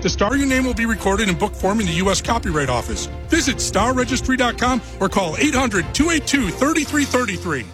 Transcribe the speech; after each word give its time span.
The 0.00 0.08
star 0.08 0.36
your 0.36 0.46
name 0.46 0.64
will 0.64 0.74
be 0.74 0.86
recorded 0.86 1.28
in 1.28 1.36
book 1.36 1.54
form 1.54 1.80
in 1.80 1.86
the 1.86 1.94
U.S. 1.94 2.20
Copyright 2.20 2.68
Office. 2.68 3.06
Visit 3.28 3.56
starregistry.com 3.56 4.80
or 5.00 5.08
call 5.08 5.36
800 5.36 5.92
282 5.92 6.50
3333. 6.50 7.66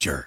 Sure. 0.00 0.26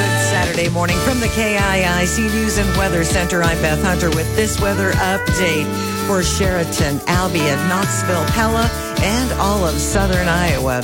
Good 0.00 0.26
Saturday 0.28 0.68
morning 0.70 0.98
from 0.98 1.20
the 1.20 1.26
KIIC 1.28 2.32
News 2.32 2.58
and 2.58 2.76
Weather 2.76 3.04
Center. 3.04 3.42
I'm 3.42 3.60
Beth 3.62 3.82
Hunter 3.82 4.10
with 4.10 4.34
this 4.36 4.60
weather 4.60 4.90
update 4.92 5.66
for 6.06 6.20
Chariton, 6.20 6.98
Albia, 7.06 7.56
Knoxville, 7.68 8.24
Pella, 8.26 8.68
and 9.00 9.32
all 9.40 9.64
of 9.64 9.78
southern 9.78 10.28
Iowa. 10.28 10.82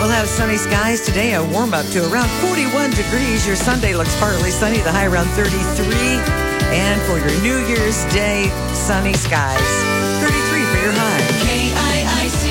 We'll 0.00 0.08
have 0.08 0.30
sunny 0.30 0.56
skies 0.56 1.02
today, 1.02 1.34
a 1.34 1.44
warm 1.44 1.74
up 1.74 1.84
to 1.88 2.10
around 2.10 2.30
41 2.40 2.92
degrees. 2.92 3.46
Your 3.46 3.54
Sunday 3.54 3.94
looks 3.94 4.18
partly 4.18 4.50
sunny, 4.50 4.78
the 4.78 4.90
high 4.90 5.04
around 5.04 5.26
33. 5.36 5.84
And 6.72 7.02
for 7.02 7.18
your 7.18 7.38
New 7.42 7.58
Year's 7.68 8.02
Day, 8.10 8.48
sunny 8.72 9.12
skies, 9.12 9.60
33 10.22 10.64
for 10.64 10.78
your 10.78 10.92
high. 10.96 11.20
KIIC. 11.44 12.50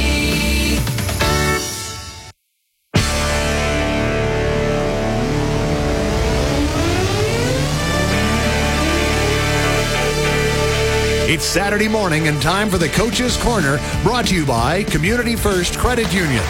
It's 11.33 11.45
Saturday 11.45 11.87
morning 11.87 12.27
and 12.27 12.39
time 12.43 12.69
for 12.69 12.77
the 12.77 12.89
Coach's 12.89 13.37
Corner, 13.37 13.79
brought 14.03 14.27
to 14.27 14.35
you 14.35 14.45
by 14.45 14.83
Community 14.83 15.35
First 15.35 15.79
Credit 15.79 16.13
Union. 16.13 16.43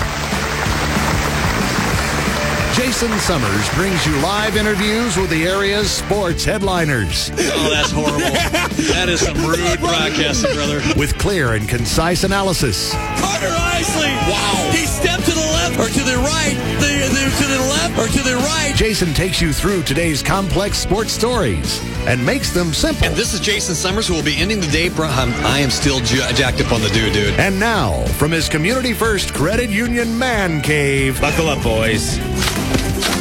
Jason 2.80 3.12
Summers 3.20 3.70
brings 3.76 4.06
you 4.06 4.14
live 4.22 4.56
interviews 4.56 5.18
with 5.18 5.30
the 5.30 5.44
area's 5.46 5.92
sports 5.92 6.46
headliners. 6.46 7.30
Oh, 7.32 7.70
that's 7.70 7.92
horrible. 7.92 8.20
that 8.94 9.08
is 9.10 9.20
some 9.20 9.36
rude 9.36 9.80
broadcasting, 9.82 10.54
brother. 10.54 10.82
With 10.98 11.18
clear 11.18 11.56
and 11.56 11.68
concise 11.68 12.24
analysis. 12.24 12.94
Carter 12.94 13.52
Isley. 13.52 14.08
Wow. 14.08 14.72
He 14.72 14.86
stepped 14.86 15.26
to 15.26 15.32
the 15.32 15.42
left 15.42 15.78
or 15.78 15.88
to 15.94 16.04
the 16.06 16.16
right, 16.18 16.56
the, 16.80 17.10
the, 17.10 17.44
to 17.44 17.48
the 17.52 17.60
left 17.60 18.00
or 18.00 18.08
to 18.18 18.24
the 18.24 18.38
right. 18.38 18.72
Jason 18.76 19.14
takes 19.14 19.42
you 19.42 19.52
through 19.52 19.84
today's 19.84 20.24
complex 20.24 20.78
sports 20.78 21.12
stories 21.12 21.82
and 22.08 22.26
makes 22.26 22.54
them 22.54 22.74
simple. 22.74 23.06
And 23.08 23.16
this 23.16 23.34
is 23.34 23.42
Jason 23.42 23.76
Summers, 23.76 24.08
who 24.08 24.14
will 24.14 24.24
be 24.24 24.38
ending 24.38 24.62
the 24.62 24.68
day. 24.68 24.88
Bro, 24.88 25.08
I'm, 25.10 25.34
I 25.46 25.60
am 25.60 25.70
still 25.70 26.00
j- 26.00 26.32
jacked 26.34 26.62
up 26.62 26.72
on 26.72 26.82
the 26.82 26.90
dude, 26.90 27.12
dude. 27.12 27.34
And 27.40 27.60
now, 27.60 28.06
from 28.18 28.32
his 28.32 28.48
Community 28.48 28.94
First 28.94 29.34
Credit 29.34 29.70
Union 29.70 30.18
man 30.18 30.62
cave, 30.62 31.20
Buckle 31.20 31.50
up, 31.50 31.62
boys. 31.62 32.18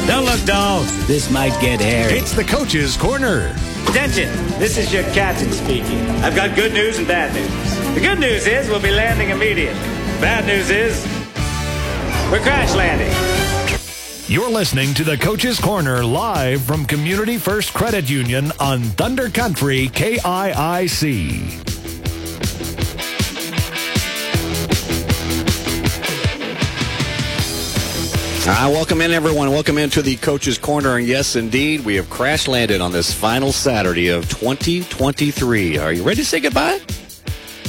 Don't 0.09 0.25
look 0.25 0.43
dull. 0.43 0.81
This 1.05 1.29
might 1.29 1.51
get 1.61 1.79
hairy. 1.79 2.17
it's 2.17 2.33
the 2.33 2.43
Coach's 2.43 2.97
Corner. 2.97 3.55
Attention, 3.87 4.27
this 4.57 4.75
is 4.75 4.91
your 4.91 5.03
captain 5.13 5.51
speaking. 5.51 5.99
I've 6.23 6.35
got 6.35 6.55
good 6.55 6.73
news 6.73 6.97
and 6.97 7.07
bad 7.07 7.31
news. 7.31 7.93
The 7.93 8.01
good 8.01 8.19
news 8.19 8.47
is 8.47 8.67
we'll 8.69 8.81
be 8.81 8.89
landing 8.89 9.29
immediately. 9.29 9.79
Bad 10.19 10.47
news 10.47 10.71
is 10.71 11.05
we're 12.31 12.39
crash 12.39 12.73
landing. 12.73 13.15
You're 14.27 14.49
listening 14.49 14.95
to 14.95 15.03
the 15.03 15.15
Coach's 15.15 15.59
Corner 15.59 16.03
live 16.03 16.63
from 16.63 16.85
Community 16.85 17.37
First 17.37 17.75
Credit 17.75 18.09
Union 18.09 18.51
on 18.59 18.81
Thunder 18.81 19.29
Country 19.29 19.89
KIIC. 19.89 21.68
Ah, 28.51 28.67
welcome 28.67 28.99
in, 29.01 29.11
everyone. 29.11 29.51
Welcome 29.51 29.77
into 29.77 30.01
the 30.01 30.15
Coach's 30.15 30.57
Corner. 30.57 30.97
And 30.97 31.05
yes, 31.05 31.35
indeed, 31.35 31.85
we 31.85 31.93
have 31.97 32.09
crash 32.09 32.47
landed 32.47 32.81
on 32.81 32.91
this 32.91 33.13
final 33.13 33.51
Saturday 33.51 34.07
of 34.07 34.27
2023. 34.27 35.77
Are 35.77 35.93
you 35.93 36.01
ready 36.01 36.15
to 36.15 36.25
say 36.25 36.39
goodbye? 36.39 36.79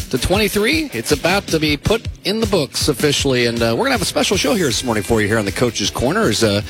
To 0.08 0.16
23, 0.16 0.88
it's 0.94 1.12
about 1.12 1.46
to 1.48 1.60
be 1.60 1.76
put 1.76 2.08
in 2.24 2.40
the 2.40 2.46
books 2.46 2.88
officially, 2.88 3.44
and 3.44 3.62
uh, 3.62 3.74
we're 3.76 3.84
gonna 3.84 3.90
have 3.90 4.00
a 4.00 4.06
special 4.06 4.38
show 4.38 4.54
here 4.54 4.68
this 4.68 4.82
morning 4.82 5.02
for 5.02 5.20
you 5.20 5.28
here 5.28 5.38
on 5.38 5.44
the 5.44 5.52
Coach's 5.52 5.90
Corner. 5.90 6.22
As 6.22 6.42
uh, 6.42 6.62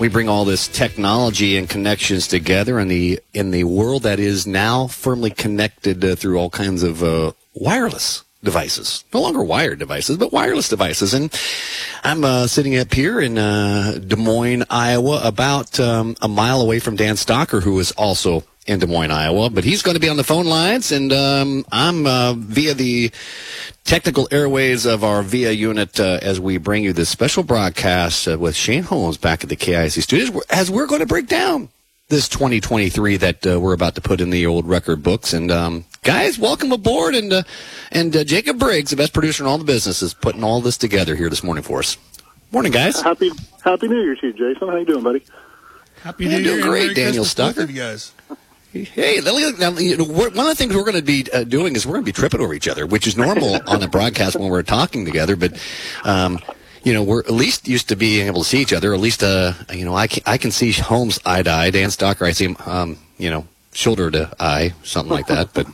we 0.00 0.08
bring 0.08 0.28
all 0.28 0.44
this 0.44 0.66
technology 0.66 1.56
and 1.56 1.70
connections 1.70 2.26
together 2.26 2.80
in 2.80 2.88
the 2.88 3.20
in 3.34 3.52
the 3.52 3.62
world 3.62 4.02
that 4.02 4.18
is 4.18 4.48
now 4.48 4.88
firmly 4.88 5.30
connected 5.30 6.04
uh, 6.04 6.16
through 6.16 6.38
all 6.38 6.50
kinds 6.50 6.82
of 6.82 7.04
uh, 7.04 7.30
wireless 7.54 8.24
devices. 8.44 9.04
No 9.12 9.20
longer 9.20 9.42
wired 9.42 9.78
devices, 9.78 10.16
but 10.16 10.32
wireless 10.32 10.68
devices. 10.68 11.14
And 11.14 11.32
I'm 12.02 12.24
uh, 12.24 12.46
sitting 12.46 12.76
up 12.76 12.92
here 12.92 13.20
in 13.20 13.38
uh, 13.38 13.98
Des 14.06 14.16
Moines, 14.16 14.64
Iowa, 14.70 15.20
about 15.24 15.80
um, 15.80 16.16
a 16.22 16.28
mile 16.28 16.60
away 16.60 16.78
from 16.78 16.96
Dan 16.96 17.14
Stocker, 17.14 17.62
who 17.62 17.78
is 17.78 17.92
also 17.92 18.44
in 18.66 18.78
Des 18.78 18.86
Moines, 18.86 19.10
Iowa. 19.10 19.50
But 19.50 19.64
he's 19.64 19.82
going 19.82 19.94
to 19.94 20.00
be 20.00 20.08
on 20.08 20.16
the 20.16 20.24
phone 20.24 20.46
lines, 20.46 20.92
and 20.92 21.12
um, 21.12 21.64
I'm 21.72 22.06
uh, 22.06 22.34
via 22.34 22.74
the 22.74 23.10
technical 23.84 24.28
airways 24.30 24.86
of 24.86 25.04
our 25.04 25.22
VIA 25.22 25.52
unit 25.52 26.00
uh, 26.00 26.18
as 26.22 26.40
we 26.40 26.56
bring 26.58 26.84
you 26.84 26.92
this 26.92 27.08
special 27.08 27.42
broadcast 27.42 28.28
uh, 28.28 28.38
with 28.38 28.56
Shane 28.56 28.84
Holmes 28.84 29.16
back 29.16 29.42
at 29.42 29.50
the 29.50 29.56
KIC 29.56 30.02
studios, 30.02 30.44
as 30.50 30.70
we're 30.70 30.86
going 30.86 31.00
to 31.00 31.06
break 31.06 31.26
down 31.26 31.68
this 32.08 32.28
2023 32.28 33.16
that 33.18 33.46
uh, 33.46 33.58
we're 33.58 33.72
about 33.72 33.94
to 33.94 34.00
put 34.00 34.20
in 34.20 34.30
the 34.30 34.46
old 34.46 34.66
record 34.66 35.02
books. 35.02 35.32
And 35.32 35.50
um, 35.50 35.84
guys, 36.04 36.38
welcome 36.38 36.70
aboard. 36.72 37.14
And 37.14 37.32
uh, 37.32 37.42
and 37.90 38.14
uh, 38.16 38.24
Jacob 38.24 38.58
Briggs, 38.58 38.90
the 38.90 38.96
best 38.96 39.12
producer 39.12 39.42
in 39.42 39.48
all 39.48 39.58
the 39.58 39.64
business, 39.64 40.02
is 40.02 40.14
putting 40.14 40.44
all 40.44 40.60
this 40.60 40.76
together 40.76 41.16
here 41.16 41.28
this 41.28 41.42
morning 41.42 41.64
for 41.64 41.80
us. 41.80 41.96
Morning, 42.52 42.70
guys. 42.72 43.00
Happy 43.00 43.30
Happy 43.64 43.88
New 43.88 44.00
Year 44.00 44.14
to 44.16 44.26
you, 44.28 44.32
Jason. 44.32 44.68
How 44.68 44.76
you 44.76 44.84
doing, 44.84 45.02
buddy? 45.02 45.24
Happy 46.02 46.24
Yeah, 46.26 46.38
New 46.38 46.44
doing 46.44 46.46
Year. 46.46 46.54
and 46.56 46.62
great, 46.64 46.82
Merry 46.82 46.94
Daniel 46.94 47.24
Christmas, 47.24 47.56
both 47.56 47.70
you 47.70 47.76
guys. 47.76 48.12
Hey, 48.72 49.20
let 49.20 49.34
me- 49.36 49.58
now, 49.58 49.70
you 49.78 49.96
know, 49.96 50.04
one 50.04 50.26
of 50.26 50.34
the 50.34 50.54
things 50.56 50.74
we're 50.74 50.82
going 50.82 50.96
to 50.96 51.02
be 51.02 51.24
uh, 51.32 51.44
doing 51.44 51.76
is 51.76 51.86
we're 51.86 51.92
going 51.92 52.02
to 52.04 52.08
be 52.08 52.12
tripping 52.12 52.40
over 52.40 52.52
each 52.54 52.66
other, 52.66 52.86
which 52.86 53.06
is 53.06 53.16
normal 53.16 53.60
on 53.68 53.80
a 53.82 53.88
broadcast 53.88 54.34
when 54.36 54.48
we're 54.50 54.64
talking 54.64 55.04
together. 55.04 55.36
But 55.36 55.58
um, 56.04 56.40
you 56.82 56.92
know, 56.92 57.02
we're 57.02 57.20
at 57.20 57.30
least 57.30 57.66
used 57.68 57.88
to 57.90 57.96
being 57.96 58.26
able 58.26 58.42
to 58.42 58.48
see 58.48 58.60
each 58.60 58.72
other. 58.72 58.92
At 58.92 59.00
least, 59.00 59.22
uh, 59.22 59.52
you 59.72 59.84
know, 59.84 59.94
I 59.94 60.06
can, 60.08 60.22
I 60.26 60.38
can 60.38 60.50
see 60.50 60.72
Holmes 60.72 61.18
eye 61.24 61.42
to 61.44 61.50
eye. 61.50 61.70
Dan 61.70 61.88
Stocker, 61.90 62.26
I 62.26 62.32
see 62.32 62.46
him, 62.46 62.56
um, 62.66 62.98
you 63.16 63.30
know, 63.30 63.46
shoulder 63.72 64.10
to 64.10 64.34
eye, 64.40 64.74
something 64.82 65.12
like 65.12 65.28
that. 65.28 65.54
But 65.54 65.66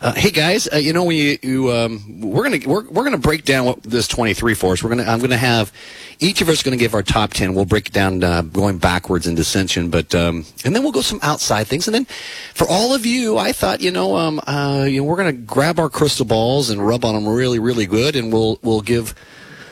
uh, 0.00 0.12
hey, 0.12 0.30
guys, 0.30 0.68
uh, 0.72 0.76
you 0.76 0.92
know, 0.92 1.04
when 1.04 1.16
you, 1.16 1.72
um, 1.72 2.20
we're 2.20 2.42
gonna 2.42 2.58
we're, 2.66 2.88
we're 2.88 3.04
gonna 3.04 3.16
break 3.16 3.44
down 3.44 3.64
what 3.64 3.82
this 3.82 4.06
twenty 4.06 4.34
three 4.34 4.54
for 4.54 4.72
us. 4.72 4.82
We're 4.82 4.90
gonna 4.90 5.04
I'm 5.04 5.20
gonna 5.20 5.36
have 5.36 5.72
each 6.18 6.42
of 6.42 6.48
us 6.48 6.62
to 6.62 6.76
give 6.76 6.94
our 6.94 7.02
top 7.02 7.32
ten. 7.32 7.54
We'll 7.54 7.64
break 7.64 7.88
it 7.88 7.92
down 7.92 8.22
uh, 8.22 8.42
going 8.42 8.78
backwards 8.78 9.26
in 9.26 9.34
dissension, 9.34 9.88
but 9.88 10.14
um, 10.14 10.44
and 10.64 10.74
then 10.74 10.82
we'll 10.82 10.92
go 10.92 11.00
some 11.00 11.20
outside 11.22 11.66
things. 11.66 11.88
And 11.88 11.94
then 11.94 12.04
for 12.52 12.66
all 12.68 12.94
of 12.94 13.06
you, 13.06 13.38
I 13.38 13.52
thought 13.52 13.80
you 13.80 13.90
know 13.90 14.16
um, 14.16 14.40
uh, 14.46 14.86
you 14.88 15.00
know 15.00 15.04
we're 15.04 15.16
to 15.16 15.32
grab 15.32 15.78
our 15.78 15.88
crystal 15.88 16.26
balls 16.26 16.68
and 16.68 16.86
rub 16.86 17.04
on 17.04 17.14
them 17.14 17.26
really 17.26 17.58
really 17.58 17.86
good, 17.86 18.16
and 18.16 18.32
we'll 18.32 18.58
we'll 18.62 18.82
give 18.82 19.14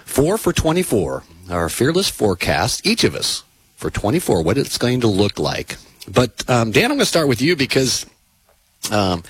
four 0.04 0.38
for 0.38 0.52
twenty 0.52 0.82
four 0.82 1.22
our 1.50 1.68
fearless 1.68 2.08
forecast 2.08 2.86
each 2.86 3.04
of 3.04 3.14
us 3.14 3.44
for 3.76 3.90
twenty 3.90 4.18
four 4.18 4.42
what 4.42 4.56
it's 4.56 4.78
going 4.78 5.02
to 5.02 5.06
look 5.06 5.38
like. 5.38 5.76
But 6.10 6.48
um, 6.48 6.70
Dan, 6.70 6.90
I'm 6.90 6.96
to 6.98 7.06
start 7.06 7.28
with 7.28 7.42
you 7.42 7.56
because. 7.56 8.06
Um, 8.90 9.22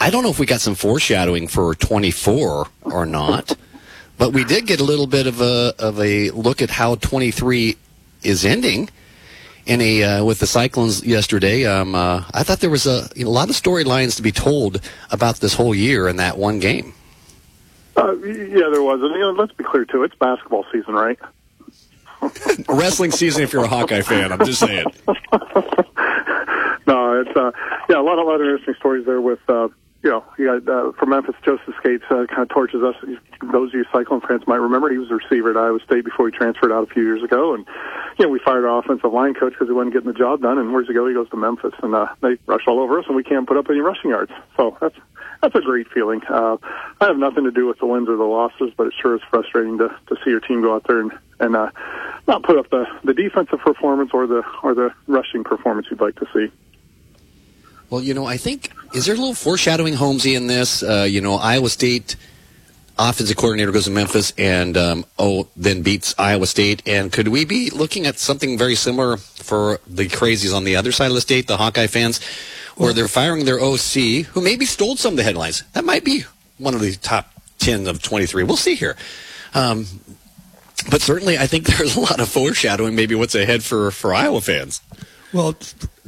I 0.00 0.10
don't 0.10 0.22
know 0.22 0.30
if 0.30 0.38
we 0.38 0.46
got 0.46 0.60
some 0.60 0.74
foreshadowing 0.74 1.48
for 1.48 1.74
24 1.74 2.68
or 2.82 3.06
not, 3.06 3.56
but 4.16 4.32
we 4.32 4.44
did 4.44 4.66
get 4.66 4.80
a 4.80 4.84
little 4.84 5.06
bit 5.06 5.26
of 5.26 5.40
a 5.40 5.74
of 5.78 5.98
a 6.00 6.30
look 6.30 6.62
at 6.62 6.70
how 6.70 6.94
23 6.96 7.76
is 8.22 8.44
ending. 8.44 8.88
In 9.66 9.82
a 9.82 10.02
uh, 10.02 10.24
with 10.24 10.38
the 10.38 10.46
Cyclones 10.46 11.04
yesterday, 11.04 11.66
um, 11.66 11.94
uh, 11.94 12.24
I 12.32 12.42
thought 12.42 12.60
there 12.60 12.70
was 12.70 12.86
a, 12.86 13.10
you 13.14 13.24
know, 13.24 13.30
a 13.30 13.32
lot 13.32 13.50
of 13.50 13.54
storylines 13.54 14.16
to 14.16 14.22
be 14.22 14.32
told 14.32 14.80
about 15.10 15.40
this 15.40 15.52
whole 15.52 15.74
year 15.74 16.08
in 16.08 16.16
that 16.16 16.38
one 16.38 16.58
game. 16.58 16.94
Uh, 17.94 18.14
yeah, 18.22 18.70
there 18.72 18.82
was. 18.82 19.02
And, 19.02 19.12
you 19.12 19.20
know, 19.20 19.32
let's 19.32 19.52
be 19.52 19.64
clear 19.64 19.84
too. 19.84 20.04
It's 20.04 20.14
basketball 20.14 20.64
season, 20.72 20.94
right? 20.94 21.18
Wrestling 22.68 23.10
season, 23.10 23.42
if 23.42 23.52
you're 23.52 23.64
a 23.64 23.68
Hawkeye 23.68 24.00
fan, 24.00 24.32
I'm 24.32 24.44
just 24.46 24.60
saying. 24.60 24.86
No, 26.88 27.20
it's 27.20 27.36
uh, 27.36 27.50
yeah, 27.90 28.00
a 28.00 28.02
lot, 28.02 28.16
a 28.18 28.22
lot 28.22 28.36
of 28.36 28.40
interesting 28.40 28.74
stories 28.78 29.04
there 29.04 29.20
with. 29.20 29.40
Uh, 29.46 29.68
you 30.02 30.10
know, 30.10 30.24
you 30.38 30.46
got 30.46 30.68
uh, 30.72 30.92
from 30.92 31.10
Memphis, 31.10 31.34
Joseph 31.44 31.74
Scates 31.80 32.04
uh, 32.08 32.26
kind 32.28 32.42
of 32.42 32.48
torches 32.48 32.82
us. 32.82 32.94
Those 33.42 33.70
of 33.70 33.74
you 33.74 33.84
Cyclone 33.92 34.20
fans 34.20 34.46
might 34.46 34.56
remember 34.56 34.90
he 34.90 34.98
was 34.98 35.10
a 35.10 35.16
receiver 35.16 35.50
at 35.50 35.56
Iowa 35.56 35.80
State 35.84 36.04
before 36.04 36.28
he 36.30 36.36
transferred 36.36 36.70
out 36.70 36.88
a 36.88 36.92
few 36.92 37.02
years 37.02 37.22
ago, 37.22 37.54
and 37.54 37.66
you 38.16 38.24
know 38.24 38.30
we 38.30 38.38
fired 38.38 38.64
our 38.64 38.78
offensive 38.78 39.12
line 39.12 39.34
coach 39.34 39.54
because 39.54 39.66
he 39.66 39.72
wasn't 39.72 39.94
getting 39.94 40.12
the 40.12 40.18
job 40.18 40.40
done. 40.40 40.58
And 40.58 40.72
where's 40.72 40.86
he 40.86 40.94
go? 40.94 41.08
He 41.08 41.14
goes 41.14 41.28
to 41.30 41.36
Memphis, 41.36 41.74
and 41.82 41.96
uh, 41.96 42.06
they 42.20 42.38
rush 42.46 42.62
all 42.68 42.78
over 42.78 43.00
us, 43.00 43.06
and 43.08 43.16
we 43.16 43.24
can't 43.24 43.46
put 43.46 43.56
up 43.56 43.68
any 43.70 43.80
rushing 43.80 44.10
yards. 44.10 44.30
So 44.56 44.76
that's 44.80 44.96
that's 45.42 45.56
a 45.56 45.60
great 45.60 45.88
feeling. 45.88 46.20
Uh, 46.28 46.58
I 47.00 47.06
have 47.06 47.18
nothing 47.18 47.44
to 47.44 47.50
do 47.50 47.66
with 47.66 47.80
the 47.80 47.86
wins 47.86 48.08
or 48.08 48.16
the 48.16 48.22
losses, 48.22 48.70
but 48.76 48.86
it 48.86 48.94
sure 49.00 49.16
is 49.16 49.22
frustrating 49.30 49.78
to 49.78 49.88
to 49.88 50.16
see 50.24 50.30
your 50.30 50.40
team 50.40 50.62
go 50.62 50.76
out 50.76 50.84
there 50.86 51.00
and 51.00 51.12
and 51.40 51.56
uh, 51.56 51.70
not 52.28 52.44
put 52.44 52.56
up 52.56 52.70
the 52.70 52.86
the 53.02 53.14
defensive 53.14 53.58
performance 53.58 54.10
or 54.14 54.28
the 54.28 54.44
or 54.62 54.74
the 54.74 54.94
rushing 55.08 55.42
performance 55.42 55.88
you'd 55.90 56.00
like 56.00 56.14
to 56.16 56.26
see. 56.32 56.52
Well, 57.90 58.02
you 58.02 58.14
know, 58.14 58.26
I 58.26 58.36
think 58.36 58.72
is 58.92 59.06
there 59.06 59.14
a 59.14 59.18
little 59.18 59.34
foreshadowing, 59.34 59.94
Holmesy, 59.94 60.34
in 60.34 60.46
this? 60.46 60.82
Uh, 60.82 61.06
you 61.08 61.20
know, 61.20 61.34
Iowa 61.34 61.68
State 61.68 62.16
offensive 62.98 63.36
coordinator 63.36 63.70
goes 63.70 63.84
to 63.84 63.90
Memphis 63.90 64.32
and 64.36 64.76
um, 64.76 65.04
oh 65.18 65.48
then 65.56 65.82
beats 65.82 66.14
Iowa 66.18 66.46
State. 66.46 66.82
And 66.86 67.12
could 67.12 67.28
we 67.28 67.44
be 67.44 67.70
looking 67.70 68.06
at 68.06 68.18
something 68.18 68.58
very 68.58 68.74
similar 68.74 69.16
for 69.16 69.80
the 69.86 70.08
crazies 70.08 70.54
on 70.54 70.64
the 70.64 70.76
other 70.76 70.92
side 70.92 71.08
of 71.08 71.14
the 71.14 71.20
state, 71.20 71.46
the 71.46 71.56
Hawkeye 71.56 71.86
fans, 71.86 72.20
where 72.76 72.92
they're 72.92 73.08
firing 73.08 73.44
their 73.44 73.60
OC, 73.60 74.26
who 74.32 74.40
maybe 74.40 74.64
stole 74.64 74.96
some 74.96 75.12
of 75.12 75.16
the 75.16 75.22
headlines? 75.22 75.62
That 75.72 75.84
might 75.84 76.04
be 76.04 76.24
one 76.58 76.74
of 76.74 76.80
the 76.80 76.94
top 76.96 77.32
ten 77.58 77.86
of 77.86 78.02
twenty 78.02 78.26
three. 78.26 78.42
We'll 78.42 78.56
see 78.56 78.74
here. 78.74 78.96
Um, 79.54 79.86
but 80.90 81.00
certainly, 81.02 81.38
I 81.38 81.46
think 81.46 81.66
there's 81.76 81.96
a 81.96 82.00
lot 82.00 82.20
of 82.20 82.28
foreshadowing, 82.28 82.94
maybe 82.94 83.14
what's 83.14 83.34
ahead 83.34 83.62
for, 83.62 83.90
for 83.90 84.14
Iowa 84.14 84.40
fans. 84.40 84.80
Well, 85.32 85.56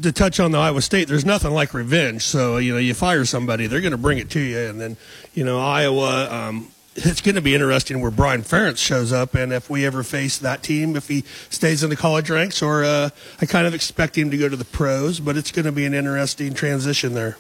to 0.03 0.13
touch 0.13 0.41
on 0.41 0.51
the 0.51 0.59
Iowa 0.59 0.83
State, 0.83 1.09
there's 1.09 1.25
nothing 1.25 1.53
like 1.53 1.75
revenge. 1.75 2.23
So 2.23 2.57
you 2.59 2.73
know, 2.73 2.79
you 2.79 2.95
fire 2.95 3.25
somebody, 3.25 3.67
they're 3.67 3.81
going 3.81 3.93
to 3.93 3.99
bring 3.99 4.19
it 4.19 4.31
to 4.31 4.41
you, 4.41 4.59
and 4.59 4.81
then 4.81 4.97
you 5.35 5.45
know, 5.45 5.61
Iowa. 5.61 6.31
Um, 6.31 6.69
it's 6.97 7.21
going 7.21 7.37
to 7.37 7.41
be 7.41 7.55
interesting 7.55 8.01
where 8.01 8.11
Brian 8.11 8.43
Ferentz 8.43 8.79
shows 8.79 9.13
up, 9.13 9.35
and 9.35 9.53
if 9.53 9.71
we 9.71 9.87
ever 9.87 10.03
face 10.03 10.39
that 10.39 10.63
team, 10.63 10.97
if 10.97 11.09
he 11.09 11.23
stays 11.49 11.85
in 11.85 11.91
the 11.91 11.97
college 11.97 12.29
ranks, 12.31 12.63
or 12.63 12.85
uh, 12.85 13.11
I 13.41 13.47
kind 13.47 13.67
of 13.67 13.75
expect 13.75 14.19
him 14.19 14.31
to 14.31 14.37
go 14.37 14.49
to 14.49 14.57
the 14.57 14.65
pros, 14.65 15.21
but 15.21 15.37
it's 15.37 15.53
going 15.53 15.67
to 15.67 15.73
be 15.73 15.87
an 15.87 15.95
interesting 15.95 16.53
transition 16.53 17.15
there. 17.15 17.37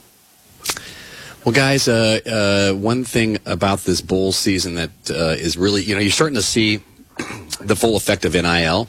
Well, 1.45 1.55
guys, 1.55 1.89
uh, 1.89 2.21
uh, 2.27 2.79
one 2.79 3.05
thing 3.05 3.39
about 3.47 3.81
this 3.81 4.03
bowl 4.03 4.33
season 4.33 4.75
that 4.75 4.91
uh, 5.11 5.37
is 5.39 5.57
really, 5.57 5.83
you 5.83 5.95
know, 5.95 6.01
you're 6.01 6.11
starting 6.11 6.37
to 6.37 6.43
see 6.43 6.81
the 7.61 7.75
full 7.75 7.97
effect 7.97 8.25
of 8.25 8.35
NIL 8.35 8.89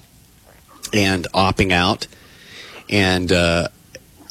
and 0.94 1.28
opting 1.34 1.72
out, 1.72 2.08
and 2.92 3.32
uh, 3.32 3.68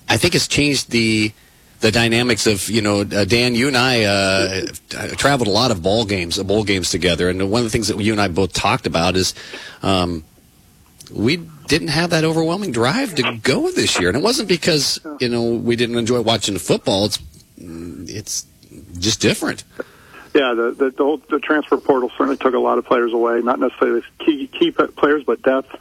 I 0.08 0.16
think 0.16 0.34
it's 0.34 0.48
changed 0.48 0.90
the 0.90 1.32
the 1.80 1.90
dynamics 1.90 2.46
of 2.46 2.68
you 2.68 2.82
know 2.82 3.00
uh, 3.00 3.24
Dan, 3.24 3.54
you 3.54 3.66
and 3.66 3.76
I 3.76 4.04
uh, 4.04 4.66
traveled 5.16 5.48
a 5.48 5.52
lot 5.52 5.70
of 5.70 5.82
ball 5.82 6.04
games, 6.04 6.38
uh, 6.38 6.44
bowl 6.44 6.64
games 6.64 6.90
together, 6.90 7.28
and 7.28 7.50
one 7.50 7.60
of 7.60 7.64
the 7.64 7.70
things 7.70 7.88
that 7.88 7.98
you 7.98 8.12
and 8.12 8.20
I 8.20 8.28
both 8.28 8.52
talked 8.52 8.86
about 8.86 9.16
is 9.16 9.34
um, 9.82 10.24
we 11.12 11.38
didn't 11.66 11.88
have 11.88 12.10
that 12.10 12.24
overwhelming 12.24 12.72
drive 12.72 13.14
to 13.14 13.38
go 13.42 13.70
this 13.70 13.98
year, 13.98 14.08
and 14.08 14.16
it 14.16 14.22
wasn't 14.22 14.48
because 14.48 15.00
you 15.20 15.28
know 15.28 15.54
we 15.54 15.74
didn't 15.76 15.96
enjoy 15.96 16.20
watching 16.20 16.54
the 16.54 16.60
football. 16.60 17.06
It's 17.06 17.18
it's 17.56 18.46
just 18.98 19.20
different. 19.20 19.64
Yeah, 20.34 20.54
the 20.54 20.70
the, 20.70 20.90
the, 20.90 21.02
whole, 21.02 21.16
the 21.30 21.40
transfer 21.40 21.78
portal 21.78 22.10
certainly 22.10 22.36
took 22.36 22.54
a 22.54 22.58
lot 22.58 22.78
of 22.78 22.84
players 22.84 23.12
away. 23.12 23.40
Not 23.40 23.58
necessarily 23.58 24.02
key 24.18 24.46
key 24.48 24.70
players, 24.70 25.24
but 25.24 25.42
depth 25.42 25.74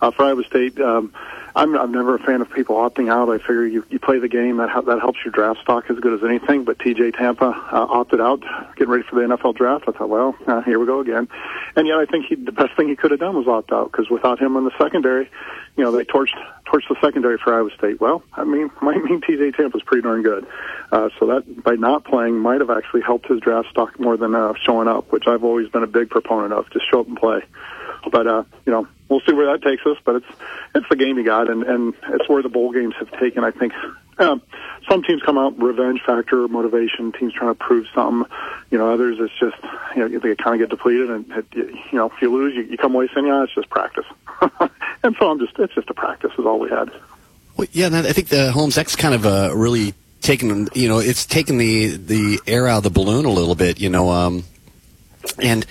uh, 0.00 0.10
for 0.10 0.24
Iowa 0.24 0.44
State. 0.44 0.80
Um, 0.80 1.12
I'm, 1.56 1.74
I'm 1.74 1.90
never 1.90 2.16
a 2.16 2.18
fan 2.18 2.42
of 2.42 2.52
people 2.52 2.76
opting 2.76 3.10
out. 3.10 3.30
I 3.30 3.38
figure 3.38 3.66
you, 3.66 3.82
you 3.88 3.98
play 3.98 4.18
the 4.18 4.28
game 4.28 4.58
that 4.58 4.68
that 4.84 5.00
helps 5.00 5.18
your 5.24 5.32
draft 5.32 5.60
stock 5.62 5.84
as 5.88 5.98
good 5.98 6.12
as 6.12 6.22
anything. 6.22 6.64
But 6.64 6.78
TJ 6.78 7.16
Tampa 7.16 7.46
uh, 7.46 7.86
opted 7.88 8.20
out, 8.20 8.42
getting 8.76 8.90
ready 8.92 9.04
for 9.08 9.16
the 9.16 9.34
NFL 9.34 9.56
draft. 9.56 9.84
I 9.88 9.92
thought, 9.92 10.10
well, 10.10 10.36
uh, 10.46 10.60
here 10.60 10.78
we 10.78 10.84
go 10.84 11.00
again. 11.00 11.28
And 11.74 11.86
yet, 11.86 11.96
I 11.96 12.04
think 12.04 12.26
he, 12.26 12.34
the 12.34 12.52
best 12.52 12.76
thing 12.76 12.88
he 12.88 12.96
could 12.96 13.10
have 13.10 13.20
done 13.20 13.36
was 13.36 13.48
opt 13.48 13.72
out 13.72 13.90
because 13.90 14.10
without 14.10 14.38
him 14.38 14.54
in 14.58 14.64
the 14.64 14.72
secondary, 14.78 15.30
you 15.78 15.84
know, 15.84 15.92
they 15.92 16.04
torched 16.04 16.36
torched 16.66 16.88
the 16.90 16.96
secondary 17.00 17.38
for 17.38 17.54
Iowa 17.54 17.70
State. 17.78 18.02
Well, 18.02 18.22
I 18.34 18.44
mean, 18.44 18.70
might 18.82 19.02
mean 19.02 19.22
TJ 19.22 19.56
Tampa's 19.56 19.82
pretty 19.82 20.02
darn 20.02 20.22
good. 20.22 20.46
Uh, 20.92 21.08
so 21.18 21.26
that 21.28 21.64
by 21.64 21.76
not 21.76 22.04
playing 22.04 22.38
might 22.38 22.60
have 22.60 22.70
actually 22.70 23.00
helped 23.00 23.28
his 23.28 23.40
draft 23.40 23.70
stock 23.70 23.98
more 23.98 24.18
than 24.18 24.34
uh, 24.34 24.52
showing 24.62 24.88
up, 24.88 25.10
which 25.10 25.26
I've 25.26 25.42
always 25.42 25.70
been 25.70 25.82
a 25.82 25.88
big 25.88 26.10
proponent 26.10 26.52
of. 26.52 26.68
Just 26.70 26.84
show 26.90 27.00
up 27.00 27.08
and 27.08 27.16
play. 27.16 27.40
But 28.12 28.26
uh, 28.26 28.44
you 28.66 28.72
know, 28.72 28.86
we'll 29.08 29.20
see 29.20 29.32
where 29.32 29.46
that 29.52 29.62
takes 29.62 29.84
us. 29.86 29.96
But 30.04 30.16
it's 30.16 30.26
it's 30.74 30.88
the 30.88 30.96
game 30.96 31.18
you 31.18 31.24
got, 31.24 31.50
and 31.50 31.62
and 31.62 31.94
it's 32.08 32.28
where 32.28 32.42
the 32.42 32.48
bowl 32.48 32.72
games 32.72 32.94
have 32.98 33.10
taken. 33.18 33.44
I 33.44 33.50
think 33.50 33.72
um, 34.18 34.42
some 34.88 35.02
teams 35.02 35.22
come 35.22 35.38
out 35.38 35.60
revenge 35.60 36.00
factor, 36.04 36.48
motivation. 36.48 37.12
Teams 37.12 37.32
trying 37.32 37.50
to 37.50 37.58
prove 37.58 37.86
something. 37.94 38.30
You 38.70 38.78
know, 38.78 38.92
others 38.92 39.18
it's 39.20 39.32
just 39.38 39.56
you 39.94 40.08
know 40.08 40.18
they 40.18 40.34
kind 40.34 40.60
of 40.60 40.68
get 40.68 40.76
depleted, 40.76 41.10
and 41.10 41.30
it, 41.32 41.46
you 41.52 41.98
know 41.98 42.06
if 42.06 42.20
you 42.22 42.32
lose, 42.32 42.54
you, 42.54 42.62
you 42.62 42.76
come 42.76 42.94
away 42.94 43.08
saying, 43.14 43.26
yeah, 43.26 43.42
it's 43.42 43.54
just 43.54 43.70
practice. 43.70 44.06
and 45.02 45.16
so 45.18 45.30
I'm 45.30 45.38
just 45.38 45.58
it's 45.58 45.74
just 45.74 45.90
a 45.90 45.94
practice 45.94 46.32
is 46.38 46.46
all 46.46 46.58
we 46.58 46.70
had. 46.70 46.90
Well, 47.56 47.68
yeah, 47.72 47.88
I 47.92 48.12
think 48.12 48.28
the 48.28 48.52
Holmes 48.52 48.76
X 48.76 48.96
kind 48.96 49.14
of 49.14 49.24
uh, 49.24 49.50
really 49.54 49.94
taken 50.20 50.68
you 50.74 50.88
know 50.88 50.98
it's 50.98 51.26
taken 51.26 51.58
the 51.58 51.96
the 51.96 52.40
air 52.46 52.66
out 52.66 52.78
of 52.78 52.82
the 52.84 52.90
balloon 52.90 53.24
a 53.24 53.30
little 53.30 53.54
bit. 53.54 53.80
You 53.80 53.90
know, 53.90 54.10
um, 54.10 54.44
and 55.38 55.66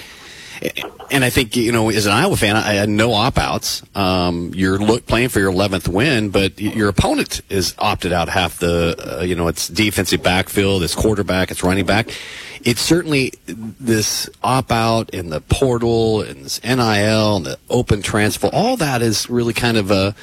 and 1.12 1.24
I 1.24 1.30
think 1.30 1.56
you 1.56 1.72
know, 1.72 1.90
as 1.90 2.06
an 2.06 2.12
Iowa 2.12 2.36
fan, 2.36 2.56
I 2.56 2.74
had 2.74 2.90
no 2.90 3.14
opt 3.14 3.38
outs. 3.38 3.84
Um, 3.96 4.52
you're 4.54 4.78
look, 4.78 5.06
playing 5.06 5.30
for 5.30 5.40
your 5.40 5.52
11th 5.52 5.88
win, 5.88 6.30
but 6.30 6.60
your 6.60 6.90
opponent 6.90 7.42
is 7.50 7.76
opted 7.78 8.12
out 8.12 8.30
half 8.30 8.60
the. 8.60 9.20
Uh, 9.20 9.24
you 9.24 9.36
know, 9.36 9.48
it's 9.48 9.68
defensive 9.68 10.24
backfield, 10.24 10.84
it's 10.84 10.96
quarterback, 10.96 11.52
it's 11.52 11.64
running 11.64 11.86
back. 11.86 12.10
It's 12.64 12.82
certainly 12.82 13.34
this 13.48 14.30
opt 14.44 14.72
out 14.72 15.14
and 15.14 15.32
the 15.32 15.42
portal 15.42 16.22
and 16.22 16.46
this 16.46 16.64
NIL 16.64 17.38
and 17.38 17.46
the 17.46 17.60
open 17.70 18.02
transfer. 18.02 18.50
All 18.52 18.78
that 18.78 19.02
is 19.02 19.30
really 19.30 19.54
kind 19.54 19.78
of 19.78 19.92
a. 19.92 20.16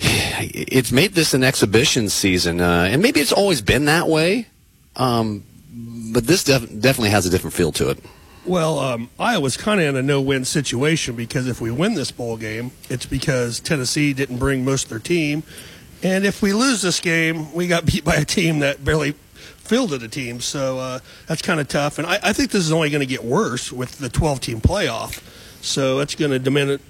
It's 0.42 0.90
made 0.90 1.12
this 1.12 1.34
an 1.34 1.44
exhibition 1.44 2.08
season, 2.08 2.62
uh, 2.62 2.88
and 2.90 3.02
maybe 3.02 3.20
it's 3.20 3.32
always 3.32 3.60
been 3.60 3.84
that 3.84 4.08
way. 4.08 4.46
Um, 4.96 5.44
but 6.12 6.26
this 6.26 6.44
def- 6.44 6.80
definitely 6.80 7.10
has 7.10 7.26
a 7.26 7.30
different 7.30 7.52
feel 7.52 7.72
to 7.72 7.90
it. 7.90 7.98
Well, 8.50 8.80
um, 8.80 9.10
Iowa's 9.16 9.56
kind 9.56 9.80
of 9.80 9.86
in 9.86 9.96
a 9.96 10.02
no-win 10.02 10.44
situation 10.44 11.14
because 11.14 11.46
if 11.46 11.60
we 11.60 11.70
win 11.70 11.94
this 11.94 12.10
bowl 12.10 12.36
game, 12.36 12.72
it's 12.88 13.06
because 13.06 13.60
Tennessee 13.60 14.12
didn't 14.12 14.38
bring 14.38 14.64
most 14.64 14.86
of 14.86 14.90
their 14.90 14.98
team, 14.98 15.44
and 16.02 16.26
if 16.26 16.42
we 16.42 16.52
lose 16.52 16.82
this 16.82 16.98
game, 16.98 17.52
we 17.52 17.68
got 17.68 17.86
beat 17.92 18.04
by 18.04 18.16
a 18.16 18.24
team 18.24 18.58
that 18.58 18.84
barely 18.84 19.12
fielded 19.36 20.02
a 20.02 20.08
team. 20.08 20.40
So 20.40 20.80
uh, 20.80 20.98
that's 21.28 21.42
kind 21.42 21.60
of 21.60 21.68
tough, 21.68 21.98
and 21.98 22.08
I, 22.08 22.18
I, 22.24 22.32
think 22.32 22.50
this 22.50 22.64
is 22.64 22.72
only 22.72 22.90
going 22.90 23.02
to 23.02 23.06
get 23.06 23.22
worse 23.22 23.72
with 23.72 23.98
the 23.98 24.08
12-team 24.08 24.62
playoff. 24.62 25.22
So 25.62 25.98
that's 25.98 26.16
going 26.16 26.32
to 26.32 26.40
diminish. 26.40 26.80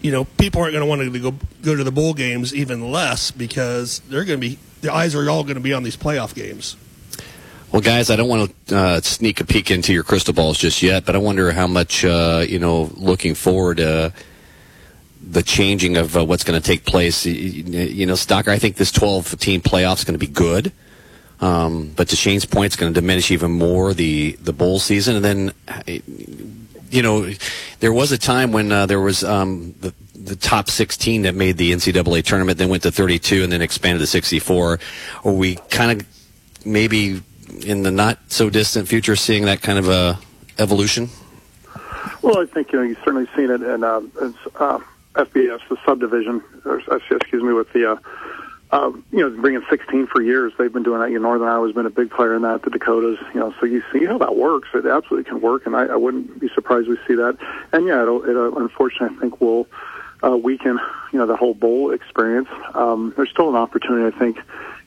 You 0.00 0.10
know, 0.10 0.24
people 0.24 0.62
aren't 0.62 0.72
going 0.72 0.80
to 0.80 0.88
want 0.88 1.02
to 1.02 1.18
go 1.18 1.34
go 1.60 1.76
to 1.76 1.84
the 1.84 1.92
bowl 1.92 2.14
games 2.14 2.54
even 2.54 2.90
less 2.90 3.30
because 3.30 3.98
they're 4.08 4.24
going 4.24 4.40
to 4.40 4.48
be 4.48 4.58
the 4.80 4.90
eyes 4.90 5.14
are 5.14 5.28
all 5.28 5.42
going 5.42 5.56
to 5.56 5.60
be 5.60 5.74
on 5.74 5.82
these 5.82 5.98
playoff 5.98 6.34
games. 6.34 6.78
Well, 7.72 7.82
guys, 7.82 8.10
I 8.10 8.16
don't 8.16 8.28
want 8.28 8.66
to 8.66 8.76
uh, 8.76 9.00
sneak 9.00 9.40
a 9.40 9.44
peek 9.44 9.70
into 9.70 9.92
your 9.92 10.02
crystal 10.02 10.34
balls 10.34 10.58
just 10.58 10.82
yet, 10.82 11.04
but 11.04 11.14
I 11.14 11.18
wonder 11.18 11.52
how 11.52 11.68
much, 11.68 12.04
uh, 12.04 12.44
you 12.48 12.58
know, 12.58 12.90
looking 12.96 13.36
forward, 13.36 13.78
uh, 13.78 14.10
the 15.22 15.44
changing 15.44 15.96
of 15.96 16.16
uh, 16.16 16.24
what's 16.24 16.42
going 16.42 16.60
to 16.60 16.66
take 16.66 16.84
place. 16.84 17.24
You 17.24 18.06
know, 18.06 18.14
Stocker, 18.14 18.48
I 18.48 18.58
think 18.58 18.74
this 18.74 18.90
12 18.90 19.38
team 19.38 19.60
playoff 19.60 19.98
is 19.98 20.04
going 20.04 20.18
to 20.18 20.26
be 20.26 20.26
good. 20.26 20.72
Um, 21.40 21.92
but 21.94 22.08
to 22.08 22.16
Shane's 22.16 22.44
point, 22.44 22.66
it's 22.66 22.76
going 22.76 22.92
to 22.92 23.00
diminish 23.00 23.30
even 23.30 23.52
more 23.52 23.94
the, 23.94 24.32
the 24.42 24.52
bowl 24.52 24.80
season. 24.80 25.14
And 25.14 25.24
then, 25.24 25.52
you 26.90 27.02
know, 27.02 27.32
there 27.78 27.92
was 27.92 28.10
a 28.10 28.18
time 28.18 28.50
when 28.50 28.72
uh, 28.72 28.86
there 28.86 29.00
was 29.00 29.22
um, 29.22 29.76
the, 29.80 29.94
the 30.16 30.34
top 30.34 30.70
16 30.70 31.22
that 31.22 31.36
made 31.36 31.56
the 31.56 31.70
NCAA 31.70 32.24
tournament, 32.24 32.58
then 32.58 32.68
went 32.68 32.82
to 32.82 32.90
32 32.90 33.44
and 33.44 33.52
then 33.52 33.62
expanded 33.62 34.00
to 34.00 34.08
64. 34.08 34.80
Or 35.22 35.36
we 35.36 35.54
kind 35.54 36.00
of 36.00 36.06
maybe 36.66 37.22
in 37.64 37.82
the 37.82 37.90
not 37.90 38.18
so 38.28 38.50
distant 38.50 38.88
future 38.88 39.16
seeing 39.16 39.44
that 39.44 39.62
kind 39.62 39.78
of 39.78 39.88
a 39.88 40.18
evolution? 40.58 41.08
Well, 42.22 42.38
I 42.38 42.46
think 42.46 42.72
you 42.72 42.78
know 42.78 42.84
you've 42.84 42.98
certainly 42.98 43.28
seen 43.36 43.50
it 43.50 43.62
in 43.62 43.84
uh, 43.84 44.00
uh, 44.56 44.78
FBS, 45.14 45.60
the 45.68 45.76
subdivision, 45.84 46.42
or, 46.64 46.82
uh, 46.90 46.96
excuse 47.10 47.42
me, 47.42 47.52
with 47.52 47.72
the. 47.72 47.92
Uh, 47.92 47.96
uh, 48.72 48.92
you 49.10 49.18
know, 49.18 49.30
bringing 49.40 49.60
16 49.68 50.06
for 50.06 50.22
years. 50.22 50.52
They've 50.56 50.72
been 50.72 50.84
doing 50.84 51.00
that. 51.00 51.10
You 51.10 51.18
know, 51.18 51.22
Northern 51.22 51.48
Iowa's 51.48 51.72
been 51.72 51.86
a 51.86 51.90
big 51.90 52.08
player 52.08 52.36
in 52.36 52.42
that. 52.42 52.62
The 52.62 52.70
Dakotas, 52.70 53.18
you 53.34 53.40
know, 53.40 53.52
so 53.58 53.66
you 53.66 53.82
see 53.92 54.04
how 54.04 54.16
that 54.18 54.36
works. 54.36 54.68
It 54.74 54.86
absolutely 54.86 55.28
can 55.28 55.40
work, 55.40 55.66
and 55.66 55.74
I, 55.74 55.86
I 55.86 55.96
wouldn't 55.96 56.38
be 56.38 56.48
surprised 56.54 56.86
we 56.86 56.96
see 57.04 57.16
that. 57.16 57.36
And 57.72 57.84
yeah, 57.84 58.02
it'll, 58.02 58.22
it 58.22 58.56
unfortunately, 58.56 59.16
I 59.16 59.20
think 59.20 59.40
will 59.40 59.66
uh, 60.22 60.36
weaken, 60.36 60.78
you 61.12 61.18
know, 61.18 61.26
the 61.26 61.36
whole 61.36 61.54
bowl 61.54 61.90
experience. 61.90 62.48
Um, 62.74 63.12
there's 63.16 63.30
still 63.30 63.48
an 63.48 63.56
opportunity, 63.56 64.14
I 64.14 64.18
think, 64.18 64.38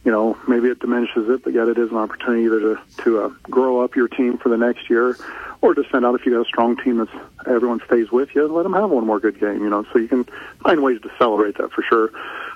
you 0.03 0.11
know, 0.11 0.37
maybe 0.47 0.67
it 0.67 0.79
diminishes 0.79 1.29
it, 1.29 1.43
but 1.43 1.53
yet 1.53 1.67
it 1.67 1.77
is 1.77 1.89
an 1.89 1.97
opportunity 1.97 2.43
either 2.43 2.59
to, 2.59 2.81
to 3.03 3.21
uh, 3.21 3.29
grow 3.43 3.81
up 3.81 3.95
your 3.95 4.07
team 4.07 4.37
for 4.37 4.49
the 4.49 4.57
next 4.57 4.89
year 4.89 5.17
or 5.61 5.73
to 5.73 5.83
send 5.91 6.05
out 6.05 6.13
if 6.13 6.25
you 6.25 6.33
got 6.33 6.41
a 6.41 6.45
strong 6.45 6.75
team 6.75 6.97
that's 6.97 7.11
everyone 7.47 7.81
stays 7.85 8.11
with 8.11 8.35
you, 8.35 8.45
let 8.47 8.63
them 8.63 8.73
have 8.73 8.89
one 8.89 9.05
more 9.05 9.19
good 9.19 9.39
game, 9.39 9.63
you 9.63 9.69
know, 9.69 9.85
so 9.93 9.99
you 9.99 10.09
can 10.09 10.25
find 10.61 10.83
ways 10.83 11.01
to 11.01 11.11
celebrate 11.17 11.57
that 11.57 11.71
for 11.71 11.81
sure. 11.83 12.11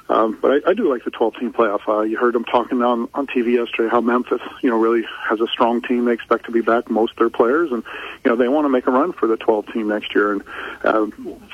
Um, 0.10 0.38
but 0.42 0.52
I, 0.52 0.72
I 0.72 0.74
do 0.74 0.90
like 0.90 1.04
the 1.04 1.12
12 1.12 1.36
team 1.36 1.54
playoff. 1.54 1.82
Uh, 1.88 2.02
you 2.02 2.18
heard 2.18 2.34
them 2.34 2.46
talking 2.46 2.82
on, 2.82 3.10
on 3.14 3.28
TV 3.28 3.54
yesterday 3.54 3.90
how 3.90 4.00
Memphis, 4.00 4.42
you 4.62 4.70
know, 4.70 4.78
really 4.78 5.06
has 5.30 5.42
a 5.42 5.48
strong 5.48 5.82
team. 5.82 6.06
They 6.06 6.14
expect 6.14 6.46
to 6.46 6.52
be 6.52 6.62
back 6.62 6.90
most 6.90 7.12
of 7.12 7.18
their 7.18 7.30
players 7.30 7.72
and, 7.72 7.84
you 8.24 8.32
know, 8.32 8.38
they 8.38 8.48
want 8.48 8.66
to 8.66 8.70
make 8.70 8.88
a 8.88 8.92
run 8.92 9.12
for 9.12 9.28
the 9.28 9.36
12 9.36 9.74
team 9.74 9.90
next 9.90 10.16
year. 10.16 10.32
And, 10.32 10.44
uh, 10.84 11.08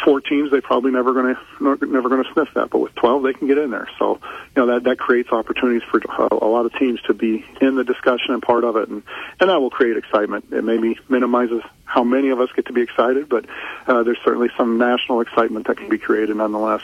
four 0.04 0.22
teams, 0.22 0.52
they 0.52 0.62
probably 0.62 0.92
never 0.92 1.14
going 1.14 1.36
to, 1.36 1.86
never 1.86 2.10
going 2.10 2.24
to 2.24 2.34
sniff 2.34 2.50
that. 2.54 2.70
But 2.70 2.80
with 2.80 2.96
12, 2.96 3.24
they 3.24 3.34
can 3.34 3.48
get 3.48 3.58
in 3.58 3.72
there. 3.72 3.90
So, 3.98 4.20
you 4.56 4.66
know, 4.66 4.74
that, 4.74 4.84
that 4.84 5.00
creates 5.00 5.32
opportunities 5.32 5.84
for 5.90 6.02
uh, 6.08 6.28
a 6.32 6.46
lot 6.46 6.66
of 6.68 6.74
teams 6.78 7.02
to 7.04 7.14
be 7.14 7.44
in 7.60 7.76
the 7.76 7.84
discussion 7.84 8.34
and 8.34 8.42
part 8.42 8.64
of 8.64 8.76
it. 8.76 8.88
And, 8.88 9.02
and 9.40 9.50
that 9.50 9.60
will 9.60 9.72
create 9.72 9.98
excitement. 9.98 10.46
It 10.52 10.64
maybe 10.64 11.00
minimizes 11.10 11.64
how 11.86 12.04
many 12.04 12.30
of 12.30 12.40
us 12.40 12.50
get 12.56 12.68
to 12.68 12.74
be 12.74 12.82
excited, 12.82 13.30
but, 13.30 13.46
uh, 13.88 14.04
there's 14.04 14.20
certainly 14.24 14.50
some 14.58 14.78
national 14.78 15.22
excitement 15.22 15.68
that 15.68 15.78
can 15.78 15.90
be 15.90 15.98
created 15.98 16.36
nonetheless. 16.36 16.82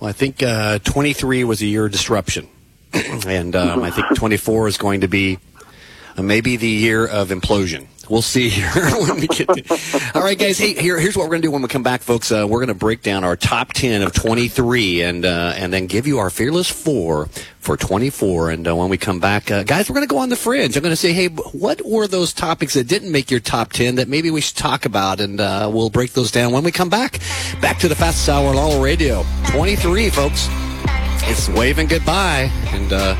Well, 0.00 0.08
I 0.08 0.12
think 0.12 0.42
uh, 0.42 0.78
23 0.80 1.44
was 1.44 1.62
a 1.62 1.66
year 1.66 1.86
of 1.86 1.92
disruption, 1.92 2.48
and 2.92 3.54
um, 3.54 3.82
I 3.82 3.90
think 3.90 4.16
24 4.16 4.68
is 4.68 4.76
going 4.76 5.02
to 5.02 5.08
be 5.08 5.38
uh, 6.16 6.22
maybe 6.22 6.56
the 6.56 6.68
year 6.68 7.06
of 7.06 7.28
implosion. 7.28 7.86
We'll 8.12 8.20
see 8.20 8.50
here 8.50 8.68
when 8.74 9.20
we 9.20 9.26
get. 9.26 9.48
To... 9.48 10.10
All 10.14 10.20
right, 10.20 10.38
guys. 10.38 10.58
Hey, 10.58 10.74
here, 10.74 11.00
here's 11.00 11.16
what 11.16 11.30
we're 11.30 11.36
to 11.36 11.46
do 11.48 11.50
when 11.50 11.62
we 11.62 11.68
come 11.68 11.82
back, 11.82 12.02
folks. 12.02 12.30
Uh, 12.30 12.46
we're 12.46 12.58
to 12.66 12.74
break 12.74 13.00
down 13.00 13.24
our 13.24 13.36
top 13.36 13.72
ten 13.72 14.02
of 14.02 14.12
23, 14.12 15.00
and 15.00 15.24
uh, 15.24 15.54
and 15.56 15.72
then 15.72 15.86
give 15.86 16.06
you 16.06 16.18
our 16.18 16.28
fearless 16.28 16.68
four 16.68 17.30
for 17.58 17.78
24. 17.78 18.50
And 18.50 18.68
uh, 18.68 18.76
when 18.76 18.90
we 18.90 18.98
come 18.98 19.18
back, 19.18 19.50
uh, 19.50 19.62
guys, 19.62 19.88
we're 19.88 19.94
to 20.00 20.06
go 20.06 20.18
on 20.18 20.28
the 20.28 20.36
fringe. 20.36 20.76
I'm 20.76 20.82
to 20.82 20.94
say, 20.94 21.14
hey, 21.14 21.28
what 21.28 21.80
were 21.86 22.06
those 22.06 22.34
topics 22.34 22.74
that 22.74 22.86
didn't 22.86 23.10
make 23.10 23.30
your 23.30 23.40
top 23.40 23.72
10 23.72 23.94
that 23.94 24.08
maybe 24.08 24.30
we 24.30 24.42
should 24.42 24.58
talk 24.58 24.84
about? 24.84 25.18
And 25.18 25.40
uh, 25.40 25.70
we'll 25.72 25.88
break 25.88 26.12
those 26.12 26.30
down 26.30 26.52
when 26.52 26.64
we 26.64 26.70
come 26.70 26.90
back. 26.90 27.18
Back 27.62 27.78
to 27.78 27.88
the 27.88 27.94
fastest 27.94 28.28
hour 28.28 28.48
on 28.48 28.56
all 28.56 28.82
radio. 28.82 29.24
23, 29.46 30.10
folks. 30.10 30.48
It's 31.24 31.48
waving 31.48 31.86
goodbye. 31.86 32.50
And 32.74 32.92
uh, 32.92 33.14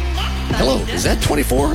hello, 0.55 0.79
is 0.87 1.05
that 1.05 1.23
24? 1.23 1.69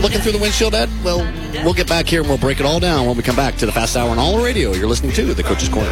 Looking 0.00 0.20
through 0.20 0.32
the 0.32 0.38
windshield, 0.40 0.74
Ed? 0.74 0.88
Well, 1.04 1.18
we'll 1.64 1.74
get 1.74 1.88
back 1.88 2.06
here 2.06 2.20
and 2.20 2.28
we'll 2.28 2.38
break 2.38 2.60
it 2.60 2.66
all 2.66 2.80
down 2.80 3.06
when 3.06 3.16
we 3.16 3.22
come 3.22 3.36
back 3.36 3.56
to 3.56 3.66
the 3.66 3.72
fast 3.72 3.96
hour 3.96 4.10
on 4.10 4.18
all 4.18 4.36
the 4.36 4.44
radio. 4.44 4.72
You're 4.72 4.88
listening 4.88 5.12
to 5.12 5.34
the 5.34 5.42
Coach's 5.42 5.68
Corner. 5.68 5.90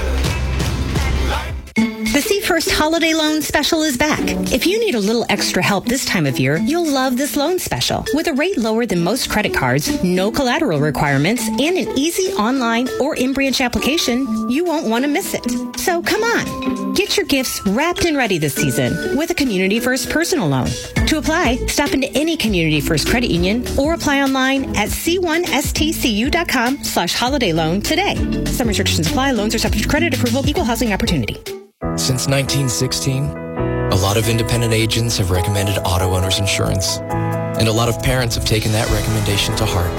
The 2.13 2.21
See 2.21 2.41
First 2.41 2.73
Holiday 2.73 3.15
Loan 3.15 3.41
Special 3.41 3.85
is 3.85 3.97
back. 3.97 4.19
If 4.53 4.67
you 4.67 4.81
need 4.81 4.97
a 4.97 4.99
little 4.99 5.25
extra 5.29 5.63
help 5.63 5.85
this 5.85 6.05
time 6.05 6.27
of 6.27 6.41
year, 6.41 6.57
you'll 6.57 6.91
love 6.91 7.17
this 7.17 7.37
loan 7.37 7.61
special. 7.61 8.05
With 8.15 8.27
a 8.27 8.33
rate 8.33 8.59
lower 8.59 8.85
than 8.85 9.05
most 9.05 9.31
credit 9.31 9.55
cards, 9.55 10.03
no 10.03 10.33
collateral 10.33 10.81
requirements, 10.81 11.47
and 11.47 11.79
an 11.79 11.97
easy 11.97 12.33
online 12.33 12.89
or 13.01 13.15
in-branch 13.15 13.61
application, 13.61 14.51
you 14.51 14.65
won't 14.65 14.89
want 14.89 15.05
to 15.05 15.09
miss 15.09 15.35
it. 15.35 15.79
So 15.79 16.03
come 16.03 16.25
on. 16.25 16.95
Get 16.95 17.17
your 17.17 17.27
gifts 17.27 17.65
wrapped 17.65 18.05
and 18.05 18.17
ready 18.17 18.39
this 18.39 18.57
season 18.57 19.17
with 19.17 19.31
a 19.31 19.35
Community 19.35 19.79
First 19.79 20.11
personal 20.11 20.49
loan. 20.49 20.67
To 21.07 21.19
apply, 21.19 21.65
stop 21.69 21.93
into 21.93 22.09
any 22.19 22.37
Community 22.37 22.81
First 22.81 23.07
credit 23.09 23.31
union 23.31 23.65
or 23.79 23.95
apply 23.95 24.21
online 24.21 24.65
at 24.75 24.89
c1stcu.com 24.89 26.83
slash 26.83 27.15
holiday 27.15 27.53
loan 27.53 27.81
today. 27.81 28.17
Some 28.47 28.67
restrictions 28.67 29.07
apply. 29.07 29.31
Loans 29.31 29.55
are 29.55 29.59
subject 29.59 29.85
to 29.85 29.89
credit 29.89 30.13
approval, 30.13 30.45
equal 30.49 30.65
housing 30.65 30.93
opportunity. 30.93 31.60
Since 31.97 32.29
1916, 32.29 33.25
a 33.27 33.97
lot 33.97 34.17
of 34.17 34.29
independent 34.29 34.73
agents 34.73 35.19
have 35.19 35.31
recommended 35.31 35.77
auto 35.85 36.15
owners 36.15 36.39
insurance, 36.39 36.99
and 36.99 37.69
a 37.69 37.73
lot 37.73 37.89
of 37.89 38.01
parents 38.03 38.35
have 38.37 38.45
taken 38.45 38.71
that 38.73 38.89
recommendation 38.91 39.55
to 39.57 39.67
heart. 39.67 39.91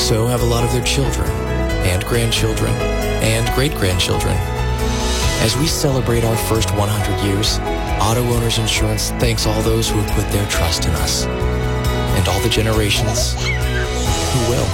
So 0.00 0.26
have 0.26 0.42
a 0.42 0.46
lot 0.46 0.64
of 0.64 0.72
their 0.72 0.82
children, 0.82 1.28
and 1.86 2.04
grandchildren, 2.04 2.72
and 3.22 3.48
great-grandchildren. 3.54 4.34
As 5.42 5.56
we 5.56 5.66
celebrate 5.66 6.24
our 6.24 6.36
first 6.36 6.70
100 6.74 7.24
years, 7.24 7.58
Auto 8.02 8.22
Owners 8.34 8.58
Insurance 8.58 9.10
thanks 9.12 9.46
all 9.46 9.62
those 9.62 9.88
who 9.88 9.98
have 9.98 10.10
put 10.12 10.28
their 10.32 10.46
trust 10.48 10.84
in 10.84 10.90
us, 10.96 11.26
and 11.26 12.28
all 12.28 12.40
the 12.40 12.48
generations 12.48 13.34
who 13.34 14.40
will. 14.50 14.66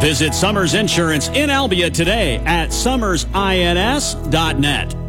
Visit 0.00 0.34
Summers 0.34 0.74
Insurance 0.74 1.28
in 1.28 1.50
Albia 1.50 1.92
today 1.92 2.40
at 2.44 2.70
summersins.net. 2.70 5.03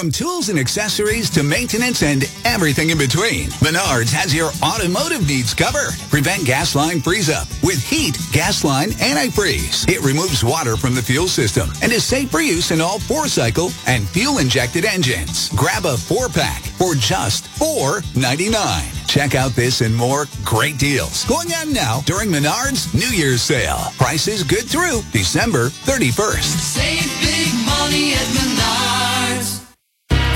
From 0.00 0.10
tools 0.10 0.48
and 0.48 0.58
accessories 0.58 1.28
to 1.28 1.42
maintenance 1.42 2.02
and 2.02 2.24
everything 2.46 2.88
in 2.88 2.96
between, 2.96 3.50
Menards 3.60 4.10
has 4.10 4.34
your 4.34 4.50
automotive 4.64 5.28
needs 5.28 5.52
covered. 5.52 5.92
Prevent 6.08 6.46
gas 6.46 6.74
line 6.74 7.02
freeze 7.02 7.28
up 7.28 7.46
with 7.62 7.84
HEET 7.84 8.16
Gas 8.32 8.64
Line 8.64 8.92
Antifreeze. 8.92 9.86
It 9.90 10.00
removes 10.00 10.42
water 10.42 10.78
from 10.78 10.94
the 10.94 11.02
fuel 11.02 11.28
system 11.28 11.68
and 11.82 11.92
is 11.92 12.02
safe 12.02 12.30
for 12.30 12.40
use 12.40 12.70
in 12.70 12.80
all 12.80 12.98
four-cycle 12.98 13.72
and 13.86 14.08
fuel-injected 14.08 14.86
engines. 14.86 15.50
Grab 15.50 15.84
a 15.84 15.98
four-pack 15.98 16.62
for 16.80 16.94
just 16.94 17.44
$4.99. 17.60 19.06
Check 19.06 19.34
out 19.34 19.50
this 19.50 19.82
and 19.82 19.94
more 19.94 20.28
great 20.46 20.78
deals 20.78 21.26
going 21.26 21.52
on 21.52 21.74
now 21.74 22.00
during 22.06 22.30
Menards 22.30 22.94
New 22.94 23.14
Year's 23.14 23.42
sale. 23.42 23.92
Prices 23.98 24.44
good 24.44 24.64
through 24.64 25.02
December 25.12 25.68
31st. 25.84 26.40
Save 26.40 27.04
big 27.20 27.52
money 27.66 28.14
at 28.14 28.24
Menards. 28.32 28.89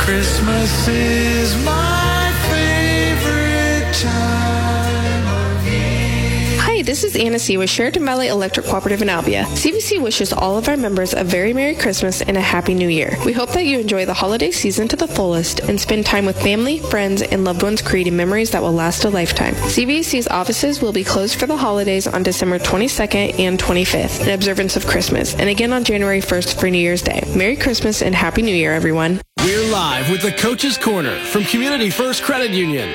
Christmas 0.04 0.86
is 0.86 1.64
my 1.64 2.30
favorite 2.50 3.90
time 3.94 5.56
of 5.56 5.66
year. 5.66 6.60
Hi, 6.60 6.82
this 6.82 7.04
is 7.04 7.16
Anna 7.16 7.38
C. 7.38 7.56
with 7.56 7.70
Chariton 7.70 8.04
Valley 8.04 8.28
Electric 8.28 8.66
Cooperative 8.66 9.00
in 9.00 9.08
Albia. 9.08 9.44
CVC 9.44 10.02
wishes 10.02 10.30
all 10.34 10.58
of 10.58 10.68
our 10.68 10.76
members 10.76 11.14
a 11.14 11.24
very 11.24 11.54
Merry 11.54 11.74
Christmas 11.74 12.20
and 12.20 12.36
a 12.36 12.42
Happy 12.42 12.74
New 12.74 12.88
Year. 12.88 13.16
We 13.24 13.32
hope 13.32 13.52
that 13.52 13.64
you 13.64 13.78
enjoy 13.78 14.04
the 14.04 14.12
holiday 14.12 14.50
season 14.50 14.88
to 14.88 14.96
the 14.96 15.08
fullest 15.08 15.60
and 15.60 15.80
spend 15.80 16.04
time 16.04 16.26
with 16.26 16.38
family, 16.38 16.80
friends, 16.80 17.22
and 17.22 17.44
loved 17.44 17.62
ones 17.62 17.80
creating 17.80 18.14
memories 18.14 18.50
that 18.50 18.60
will 18.60 18.74
last 18.74 19.04
a 19.04 19.08
lifetime. 19.08 19.54
CVC's 19.54 20.28
offices 20.28 20.82
will 20.82 20.92
be 20.92 21.02
closed 21.02 21.40
for 21.40 21.46
the 21.46 21.56
holidays 21.56 22.06
on 22.06 22.22
December 22.22 22.58
22nd 22.58 23.38
and 23.38 23.58
25th 23.58 24.20
in 24.20 24.34
observance 24.34 24.76
of 24.76 24.86
Christmas, 24.86 25.34
and 25.36 25.48
again 25.48 25.72
on 25.72 25.82
January 25.82 26.20
1st 26.20 26.60
for 26.60 26.68
New 26.68 26.76
Year's 26.76 27.00
Day. 27.00 27.24
Merry 27.34 27.56
Christmas 27.56 28.02
and 28.02 28.14
Happy 28.14 28.42
New 28.42 28.54
Year, 28.54 28.74
everyone. 28.74 29.22
We're 29.44 29.70
live 29.70 30.08
with 30.08 30.22
the 30.22 30.32
Coach's 30.32 30.78
Corner 30.78 31.14
from 31.26 31.44
Community 31.44 31.90
First 31.90 32.22
Credit 32.22 32.50
Union. 32.52 32.88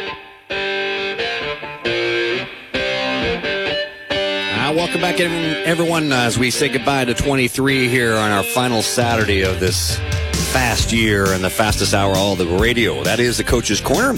Uh, 4.50 4.74
welcome 4.75 5.00
back, 5.00 5.20
everyone, 5.20 6.12
as 6.12 6.39
we 6.39 6.50
say 6.50 6.68
goodbye 6.68 7.06
to 7.06 7.13
23 7.13 7.88
here 7.88 8.15
on 8.15 8.32
our 8.32 8.41
final 8.41 8.82
Saturday 8.82 9.44
of 9.44 9.60
this 9.60 9.98
fast 10.51 10.91
year 10.91 11.34
and 11.34 11.44
the 11.44 11.51
fastest 11.51 11.94
hour 11.94 12.15
all 12.15 12.36
the 12.36 12.48
radio. 12.58 13.03
That 13.03 13.20
is 13.20 13.38
the 13.38 13.44
Coach's 13.44 13.79
Corner. 13.79 14.18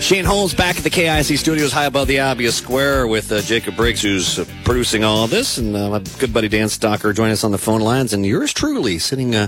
Shane 0.00 0.24
Holmes 0.24 0.52
back 0.52 0.76
at 0.78 0.82
the 0.82 0.90
KIC 0.90 1.38
studios 1.38 1.70
high 1.70 1.86
above 1.86 2.08
the 2.08 2.16
Albia 2.16 2.50
Square 2.50 3.06
with 3.06 3.30
uh, 3.30 3.40
Jacob 3.42 3.76
Briggs, 3.76 4.02
who's 4.02 4.40
uh, 4.40 4.44
producing 4.64 5.04
all 5.04 5.28
this, 5.28 5.58
and 5.58 5.76
uh, 5.76 5.90
my 5.90 6.00
good 6.18 6.34
buddy 6.34 6.48
Dan 6.48 6.66
Stocker 6.66 7.14
joining 7.14 7.34
us 7.34 7.44
on 7.44 7.52
the 7.52 7.58
phone 7.58 7.82
lines, 7.82 8.12
and 8.12 8.26
yours 8.26 8.52
truly 8.52 8.98
sitting 8.98 9.36
uh, 9.36 9.46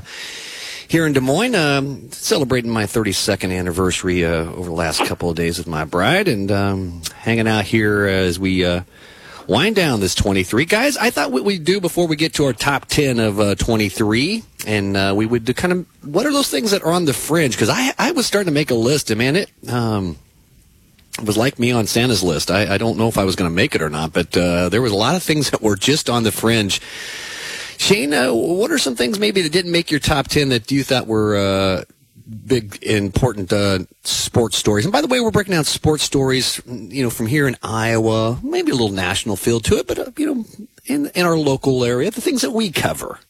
here 0.88 1.06
in 1.06 1.12
Des 1.12 1.20
Moines, 1.20 1.54
um, 1.54 2.10
celebrating 2.10 2.70
my 2.70 2.84
32nd 2.84 3.56
anniversary 3.56 4.24
uh, 4.24 4.44
over 4.44 4.64
the 4.64 4.74
last 4.74 5.04
couple 5.04 5.28
of 5.28 5.36
days 5.36 5.58
with 5.58 5.66
my 5.66 5.84
bride, 5.84 6.28
and 6.28 6.50
um, 6.50 7.02
hanging 7.14 7.46
out 7.46 7.66
here 7.66 8.06
as 8.06 8.38
we 8.38 8.64
uh, 8.64 8.82
wind 9.46 9.76
down 9.76 10.00
this 10.00 10.14
23. 10.14 10.64
Guys, 10.64 10.96
I 10.96 11.10
thought 11.10 11.30
what 11.30 11.44
we'd 11.44 11.64
do 11.64 11.78
before 11.78 12.06
we 12.06 12.16
get 12.16 12.32
to 12.34 12.46
our 12.46 12.54
top 12.54 12.86
10 12.86 13.20
of 13.20 13.38
uh, 13.38 13.54
23, 13.54 14.42
and 14.66 14.96
uh, 14.96 15.12
we 15.14 15.26
would 15.26 15.44
do 15.44 15.52
kind 15.52 15.72
of 15.72 15.86
what 16.02 16.24
are 16.24 16.32
those 16.32 16.48
things 16.48 16.70
that 16.70 16.82
are 16.82 16.92
on 16.92 17.04
the 17.04 17.12
fringe? 17.12 17.54
Because 17.54 17.68
I, 17.68 17.92
I 17.98 18.12
was 18.12 18.26
starting 18.26 18.50
to 18.50 18.54
make 18.54 18.70
a 18.70 18.74
list, 18.74 19.10
and 19.10 19.18
man, 19.18 19.36
it. 19.36 19.50
Um, 19.68 20.16
was 21.24 21.36
like 21.36 21.58
me 21.58 21.72
on 21.72 21.84
Santa's 21.84 22.22
list. 22.22 22.48
I, 22.48 22.74
I 22.74 22.78
don't 22.78 22.96
know 22.96 23.08
if 23.08 23.18
I 23.18 23.24
was 23.24 23.34
going 23.34 23.50
to 23.50 23.54
make 23.54 23.74
it 23.74 23.82
or 23.82 23.90
not, 23.90 24.12
but 24.12 24.36
uh, 24.36 24.68
there 24.68 24.80
was 24.80 24.92
a 24.92 24.96
lot 24.96 25.16
of 25.16 25.22
things 25.22 25.50
that 25.50 25.60
were 25.60 25.74
just 25.76 26.08
on 26.08 26.22
the 26.22 26.30
fringe. 26.32 26.80
Shane, 27.78 28.12
uh, 28.12 28.34
what 28.34 28.70
are 28.70 28.78
some 28.78 28.96
things 28.96 29.18
maybe 29.18 29.40
that 29.42 29.52
didn't 29.52 29.72
make 29.72 29.90
your 29.90 30.00
top 30.00 30.26
10 30.26 30.48
that 30.50 30.70
you 30.70 30.82
thought 30.82 31.06
were 31.06 31.36
uh, 31.36 31.84
big, 32.44 32.82
important 32.82 33.52
uh, 33.52 33.78
sports 34.02 34.56
stories? 34.56 34.84
And 34.84 34.92
by 34.92 35.00
the 35.00 35.06
way, 35.06 35.20
we're 35.20 35.30
breaking 35.30 35.52
down 35.52 35.64
sports 35.64 36.02
stories, 36.02 36.60
you 36.66 37.04
know, 37.04 37.08
from 37.08 37.26
here 37.26 37.46
in 37.46 37.56
Iowa, 37.62 38.40
maybe 38.42 38.72
a 38.72 38.74
little 38.74 38.90
national 38.90 39.36
feel 39.36 39.60
to 39.60 39.78
it, 39.78 39.86
but, 39.86 39.98
uh, 39.98 40.10
you 40.16 40.34
know, 40.34 40.44
in, 40.86 41.06
in 41.14 41.24
our 41.24 41.36
local 41.36 41.84
area, 41.84 42.10
the 42.10 42.20
things 42.20 42.42
that 42.42 42.50
we 42.50 42.70
cover. 42.70 43.20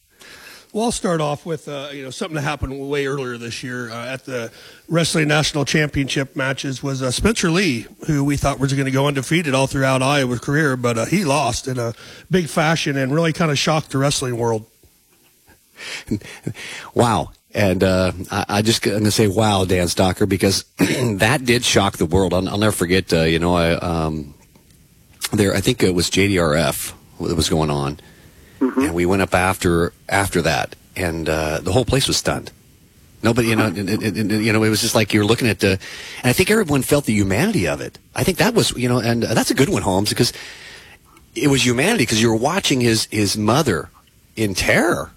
Well, 0.72 0.84
I'll 0.84 0.92
start 0.92 1.22
off 1.22 1.46
with 1.46 1.66
uh, 1.66 1.88
you 1.92 2.02
know 2.02 2.10
something 2.10 2.34
that 2.34 2.42
happened 2.42 2.78
way 2.90 3.06
earlier 3.06 3.38
this 3.38 3.62
year 3.62 3.90
uh, 3.90 4.06
at 4.06 4.26
the 4.26 4.52
wrestling 4.86 5.28
national 5.28 5.64
championship 5.64 6.36
matches 6.36 6.82
was 6.82 7.02
uh, 7.02 7.10
Spencer 7.10 7.50
Lee, 7.50 7.86
who 8.06 8.22
we 8.22 8.36
thought 8.36 8.58
was 8.58 8.74
going 8.74 8.84
to 8.84 8.90
go 8.90 9.06
undefeated 9.06 9.54
all 9.54 9.66
throughout 9.66 10.02
Iowa's 10.02 10.40
career, 10.40 10.76
but 10.76 10.98
uh, 10.98 11.04
he 11.06 11.24
lost 11.24 11.68
in 11.68 11.78
a 11.78 11.94
big 12.30 12.48
fashion 12.48 12.98
and 12.98 13.14
really 13.14 13.32
kind 13.32 13.50
of 13.50 13.58
shocked 13.58 13.90
the 13.90 13.98
wrestling 13.98 14.36
world. 14.36 14.66
wow. 16.94 17.30
And 17.54 17.82
uh, 17.82 18.12
I, 18.30 18.44
I 18.48 18.62
just 18.62 18.82
going 18.82 19.04
to 19.04 19.10
say, 19.10 19.26
wow, 19.26 19.64
Dan 19.64 19.86
Stocker, 19.86 20.28
because 20.28 20.64
that 20.78 21.44
did 21.44 21.64
shock 21.64 21.96
the 21.96 22.06
world. 22.06 22.34
I'll, 22.34 22.46
I'll 22.48 22.58
never 22.58 22.72
forget. 22.72 23.10
Uh, 23.12 23.22
you 23.22 23.38
know, 23.38 23.54
I 23.54 23.72
um, 23.72 24.34
there. 25.32 25.54
I 25.54 25.60
think 25.60 25.82
it 25.82 25.94
was 25.94 26.10
JDRF 26.10 26.92
that 27.26 27.34
was 27.34 27.48
going 27.48 27.70
on, 27.70 28.00
Mm-hmm. 28.60 28.80
and 28.80 28.94
we 28.94 29.06
went 29.06 29.22
up 29.22 29.34
after 29.34 29.92
after 30.08 30.42
that, 30.42 30.74
and 30.96 31.28
uh, 31.28 31.60
the 31.60 31.72
whole 31.72 31.84
place 31.84 32.08
was 32.08 32.16
stunned. 32.16 32.50
Nobody, 33.22 33.48
you 33.48 33.56
know, 33.56 33.66
it, 33.66 33.76
it, 33.78 34.16
it, 34.16 34.40
you 34.40 34.52
know, 34.52 34.62
it 34.62 34.68
was 34.68 34.80
just 34.80 34.94
like 34.94 35.12
you're 35.12 35.24
looking 35.24 35.48
at 35.48 35.58
the, 35.58 35.70
and 35.70 36.24
I 36.24 36.32
think 36.32 36.50
everyone 36.52 36.82
felt 36.82 37.04
the 37.04 37.12
humanity 37.12 37.66
of 37.66 37.80
it. 37.80 37.98
I 38.14 38.22
think 38.22 38.38
that 38.38 38.54
was, 38.54 38.70
you 38.76 38.88
know, 38.88 39.00
and 39.00 39.24
that's 39.24 39.50
a 39.50 39.54
good 39.54 39.68
one, 39.68 39.82
Holmes, 39.82 40.10
because 40.10 40.32
it 41.34 41.48
was 41.48 41.64
humanity 41.66 42.02
because 42.02 42.22
you 42.22 42.28
were 42.30 42.36
watching 42.36 42.80
his 42.80 43.06
his 43.10 43.36
mother 43.36 43.90
in 44.36 44.54
terror, 44.54 45.10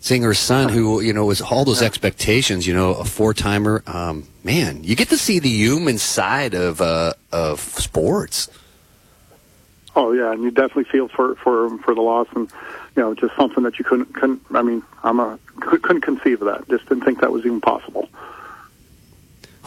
seeing 0.00 0.22
her 0.22 0.34
son 0.34 0.68
who, 0.68 1.00
you 1.00 1.12
know, 1.12 1.26
was 1.26 1.40
all 1.40 1.64
those 1.64 1.82
expectations, 1.82 2.66
you 2.66 2.74
know, 2.74 2.94
a 2.94 3.04
four 3.04 3.34
timer. 3.34 3.82
Um, 3.86 4.26
man, 4.42 4.82
you 4.82 4.96
get 4.96 5.08
to 5.10 5.16
see 5.16 5.38
the 5.38 5.48
human 5.48 5.98
side 5.98 6.54
of 6.54 6.80
uh, 6.80 7.12
of 7.32 7.60
sports. 7.60 8.48
Oh 9.98 10.12
yeah, 10.12 10.30
and 10.30 10.44
you 10.44 10.52
definitely 10.52 10.84
feel 10.84 11.08
for 11.08 11.34
for 11.34 11.76
for 11.78 11.92
the 11.92 12.00
loss, 12.00 12.28
and 12.36 12.48
you 12.94 13.02
know, 13.02 13.14
just 13.14 13.34
something 13.34 13.64
that 13.64 13.80
you 13.80 13.84
couldn't. 13.84 14.14
couldn't 14.14 14.40
I 14.52 14.62
mean, 14.62 14.80
I'm 15.02 15.18
a 15.18 15.40
couldn't 15.58 16.02
conceive 16.02 16.40
of 16.40 16.46
that. 16.46 16.68
Just 16.68 16.88
didn't 16.88 17.04
think 17.04 17.20
that 17.20 17.32
was 17.32 17.44
even 17.44 17.60
possible. 17.60 18.08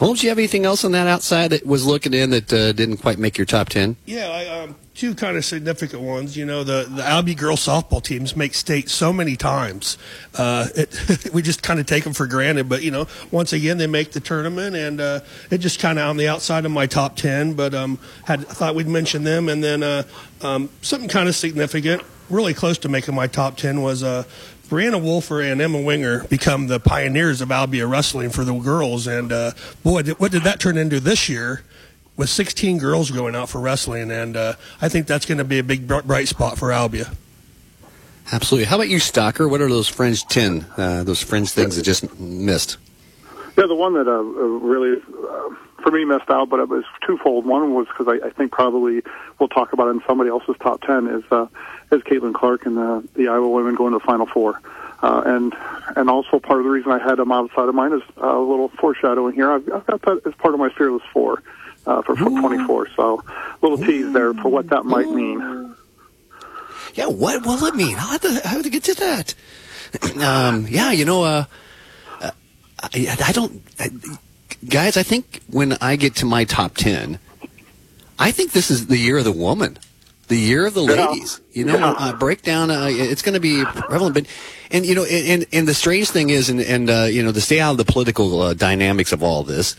Holmes, 0.02 0.20
you 0.24 0.30
have 0.30 0.38
anything 0.38 0.64
else 0.64 0.84
on 0.84 0.90
that 0.92 1.06
outside 1.06 1.52
that 1.52 1.64
was 1.64 1.86
looking 1.86 2.12
in 2.12 2.30
that 2.30 2.52
uh, 2.52 2.72
didn't 2.72 2.96
quite 2.96 3.18
make 3.18 3.38
your 3.38 3.44
top 3.44 3.68
10? 3.68 3.94
Yeah, 4.04 4.30
I, 4.30 4.46
um, 4.48 4.74
two 4.96 5.14
kind 5.14 5.36
of 5.36 5.44
significant 5.44 6.02
ones. 6.02 6.36
You 6.36 6.44
know, 6.44 6.64
the 6.64 6.88
the 6.90 7.02
Albia 7.02 7.36
girls 7.36 7.64
softball 7.64 8.02
teams 8.02 8.34
make 8.34 8.54
state 8.54 8.88
so 8.88 9.12
many 9.12 9.36
times. 9.36 9.98
Uh, 10.34 10.66
it, 10.74 11.30
we 11.32 11.40
just 11.40 11.62
kind 11.62 11.78
of 11.78 11.86
take 11.86 12.02
them 12.02 12.14
for 12.14 12.26
granted. 12.26 12.68
But 12.68 12.82
you 12.82 12.90
know, 12.90 13.06
once 13.30 13.52
again, 13.52 13.78
they 13.78 13.86
make 13.86 14.10
the 14.10 14.18
tournament, 14.18 14.74
and 14.74 15.00
uh, 15.00 15.20
it 15.52 15.58
just 15.58 15.78
kind 15.78 16.00
of 16.00 16.08
on 16.08 16.16
the 16.16 16.26
outside 16.26 16.64
of 16.64 16.72
my 16.72 16.86
top 16.86 17.14
ten. 17.14 17.54
But 17.54 17.72
um, 17.72 18.00
had 18.24 18.44
thought 18.48 18.74
we'd 18.74 18.88
mention 18.88 19.22
them, 19.22 19.48
and 19.48 19.62
then 19.62 19.84
uh, 19.84 20.02
um, 20.40 20.68
something 20.80 21.08
kind 21.08 21.28
of 21.28 21.36
significant, 21.36 22.02
really 22.28 22.54
close 22.54 22.76
to 22.78 22.88
making 22.88 23.14
my 23.14 23.28
top 23.28 23.56
ten 23.56 23.82
was 23.82 24.02
uh, 24.02 24.24
Brianna 24.72 25.02
Wolfer 25.02 25.42
and 25.42 25.60
Emma 25.60 25.78
Winger 25.78 26.24
become 26.28 26.66
the 26.66 26.80
pioneers 26.80 27.42
of 27.42 27.50
Albia 27.50 27.86
wrestling 27.86 28.30
for 28.30 28.42
the 28.42 28.54
girls. 28.54 29.06
And 29.06 29.30
uh, 29.30 29.50
boy, 29.82 30.00
did, 30.00 30.18
what 30.18 30.32
did 30.32 30.44
that 30.44 30.60
turn 30.60 30.78
into 30.78 30.98
this 30.98 31.28
year? 31.28 31.62
With 32.16 32.30
16 32.30 32.78
girls 32.78 33.10
going 33.10 33.36
out 33.36 33.50
for 33.50 33.60
wrestling, 33.60 34.10
and 34.10 34.36
uh, 34.36 34.54
I 34.80 34.88
think 34.88 35.06
that's 35.06 35.26
going 35.26 35.38
to 35.38 35.44
be 35.44 35.58
a 35.58 35.62
big 35.62 35.86
bright 35.86 36.28
spot 36.28 36.58
for 36.58 36.68
Albia. 36.68 37.14
Absolutely. 38.30 38.66
How 38.66 38.76
about 38.76 38.88
you, 38.88 38.96
Stocker? 38.96 39.48
What 39.48 39.60
are 39.60 39.68
those 39.68 39.88
fringe 39.88 40.24
10, 40.26 40.66
uh, 40.76 41.04
those 41.04 41.22
fringe 41.22 41.50
things 41.50 41.76
that 41.76 41.82
just 41.82 42.18
missed? 42.18 42.78
Yeah, 43.58 43.66
the 43.66 43.74
one 43.74 43.92
that 43.94 44.08
uh, 44.08 44.12
uh, 44.12 44.20
really, 44.20 45.00
uh, 45.02 45.82
for 45.82 45.90
me, 45.90 46.04
missed 46.06 46.30
out, 46.30 46.48
but 46.48 46.60
it 46.60 46.68
was 46.68 46.84
twofold. 47.06 47.44
One 47.44 47.74
was 47.74 47.88
because 47.88 48.08
I, 48.08 48.26
I 48.26 48.30
think 48.30 48.52
probably 48.52 49.02
we'll 49.38 49.50
talk 49.50 49.74
about 49.74 49.88
it 49.88 49.90
in 49.90 50.02
somebody 50.06 50.30
else's 50.30 50.56
top 50.60 50.80
ten 50.82 51.08
is 51.08 51.24
uh, 51.30 51.46
is 51.92 52.02
Caitlin 52.02 52.34
Clark 52.34 52.66
and 52.66 52.76
the, 52.76 53.08
the 53.14 53.28
Iowa 53.28 53.48
women 53.48 53.74
going 53.74 53.92
to 53.92 53.98
the 53.98 54.04
Final 54.04 54.26
Four. 54.26 54.60
Uh, 55.02 55.22
and 55.26 55.54
and 55.96 56.08
also 56.08 56.38
part 56.38 56.60
of 56.60 56.64
the 56.64 56.70
reason 56.70 56.92
I 56.92 56.98
had 56.98 57.16
them 57.16 57.32
outside 57.32 57.68
of 57.68 57.74
mine 57.74 57.92
is 57.92 58.02
uh, 58.22 58.38
a 58.38 58.40
little 58.40 58.68
foreshadowing 58.68 59.34
here. 59.34 59.50
I've, 59.50 59.72
I've 59.72 59.86
got 59.86 60.02
that 60.02 60.22
as 60.26 60.34
part 60.34 60.54
of 60.54 60.60
my 60.60 60.70
Fearless 60.70 61.02
Four 61.12 61.42
uh, 61.86 62.02
for, 62.02 62.16
for 62.16 62.30
24. 62.30 62.88
So 62.94 63.22
a 63.26 63.58
little 63.60 63.84
tease 63.84 64.12
there 64.12 64.32
for 64.34 64.48
what 64.48 64.68
that 64.68 64.84
might 64.84 65.08
mean. 65.08 65.74
Yeah, 66.94 67.06
what 67.06 67.44
will 67.44 67.64
it 67.64 67.74
mean? 67.74 67.96
I'll 67.98 68.18
have 68.18 68.20
to, 68.20 68.48
have 68.48 68.62
to 68.62 68.70
get 68.70 68.84
to 68.84 68.94
that. 68.94 69.34
um, 70.22 70.66
yeah, 70.68 70.92
you 70.92 71.04
know, 71.04 71.24
uh, 71.24 71.44
uh, 72.20 72.30
I, 72.82 73.16
I 73.24 73.32
don't, 73.32 73.62
I, 73.78 73.90
guys, 74.68 74.96
I 74.96 75.02
think 75.02 75.40
when 75.48 75.72
I 75.80 75.96
get 75.96 76.16
to 76.16 76.26
my 76.26 76.44
top 76.44 76.74
10, 76.74 77.18
I 78.18 78.30
think 78.30 78.52
this 78.52 78.70
is 78.70 78.86
the 78.86 78.98
year 78.98 79.18
of 79.18 79.24
the 79.24 79.32
woman, 79.32 79.78
the 80.28 80.36
year 80.36 80.66
of 80.66 80.74
the 80.74 80.82
ladies. 80.82 81.40
You 81.52 81.64
know, 81.64 81.76
Yeah. 81.78 81.94
uh, 81.98 82.12
breakdown, 82.14 82.70
uh, 82.70 82.88
it's 82.90 83.22
going 83.22 83.34
to 83.34 83.40
be 83.40 83.64
prevalent. 83.64 84.14
But, 84.14 84.26
and, 84.70 84.86
you 84.86 84.94
know, 84.94 85.04
and, 85.04 85.46
and 85.52 85.68
the 85.68 85.74
strange 85.74 86.08
thing 86.10 86.30
is, 86.30 86.48
and, 86.48 86.60
and 86.60 86.88
uh, 86.88 87.04
you 87.10 87.22
know, 87.22 87.32
to 87.32 87.40
stay 87.40 87.60
out 87.60 87.72
of 87.72 87.76
the 87.76 87.84
political 87.84 88.40
uh, 88.40 88.54
dynamics 88.54 89.12
of 89.12 89.22
all 89.22 89.42
this, 89.42 89.76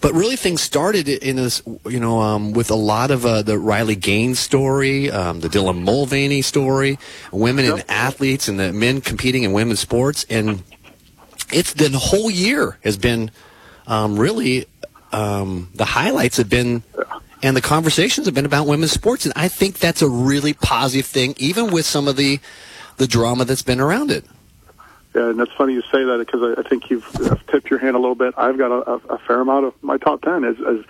but 0.00 0.12
really 0.12 0.36
things 0.36 0.60
started 0.60 1.08
in 1.08 1.36
this, 1.36 1.62
you 1.86 2.00
know, 2.00 2.20
um, 2.20 2.52
with 2.52 2.70
a 2.70 2.74
lot 2.74 3.10
of 3.10 3.24
uh, 3.24 3.42
the 3.42 3.58
Riley 3.58 3.94
Gaines 3.96 4.38
story, 4.38 5.10
um, 5.10 5.40
the 5.40 5.48
Dylan 5.48 5.82
Mulvaney 5.82 6.42
story, 6.42 6.98
women 7.32 7.64
and 7.64 7.84
athletes 7.88 8.48
and 8.48 8.58
the 8.58 8.72
men 8.72 9.00
competing 9.00 9.44
in 9.44 9.52
women's 9.52 9.80
sports. 9.80 10.26
And 10.28 10.62
it's 11.52 11.72
the 11.74 11.88
whole 11.90 12.30
year 12.30 12.76
has 12.84 12.96
been 12.98 13.30
um, 13.86 14.18
really 14.18 14.66
um, 15.12 15.70
the 15.74 15.84
highlights 15.84 16.36
have 16.38 16.50
been 16.50 16.82
and 17.44 17.54
the 17.54 17.60
conversations 17.60 18.26
have 18.26 18.34
been 18.34 18.46
about 18.46 18.66
women's 18.66 18.90
sports 18.90 19.24
and 19.24 19.32
i 19.36 19.46
think 19.46 19.78
that's 19.78 20.02
a 20.02 20.08
really 20.08 20.54
positive 20.54 21.06
thing 21.06 21.34
even 21.36 21.70
with 21.70 21.84
some 21.84 22.08
of 22.08 22.16
the 22.16 22.40
the 22.96 23.06
drama 23.06 23.44
that's 23.44 23.62
been 23.62 23.80
around 23.80 24.10
it 24.10 24.24
Yeah, 25.14 25.30
and 25.30 25.38
that's 25.38 25.52
funny 25.52 25.74
you 25.74 25.82
say 25.82 26.02
that 26.04 26.18
because 26.18 26.42
I, 26.42 26.60
I 26.60 26.68
think 26.68 26.90
you've 26.90 27.06
tipped 27.50 27.70
your 27.70 27.78
hand 27.78 27.94
a 27.94 28.00
little 28.00 28.16
bit. 28.16 28.34
I've 28.36 28.58
got 28.58 28.72
a, 28.72 29.14
a, 29.14 29.18
fair 29.18 29.40
amount 29.40 29.66
of 29.66 29.74
my 29.80 29.96
top 29.96 30.22
ten 30.22 30.42
is, 30.42 30.58
is 30.58 30.84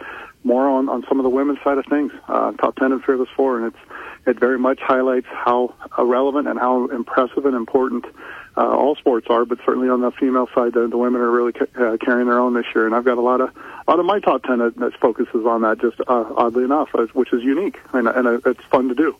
more 0.44 0.66
on, 0.66 0.88
on 0.88 1.04
some 1.08 1.18
of 1.20 1.24
the 1.24 1.30
women's 1.30 1.60
side 1.62 1.76
of 1.76 1.84
things. 1.86 2.10
Uh, 2.26 2.52
top 2.52 2.76
ten 2.76 2.92
in 2.92 3.00
Fearless 3.00 3.28
Four, 3.36 3.58
and 3.58 3.66
it's 3.66 3.82
it 4.26 4.40
very 4.40 4.58
much 4.58 4.80
highlights 4.80 5.26
how 5.26 5.74
relevant 5.98 6.48
and 6.48 6.58
how 6.58 6.86
impressive 6.88 7.44
and 7.44 7.54
important 7.54 8.06
uh, 8.56 8.68
all 8.68 8.96
sports 8.96 9.26
are. 9.30 9.44
But 9.44 9.58
certainly 9.64 9.88
on 9.88 10.00
the 10.00 10.10
female 10.10 10.48
side, 10.54 10.72
the, 10.72 10.86
the 10.86 10.98
women 10.98 11.20
are 11.20 11.30
really 11.30 11.52
ca- 11.52 11.66
uh, 11.76 11.96
carrying 11.98 12.28
their 12.28 12.38
own 12.38 12.54
this 12.54 12.66
year. 12.74 12.86
And 12.86 12.94
I've 12.94 13.04
got 13.04 13.18
a 13.18 13.22
lot 13.22 13.40
of 13.40 13.50
a 13.56 13.90
lot 13.90 14.00
of 14.00 14.06
my 14.06 14.20
top 14.20 14.42
ten 14.44 14.58
that, 14.58 14.76
that 14.76 14.94
focuses 14.94 15.46
on 15.46 15.62
that. 15.62 15.80
Just 15.80 16.00
uh, 16.00 16.32
oddly 16.36 16.64
enough, 16.64 16.90
which 17.12 17.32
is 17.32 17.42
unique 17.42 17.78
and, 17.92 18.08
and 18.08 18.26
uh, 18.26 18.38
it's 18.46 18.64
fun 18.64 18.88
to 18.88 18.94
do. 18.94 19.16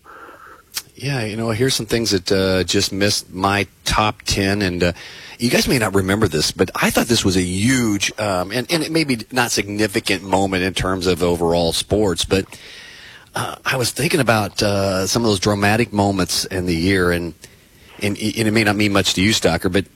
Yeah, 0.97 1.25
you 1.25 1.37
know, 1.37 1.51
here's 1.51 1.75
some 1.75 1.87
things 1.87 2.13
that 2.13 2.31
uh, 2.31 2.63
just 2.63 2.93
missed 2.93 3.33
my 3.33 3.67
top 3.85 4.23
10. 4.23 4.63
And 4.63 4.83
uh, 4.83 4.93
you 5.41 5.51
guys 5.51 5.67
may 5.67 5.79
not 5.79 5.95
remember 5.95 6.29
this, 6.29 6.53
but 6.53 6.71
I 6.75 6.91
thought 6.91 7.09
this 7.09 7.25
was 7.25 7.37
a 7.37 7.43
huge, 7.43 8.17
um, 8.19 8.53
and, 8.53 8.71
and 8.71 8.83
it 8.83 8.93
may 8.93 9.03
be 9.03 9.19
not 9.33 9.51
significant 9.51 10.23
moment 10.23 10.63
in 10.63 10.73
terms 10.73 11.09
of 11.09 11.23
overall 11.23 11.73
sports, 11.73 12.25
but 12.25 12.47
uh, 13.35 13.57
I 13.65 13.77
was 13.77 13.91
thinking 13.91 14.21
about 14.21 14.63
uh, 14.63 15.09
some 15.09 15.23
of 15.23 15.29
those 15.29 15.41
dramatic 15.41 15.93
moments 15.93 16.45
in 16.45 16.67
the 16.67 16.77
year, 16.77 17.11
and, 17.11 17.35
and, 18.05 18.19
and 18.19 18.49
it 18.49 18.53
may 18.53 18.65
not 18.65 18.77
mean 18.77 18.93
much 18.93 19.15
to 19.15 19.23
you, 19.23 19.31
Stocker, 19.31 19.73
but 19.73 19.87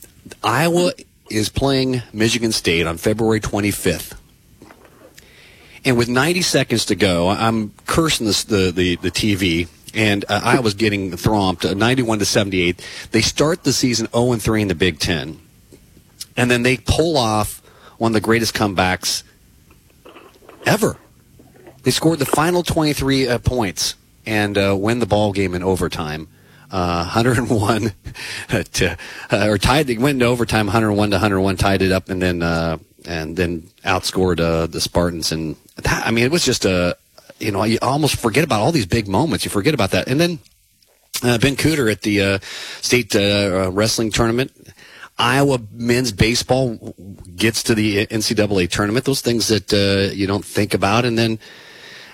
Iowa 0.43 0.93
is 1.31 1.49
playing 1.49 2.03
Michigan 2.13 2.53
State 2.53 2.87
on 2.87 2.97
February 2.97 3.41
25th. 3.41 4.17
And 5.85 5.97
with 5.97 6.09
90 6.09 6.43
seconds 6.43 6.87
to 6.87 6.97
go, 6.97 7.29
I'm 7.29 7.73
cursing 7.87 8.27
the, 8.27 8.73
the, 8.75 8.97
the 8.97 9.11
TV, 9.11 9.69
and 9.95 10.25
uh, 10.29 10.41
I 10.43 10.61
was 10.61 10.75
getting 10.75 11.17
thromped, 11.17 11.65
uh, 11.65 11.75
91 11.75 12.19
to 12.19 12.25
78. 12.25 12.85
They 13.13 13.21
start 13.21 13.65
the 13.65 13.73
season 13.73 14.09
0 14.13 14.33
and 14.33 14.43
3 14.43 14.63
in 14.63 14.69
the 14.69 14.75
Big 14.75 14.99
Ten, 14.99 15.39
and 16.37 16.51
then 16.51 16.63
they 16.63 16.79
pull 16.79 17.17
off 17.17 17.63
one 17.99 18.11
of 18.11 18.15
the 18.15 18.21
greatest 18.21 18.55
comebacks 18.55 19.23
ever. 20.67 20.97
They 21.83 21.91
scored 21.91 22.19
the 22.19 22.27
final 22.27 22.63
23 22.63 23.29
uh, 23.29 23.39
points 23.39 23.95
and 24.27 24.59
uh, 24.59 24.77
win 24.79 24.99
the 24.99 25.07
ball 25.07 25.33
game 25.33 25.55
in 25.55 25.63
overtime. 25.63 26.29
Uh, 26.71 27.03
101 27.05 27.93
to, 28.73 28.99
uh, 29.31 29.47
or 29.49 29.57
tied. 29.57 29.87
They 29.87 29.97
went 29.97 30.17
into 30.17 30.27
overtime, 30.27 30.67
101 30.67 31.11
to 31.11 31.15
101, 31.15 31.57
tied 31.57 31.81
it 31.81 31.93
up, 31.93 32.11
and 32.11 32.21
then 32.21 32.43
uh, 32.43 32.77
and 33.07 33.39
then 33.39 33.63
outscored 33.85 34.39
uh, 34.39 34.67
the 34.67 34.81
Spartans. 34.81 35.33
And 35.33 35.57
that, 35.77 36.07
I 36.07 36.11
mean, 36.11 36.25
it 36.25 36.31
was 36.31 36.45
just 36.45 36.67
a, 36.67 36.95
you 37.39 37.53
know, 37.53 37.65
you 37.65 37.79
almost 37.81 38.17
forget 38.17 38.45
about 38.45 38.61
all 38.61 38.71
these 38.71 38.85
big 38.85 39.09
moments. 39.09 39.47
You 39.47 39.51
forget 39.51 39.73
about 39.73 39.93
that, 39.93 40.09
and 40.09 40.21
then 40.21 40.41
uh, 41.23 41.39
Ben 41.39 41.57
Cooter 41.57 41.91
at 41.91 42.03
the 42.03 42.23
uh, 42.23 42.39
state 42.83 43.15
wrestling 43.15 44.11
tournament. 44.11 44.53
Iowa 45.21 45.61
men's 45.73 46.13
baseball 46.13 46.95
gets 47.35 47.63
to 47.65 47.75
the 47.75 48.07
NCAA 48.07 48.71
tournament. 48.71 49.07
Those 49.07 49.23
things 49.23 49.49
that 49.49 50.13
you 50.15 50.27
don't 50.27 50.45
think 50.45 50.75
about, 50.75 51.07
and 51.07 51.17
then 51.17 51.39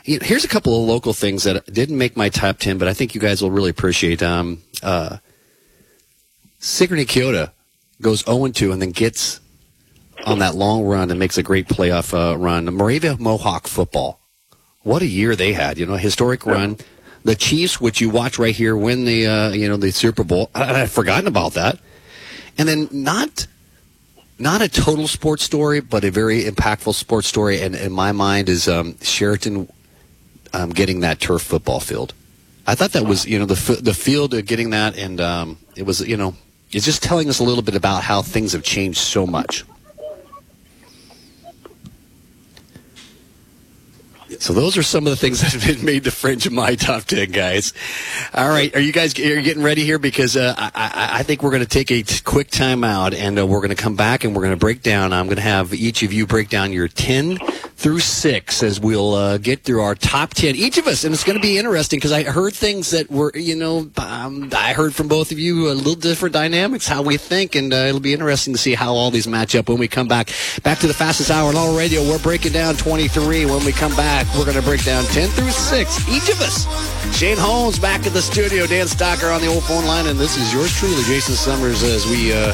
here's 0.05 0.45
a 0.45 0.49
couple 0.49 0.81
of 0.81 0.88
local 0.88 1.12
things 1.12 1.45
that 1.45 1.73
didn't 1.73 1.99
make 1.99 2.17
my 2.17 2.29
top 2.29 2.59
ten, 2.59 2.79
but 2.79 2.88
I 2.88 2.95
think 2.95 3.14
you 3.14 3.21
guys 3.21 3.43
will 3.43 3.51
really 3.51 3.71
appreciate. 3.71 4.23
Um, 4.23 4.62
uh, 4.83 5.19
Sigourney 6.59 7.05
Keota 7.05 7.51
goes 8.01 8.25
0 8.25 8.49
2 8.49 8.73
and 8.73 8.81
then 8.81 8.90
gets 8.90 9.40
on 10.27 10.38
that 10.38 10.55
long 10.55 10.85
run 10.85 11.11
and 11.11 11.19
makes 11.19 11.37
a 11.38 11.43
great 11.43 11.69
playoff 11.69 12.14
uh, 12.14 12.37
run. 12.38 12.67
Moravia 12.67 13.17
Mohawk 13.19 13.67
football. 13.67 14.21
What 14.83 15.03
a 15.03 15.07
year 15.07 15.35
they 15.35 15.55
had! 15.55 15.79
You 15.79 15.87
know, 15.87 15.97
historic 15.97 16.45
run. 16.45 16.77
The 17.25 17.35
Chiefs, 17.35 17.81
which 17.81 18.03
you 18.03 18.11
watch 18.11 18.38
right 18.38 18.55
here, 18.55 18.77
win 18.77 19.07
the 19.07 19.27
uh, 19.27 19.53
you 19.53 19.69
know 19.69 19.79
the 19.79 19.90
Super 19.90 20.25
Bowl. 20.25 20.51
I, 20.55 20.83
I'd 20.83 20.90
forgotten 20.90 21.27
about 21.27 21.55
that. 21.55 21.79
And 22.59 22.69
then 22.69 22.88
not 22.93 23.47
not 24.38 24.61
a 24.61 24.69
total 24.69 25.09
sports 25.09 25.43
story, 25.43 25.81
but 25.81 26.05
a 26.05 26.11
very 26.11 26.45
impactful 26.45 26.95
sports 26.95 27.27
story. 27.27 27.62
And 27.62 27.75
in 27.75 27.93
my 27.93 28.12
mind 28.12 28.51
is 28.51 28.69
um, 28.69 28.95
Chariton 28.95 29.71
um, 30.55 30.71
getting 30.71 31.01
that 31.01 31.21
turf 31.21 31.43
football 31.43 31.81
field. 31.81 32.14
I 32.67 32.75
thought 32.75 32.93
that 32.93 33.05
was 33.05 33.27
you 33.27 33.38
know 33.38 33.45
the 33.45 33.81
the 33.83 33.93
field 33.93 34.33
of 34.33 34.47
getting 34.47 34.71
that, 34.71 34.97
and 34.97 35.21
um, 35.21 35.59
it 35.77 35.83
was 35.85 36.01
you 36.01 36.17
know 36.17 36.35
it's 36.71 36.85
just 36.85 37.03
telling 37.03 37.29
us 37.29 37.40
a 37.40 37.45
little 37.45 37.62
bit 37.62 37.75
about 37.75 38.03
how 38.03 38.23
things 38.23 38.53
have 38.53 38.62
changed 38.62 38.99
so 38.99 39.27
much. 39.27 39.64
So 44.44 44.52
those 44.52 44.76
are 44.76 44.83
some 44.83 45.07
of 45.07 45.11
the 45.11 45.16
things 45.16 45.40
that 45.40 45.54
have 45.54 45.66
been 45.66 45.83
made 45.87 46.04
the 46.04 46.11
fringe 46.11 46.44
of 46.44 46.52
my 46.52 46.74
top 46.74 47.04
ten, 47.04 47.30
guys. 47.30 47.72
All 48.35 48.50
right, 48.50 48.76
are 48.76 48.80
you 48.80 48.92
guys 48.92 49.18
are 49.18 49.22
you 49.22 49.40
getting 49.40 49.62
ready 49.62 49.85
here? 49.85 49.98
Because 49.98 50.37
uh, 50.37 50.54
I, 50.59 51.20
I, 51.20 51.22
think 51.22 51.42
we're 51.42 51.48
going 51.48 51.62
to 51.62 51.66
take 51.68 51.90
a 51.90 52.02
t- 52.02 52.20
quick 52.22 52.50
time 52.50 52.85
out, 52.85 53.14
and 53.14 53.38
uh, 53.38 53.46
we're 53.46 53.61
going 53.61 53.74
to 53.74 53.83
come 53.83 53.96
back 53.96 54.22
and 54.22 54.37
we're 54.37 54.42
going 54.42 54.52
to 54.52 54.59
break 54.59 54.83
down. 54.83 55.14
I'm 55.14 55.28
going 55.28 55.37
to 55.37 55.42
have 55.42 55.72
each 55.72 56.02
of 56.02 56.12
you 56.12 56.26
break 56.26 56.50
down 56.50 56.74
your 56.74 56.88
ten 56.88 57.38
through 57.76 58.00
six 58.00 58.62
as 58.62 58.80
we'll 58.80 59.14
uh, 59.14 59.37
get 59.37 59.62
through 59.62 59.83
our 59.83 59.94
top 59.94 60.33
10, 60.33 60.54
each 60.54 60.78
of 60.78 60.87
us. 60.87 61.04
And 61.04 61.12
it's 61.12 61.24
going 61.24 61.37
to 61.37 61.42
be 61.42 61.59
interesting 61.59 61.98
because 61.98 62.12
I 62.12 62.22
heard 62.22 62.54
things 62.54 62.92
that 62.92 63.11
were, 63.11 63.30
you 63.35 63.57
know, 63.57 63.90
um, 63.98 64.48
I 64.57 64.72
heard 64.72 64.94
from 64.94 65.09
both 65.09 65.33
of 65.33 65.38
you 65.38 65.70
a 65.70 65.74
little 65.74 65.94
different 65.94 66.33
dynamics, 66.33 66.87
how 66.87 67.02
we 67.02 67.16
think. 67.16 67.54
And 67.54 67.72
uh, 67.72 67.76
it'll 67.76 68.00
be 68.00 68.14
interesting 68.14 68.54
to 68.54 68.59
see 68.59 68.74
how 68.74 68.94
all 68.94 69.11
these 69.11 69.26
match 69.26 69.54
up 69.54 69.68
when 69.68 69.78
we 69.78 69.88
come 69.88 70.09
back. 70.09 70.30
Back 70.62 70.78
to 70.78 70.87
the 70.87 70.94
fastest 70.94 71.30
hour 71.30 71.50
in 71.50 71.57
all 71.57 71.76
radio. 71.76 72.02
We're 72.02 72.18
breaking 72.20 72.52
down 72.52 72.76
23. 72.76 73.44
When 73.46 73.64
we 73.64 73.72
come 73.72 73.94
back, 73.96 74.26
we're 74.37 74.44
going 74.44 74.57
to 74.57 74.62
break 74.62 74.85
down 74.85 75.05
10 75.05 75.29
through 75.31 75.51
6, 75.51 76.09
each 76.09 76.29
of 76.29 76.40
us. 76.40 76.66
Shane 77.16 77.37
Holmes 77.37 77.79
back 77.79 78.07
at 78.07 78.12
the 78.12 78.23
studio, 78.23 78.66
Dan 78.66 78.87
Stocker 78.87 79.35
on 79.35 79.40
the 79.40 79.47
old 79.47 79.64
phone 79.64 79.85
line. 79.87 80.07
And 80.07 80.18
this 80.18 80.37
is 80.37 80.53
yours 80.53 80.75
truly, 80.75 81.03
Jason 81.05 81.35
Summers, 81.35 81.83
as 81.83 82.07
we 82.07 82.33
uh, 82.33 82.53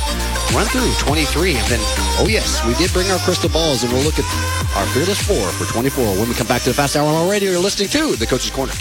run 0.53 0.67
through 0.67 0.93
23. 0.99 1.57
And 1.57 1.67
then, 1.67 1.81
oh, 2.21 2.27
yes, 2.29 2.65
we 2.67 2.75
did 2.75 2.93
bring 2.93 3.11
our 3.11 3.19
crystal 3.21 3.51
balls 3.51 3.83
and 3.83 3.93
we'll 3.93 4.03
look 4.03 4.19
at 4.19 4.25
our 4.77 4.87
fearless 4.93 5.21
four 5.23 5.49
for 5.53 5.71
24. 5.73 6.05
When 6.19 6.29
we 6.29 6.35
come 6.35 6.47
back 6.47 6.63
to 6.63 6.71
the 6.71 6.75
Fast 6.75 6.97
Hour 6.97 7.09
on 7.09 7.29
Radio, 7.29 7.51
you're 7.51 7.61
listening 7.61 7.89
to 7.89 8.17
The 8.17 8.27
Coach's 8.27 8.51
Corner. 8.51 8.73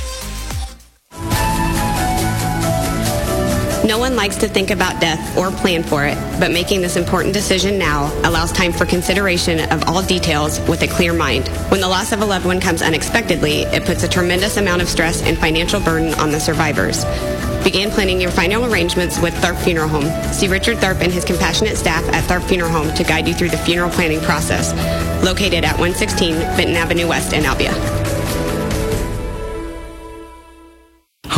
No 3.89 3.97
one 3.97 4.15
likes 4.15 4.35
to 4.35 4.47
think 4.47 4.69
about 4.69 5.01
death 5.01 5.35
or 5.35 5.49
plan 5.49 5.81
for 5.81 6.05
it, 6.05 6.13
but 6.39 6.51
making 6.51 6.81
this 6.81 6.95
important 6.95 7.33
decision 7.33 7.79
now 7.79 8.13
allows 8.23 8.51
time 8.51 8.71
for 8.71 8.85
consideration 8.85 9.59
of 9.71 9.83
all 9.87 10.03
details 10.03 10.59
with 10.69 10.83
a 10.83 10.87
clear 10.87 11.11
mind. 11.11 11.47
When 11.71 11.81
the 11.81 11.87
loss 11.87 12.11
of 12.11 12.21
a 12.21 12.25
loved 12.25 12.45
one 12.45 12.59
comes 12.59 12.83
unexpectedly, 12.83 13.63
it 13.63 13.85
puts 13.85 14.03
a 14.03 14.07
tremendous 14.07 14.57
amount 14.57 14.83
of 14.83 14.89
stress 14.89 15.23
and 15.23 15.39
financial 15.39 15.79
burden 15.79 16.13
on 16.19 16.29
the 16.29 16.39
survivors. 16.39 17.03
Begin 17.63 17.89
planning 17.89 18.21
your 18.21 18.29
final 18.29 18.71
arrangements 18.71 19.19
with 19.19 19.33
Tharp 19.33 19.57
Funeral 19.63 19.89
Home. 19.89 20.33
See 20.33 20.47
Richard 20.47 20.77
Tharp 20.77 21.01
and 21.01 21.11
his 21.11 21.25
compassionate 21.25 21.75
staff 21.75 22.07
at 22.09 22.23
Tharp 22.25 22.47
Funeral 22.47 22.69
Home 22.69 22.93
to 22.93 23.03
guide 23.03 23.27
you 23.27 23.33
through 23.33 23.49
the 23.49 23.57
funeral 23.57 23.89
planning 23.89 24.21
process. 24.21 24.71
Located 25.25 25.65
at 25.65 25.79
116 25.79 26.35
Benton 26.35 26.75
Avenue 26.75 27.07
West 27.07 27.33
in 27.33 27.41
Albia. 27.41 27.98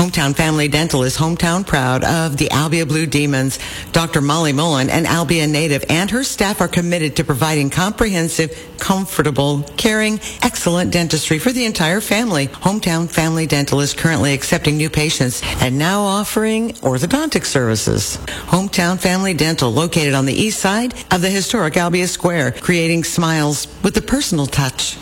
Hometown 0.01 0.35
Family 0.35 0.67
Dental 0.67 1.03
is 1.03 1.15
hometown 1.15 1.63
proud 1.63 2.03
of 2.03 2.35
the 2.35 2.47
Albia 2.47 2.87
Blue 2.87 3.05
Demons. 3.05 3.59
Dr. 3.91 4.19
Molly 4.19 4.51
Mullen, 4.51 4.89
an 4.89 5.05
Albia 5.05 5.47
native, 5.47 5.85
and 5.89 6.09
her 6.09 6.23
staff 6.23 6.59
are 6.59 6.67
committed 6.67 7.17
to 7.17 7.23
providing 7.23 7.69
comprehensive, 7.69 8.73
comfortable, 8.79 9.61
caring, 9.77 10.19
excellent 10.41 10.91
dentistry 10.91 11.37
for 11.37 11.51
the 11.51 11.65
entire 11.65 12.01
family. 12.01 12.47
Hometown 12.47 13.07
Family 13.07 13.45
Dental 13.45 13.79
is 13.79 13.93
currently 13.93 14.33
accepting 14.33 14.75
new 14.75 14.89
patients 14.89 15.43
and 15.61 15.77
now 15.77 16.01
offering 16.01 16.71
orthodontic 16.81 17.45
services. 17.45 18.17
Hometown 18.47 18.99
Family 18.99 19.35
Dental, 19.35 19.69
located 19.69 20.15
on 20.15 20.25
the 20.25 20.33
east 20.33 20.59
side 20.59 20.95
of 21.11 21.21
the 21.21 21.29
historic 21.29 21.75
Albia 21.75 22.07
Square, 22.07 22.53
creating 22.53 23.03
smiles 23.03 23.67
with 23.83 23.95
a 23.97 24.01
personal 24.01 24.47
touch. 24.47 24.97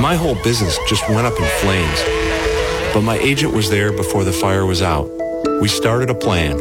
My 0.00 0.16
whole 0.16 0.34
business 0.42 0.80
just 0.88 1.08
went 1.08 1.28
up 1.28 1.38
in 1.38 1.46
flames. 1.60 2.23
But 2.94 3.02
my 3.02 3.18
agent 3.18 3.52
was 3.52 3.68
there 3.70 3.92
before 3.92 4.22
the 4.22 4.32
fire 4.32 4.64
was 4.64 4.80
out. 4.80 5.10
We 5.60 5.66
started 5.66 6.10
a 6.10 6.14
plan. 6.14 6.52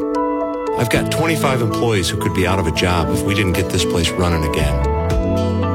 I've 0.79 0.89
got 0.89 1.11
25 1.11 1.61
employees 1.61 2.09
who 2.09 2.17
could 2.17 2.33
be 2.33 2.47
out 2.47 2.57
of 2.57 2.65
a 2.65 2.71
job 2.71 3.15
if 3.15 3.21
we 3.21 3.35
didn't 3.35 3.53
get 3.53 3.69
this 3.69 3.85
place 3.85 4.09
running 4.09 4.43
again. 4.49 4.83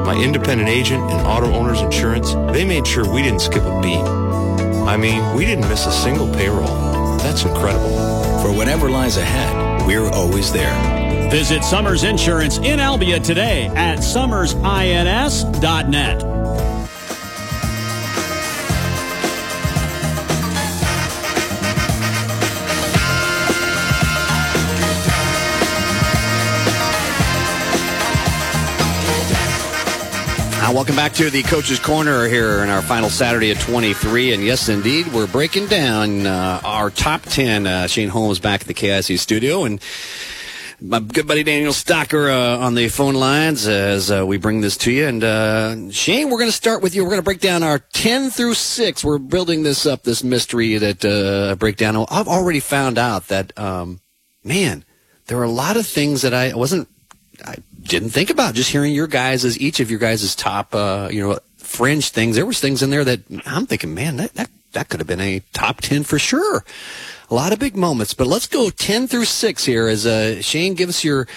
My 0.05 0.21
independent 0.21 0.67
agent 0.67 1.01
and 1.01 1.25
auto 1.25 1.49
owners 1.53 1.79
insurance, 1.79 2.33
they 2.51 2.65
made 2.65 2.85
sure 2.85 3.09
we 3.09 3.21
didn't 3.21 3.39
skip 3.39 3.63
a 3.63 3.81
beat. 3.81 4.03
I 4.85 4.97
mean, 4.97 5.33
we 5.33 5.45
didn't 5.45 5.69
miss 5.69 5.85
a 5.85 5.93
single 5.93 6.29
payroll. 6.33 6.67
That's 7.19 7.45
incredible. 7.45 7.97
For 8.41 8.51
whatever 8.51 8.89
lies 8.89 9.15
ahead, 9.15 9.87
we're 9.87 10.09
always 10.09 10.51
there. 10.51 11.29
Visit 11.29 11.63
Summers 11.63 12.03
Insurance 12.03 12.57
in 12.57 12.79
Albia 12.79 13.23
today 13.23 13.67
at 13.67 13.99
summersins.net. 13.99 16.38
Now, 30.69 30.75
welcome 30.75 30.95
back 30.95 31.13
to 31.13 31.31
the 31.31 31.41
Coach's 31.41 31.79
Corner 31.79 32.27
here 32.27 32.61
in 32.61 32.69
our 32.69 32.83
final 32.83 33.09
Saturday 33.09 33.49
at 33.49 33.59
23. 33.59 34.33
And 34.33 34.43
yes, 34.43 34.69
indeed, 34.69 35.07
we're 35.07 35.25
breaking 35.25 35.65
down 35.65 36.27
uh, 36.27 36.61
our 36.63 36.91
top 36.91 37.23
10. 37.23 37.65
Uh, 37.65 37.87
Shane 37.87 38.09
Holmes 38.09 38.37
back 38.37 38.61
at 38.61 38.67
the 38.67 38.75
KIC 38.75 39.17
studio. 39.17 39.63
And 39.63 39.81
my 40.79 40.99
good 40.99 41.27
buddy 41.27 41.41
Daniel 41.41 41.73
Stocker 41.73 42.31
uh, 42.31 42.63
on 42.63 42.75
the 42.75 42.87
phone 42.87 43.15
lines 43.15 43.67
as 43.67 44.11
uh, 44.11 44.23
we 44.27 44.37
bring 44.37 44.61
this 44.61 44.77
to 44.77 44.91
you. 44.91 45.07
And 45.07 45.23
uh, 45.23 45.89
Shane, 45.89 46.29
we're 46.29 46.37
going 46.37 46.51
to 46.51 46.55
start 46.55 46.83
with 46.83 46.93
you. 46.93 47.01
We're 47.03 47.09
going 47.09 47.21
to 47.21 47.25
break 47.25 47.41
down 47.41 47.63
our 47.63 47.79
10 47.79 48.29
through 48.29 48.53
6. 48.53 49.03
We're 49.03 49.17
building 49.17 49.63
this 49.63 49.87
up, 49.87 50.03
this 50.03 50.23
mystery 50.23 50.77
that 50.77 51.03
uh, 51.03 51.55
breakdown. 51.55 52.05
I've 52.11 52.27
already 52.27 52.59
found 52.59 52.99
out 52.99 53.29
that, 53.29 53.57
um, 53.57 54.01
man, 54.43 54.85
there 55.25 55.39
are 55.39 55.43
a 55.43 55.49
lot 55.49 55.77
of 55.77 55.87
things 55.87 56.21
that 56.21 56.35
I 56.35 56.53
wasn't, 56.53 56.89
didn't 57.89 58.11
think 58.11 58.29
about. 58.29 58.53
Just 58.53 58.71
hearing 58.71 58.93
your 58.93 59.07
guys 59.07 59.43
as 59.43 59.59
each 59.59 59.79
of 59.79 59.89
your 59.89 59.99
guys' 59.99 60.35
top, 60.35 60.73
uh, 60.73 61.09
you 61.11 61.21
know, 61.21 61.39
fringe 61.57 62.09
things. 62.09 62.35
There 62.35 62.45
was 62.45 62.59
things 62.59 62.81
in 62.81 62.89
there 62.89 63.03
that 63.03 63.21
I'm 63.45 63.65
thinking, 63.65 63.93
man, 63.93 64.17
that, 64.17 64.33
that, 64.35 64.49
that 64.71 64.89
could 64.89 64.99
have 64.99 65.07
been 65.07 65.19
a 65.19 65.41
top 65.53 65.81
10 65.81 66.03
for 66.03 66.17
sure. 66.17 66.63
A 67.29 67.35
lot 67.35 67.51
of 67.51 67.59
big 67.59 67.75
moments, 67.75 68.13
but 68.13 68.27
let's 68.27 68.47
go 68.47 68.69
10 68.69 69.07
through 69.07 69.25
6 69.25 69.65
here 69.65 69.87
as 69.87 70.05
uh, 70.05 70.41
Shane 70.41 70.73
gives 70.73 71.03
your 71.03 71.27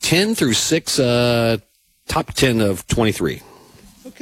10 0.00 0.34
through 0.34 0.54
6 0.54 0.98
uh, 0.98 1.58
top 2.06 2.32
10 2.32 2.60
of 2.60 2.86
23. 2.86 3.42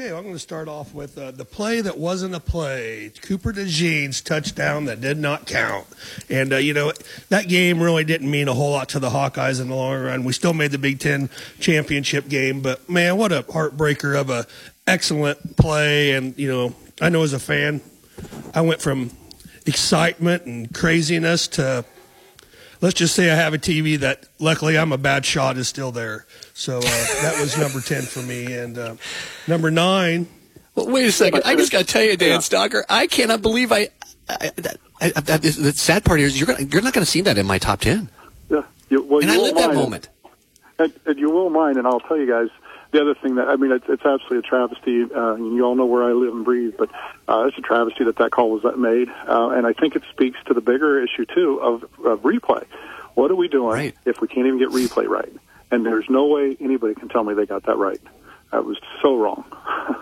Okay, 0.01 0.17
I'm 0.17 0.23
going 0.23 0.35
to 0.35 0.39
start 0.39 0.67
off 0.67 0.95
with 0.95 1.19
uh, 1.19 1.31
the 1.31 1.45
play 1.45 1.83
that 1.83 1.99
wasn't 1.99 2.35
a 2.35 2.41
play. 2.41 3.13
Cooper 3.21 3.53
DeJean's 3.53 4.23
touchdown 4.23 4.87
that 4.87 5.03
did 5.03 5.19
not 5.19 5.47
count. 5.47 5.87
And, 6.31 6.55
uh, 6.55 6.57
you 6.57 6.73
know, 6.73 6.91
that 7.29 7.49
game 7.49 7.83
really 7.83 8.05
didn't 8.05 8.31
mean 8.31 8.49
a 8.49 8.55
whole 8.55 8.71
lot 8.71 8.89
to 8.91 8.99
the 8.99 9.11
Hawkeyes 9.11 9.61
in 9.61 9.69
the 9.69 9.75
long 9.75 10.01
run. 10.01 10.25
We 10.25 10.33
still 10.33 10.55
made 10.55 10.71
the 10.71 10.79
Big 10.79 11.01
Ten 11.01 11.29
championship 11.59 12.31
game, 12.31 12.63
but 12.63 12.89
man, 12.89 13.19
what 13.19 13.31
a 13.31 13.43
heartbreaker 13.43 14.19
of 14.19 14.31
a 14.31 14.47
excellent 14.87 15.59
play. 15.59 16.13
And, 16.13 16.39
you 16.39 16.51
know, 16.51 16.75
I 17.03 17.11
know 17.11 17.23
as 17.23 17.35
a 17.35 17.39
fan, 17.39 17.83
I 18.55 18.63
went 18.63 18.81
from 18.81 19.11
excitement 19.67 20.47
and 20.47 20.73
craziness 20.73 21.47
to 21.49 21.85
let's 22.81 22.95
just 22.95 23.15
say 23.15 23.31
I 23.31 23.35
have 23.35 23.53
a 23.53 23.59
TV 23.59 23.99
that 23.99 24.25
luckily 24.39 24.79
I'm 24.79 24.93
a 24.93 24.99
bad 24.99 25.27
shot 25.27 25.59
is 25.59 25.69
still 25.69 25.93
there. 25.93 26.25
So 26.61 26.77
uh, 26.77 26.83
that 26.83 27.39
was 27.41 27.57
number 27.57 27.81
10 27.81 28.03
for 28.03 28.21
me. 28.21 28.53
And 28.53 28.77
uh, 28.77 28.97
number 29.49 29.71
nine. 29.71 30.29
Well, 30.75 30.91
wait 30.91 31.07
a 31.07 31.13
second. 31.13 31.45
I 31.47 31.57
just 31.57 31.73
got 31.73 31.79
to 31.79 31.85
tell 31.87 32.03
you, 32.03 32.19
Dan 32.19 32.33
yeah. 32.33 32.37
Stocker, 32.37 32.83
I 32.87 33.07
cannot 33.07 33.41
believe 33.41 33.73
I. 33.73 33.89
I, 34.29 34.51
that, 34.57 34.77
I 35.01 35.09
that 35.09 35.43
is, 35.43 35.57
the 35.57 35.73
sad 35.73 36.05
part 36.05 36.21
is 36.21 36.39
you're 36.39 36.47
gonna, 36.47 36.65
you're 36.65 36.83
not 36.83 36.93
going 36.93 37.05
to 37.05 37.11
see 37.11 37.23
that 37.23 37.39
in 37.39 37.47
my 37.47 37.57
top 37.57 37.81
10. 37.81 38.11
Yeah. 38.51 38.63
You, 38.91 39.03
well, 39.03 39.23
and 39.23 39.31
you 39.31 39.41
I 39.41 39.43
lived 39.43 39.57
that 39.57 39.75
moment. 39.75 40.11
And, 40.79 40.93
and 41.07 41.19
you 41.19 41.31
will 41.31 41.49
mind, 41.49 41.79
and 41.79 41.87
I'll 41.87 42.01
tell 42.01 42.19
you 42.19 42.29
guys 42.29 42.51
the 42.91 43.01
other 43.01 43.15
thing 43.15 43.37
that 43.37 43.49
I 43.49 43.57
mean, 43.57 43.73
it's, 43.73 43.87
it's 43.89 44.05
absolutely 44.05 44.41
a 44.41 44.43
travesty. 44.43 45.05
Uh, 45.05 45.37
and 45.37 45.57
you 45.57 45.65
all 45.65 45.77
know 45.77 45.87
where 45.87 46.05
I 46.05 46.13
live 46.13 46.35
and 46.35 46.45
breathe, 46.45 46.75
but 46.79 46.91
uh, 47.27 47.47
it's 47.49 47.57
a 47.57 47.63
travesty 47.63 48.05
that 48.05 48.17
that 48.17 48.33
call 48.33 48.51
was 48.51 48.65
made, 48.77 49.09
uh, 49.27 49.49
and 49.49 49.67
I 49.67 49.73
think 49.73 49.97
it 49.97 50.03
speaks 50.11 50.37
to 50.45 50.53
the 50.53 50.61
bigger 50.61 51.03
issue 51.03 51.25
too 51.25 51.59
of, 51.63 51.85
of 52.05 52.21
replay. 52.21 52.67
What 53.15 53.31
are 53.31 53.35
we 53.35 53.49
doing 53.49 53.73
right. 53.73 53.95
if 54.05 54.21
we 54.21 54.29
can't 54.29 54.47
even 54.47 54.59
get 54.59 54.69
replay 54.69 55.09
right? 55.09 55.33
And 55.71 55.85
there's 55.87 56.09
no 56.09 56.27
way 56.27 56.57
anybody 56.61 56.95
can 56.95 57.09
tell 57.09 57.23
me 57.25 57.35
they 57.35 57.47
got 57.47 57.65
that 57.67 57.77
right. 57.77 58.01
That 58.53 58.65
was 58.65 58.79
so 59.03 59.17
wrong. 59.17 59.45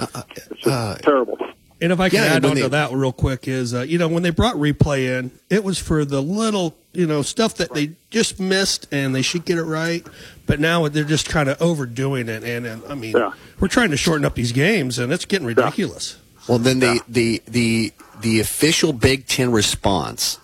it's 0.00 0.46
just 0.48 0.66
uh, 0.66 0.96
terrible. 0.96 1.38
And 1.80 1.92
if 1.92 2.00
I 2.00 2.08
can 2.08 2.22
Yeah, 2.22 2.34
add 2.36 2.42
when 2.42 2.50
on 2.52 2.56
they- 2.56 2.62
to 2.62 2.68
that 2.70 2.92
real 2.92 3.12
quick 3.12 3.48
is, 3.48 3.74
uh, 3.74 3.80
you 3.82 3.98
know, 3.98 4.08
when 4.08 4.22
they 4.22 4.30
brought 4.30 4.54
replay 4.56 5.18
in, 5.18 5.30
it 5.50 5.64
was 5.64 5.78
for 5.78 6.04
the 6.04 6.22
little, 6.22 6.74
you 6.92 7.06
know, 7.06 7.22
stuff 7.22 7.56
that 7.56 7.74
they 7.74 7.92
just 8.10 8.38
missed 8.38 8.86
and 8.92 9.14
they 9.14 9.22
should 9.22 9.44
get 9.44 9.58
it 9.58 9.64
right. 9.64 10.06
But 10.46 10.60
now 10.60 10.86
they're 10.88 11.04
just 11.04 11.28
kind 11.28 11.48
of 11.48 11.60
overdoing 11.60 12.28
it. 12.28 12.44
And, 12.44 12.64
and 12.66 12.82
I 12.88 12.94
mean, 12.94 13.14
we're 13.60 13.68
trying 13.68 13.90
to 13.90 13.96
shorten 13.96 14.24
up 14.24 14.34
these 14.34 14.52
games 14.52 14.98
and 14.98 15.12
it's 15.12 15.24
getting 15.24 15.46
ridiculous. 15.46 16.16
Well, 16.48 16.58
then 16.58 16.78
the, 16.80 17.00
the, 17.08 17.42
the, 17.48 17.92
the 18.20 18.40
official 18.40 18.92
Big 18.92 19.26
Ten 19.26 19.50
response 19.52 20.38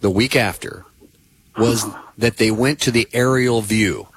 the 0.00 0.10
week 0.10 0.34
after 0.36 0.84
was 1.56 1.84
that 2.18 2.36
they 2.36 2.50
went 2.50 2.80
to 2.80 2.90
the 2.90 3.08
aerial 3.12 3.60
view. 3.60 4.08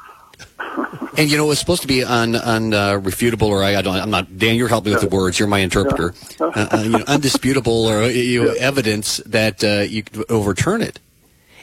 And 1.18 1.32
you 1.32 1.38
know 1.38 1.46
it 1.46 1.50
was 1.50 1.60
supposed 1.60 1.82
to 1.84 1.88
be 1.88 2.04
un, 2.04 2.34
unrefutable, 2.34 3.48
or 3.48 3.64
I, 3.64 3.78
I 3.78 3.82
don't. 3.82 3.96
I'm 3.96 4.10
not. 4.10 4.38
Dan, 4.38 4.56
you're 4.56 4.68
helping 4.68 4.92
with 4.92 5.02
the 5.02 5.08
words. 5.08 5.40
You're 5.40 5.48
my 5.48 5.60
interpreter. 5.60 6.14
Uh, 6.40 6.68
uh, 6.72 6.82
you 6.84 6.90
know, 6.90 7.04
undisputable 7.08 7.86
or 7.86 8.04
you 8.04 8.44
know, 8.44 8.52
evidence 8.60 9.18
that 9.26 9.64
uh, 9.64 9.84
you 9.88 10.04
could 10.04 10.30
overturn 10.30 10.82
it. 10.82 11.00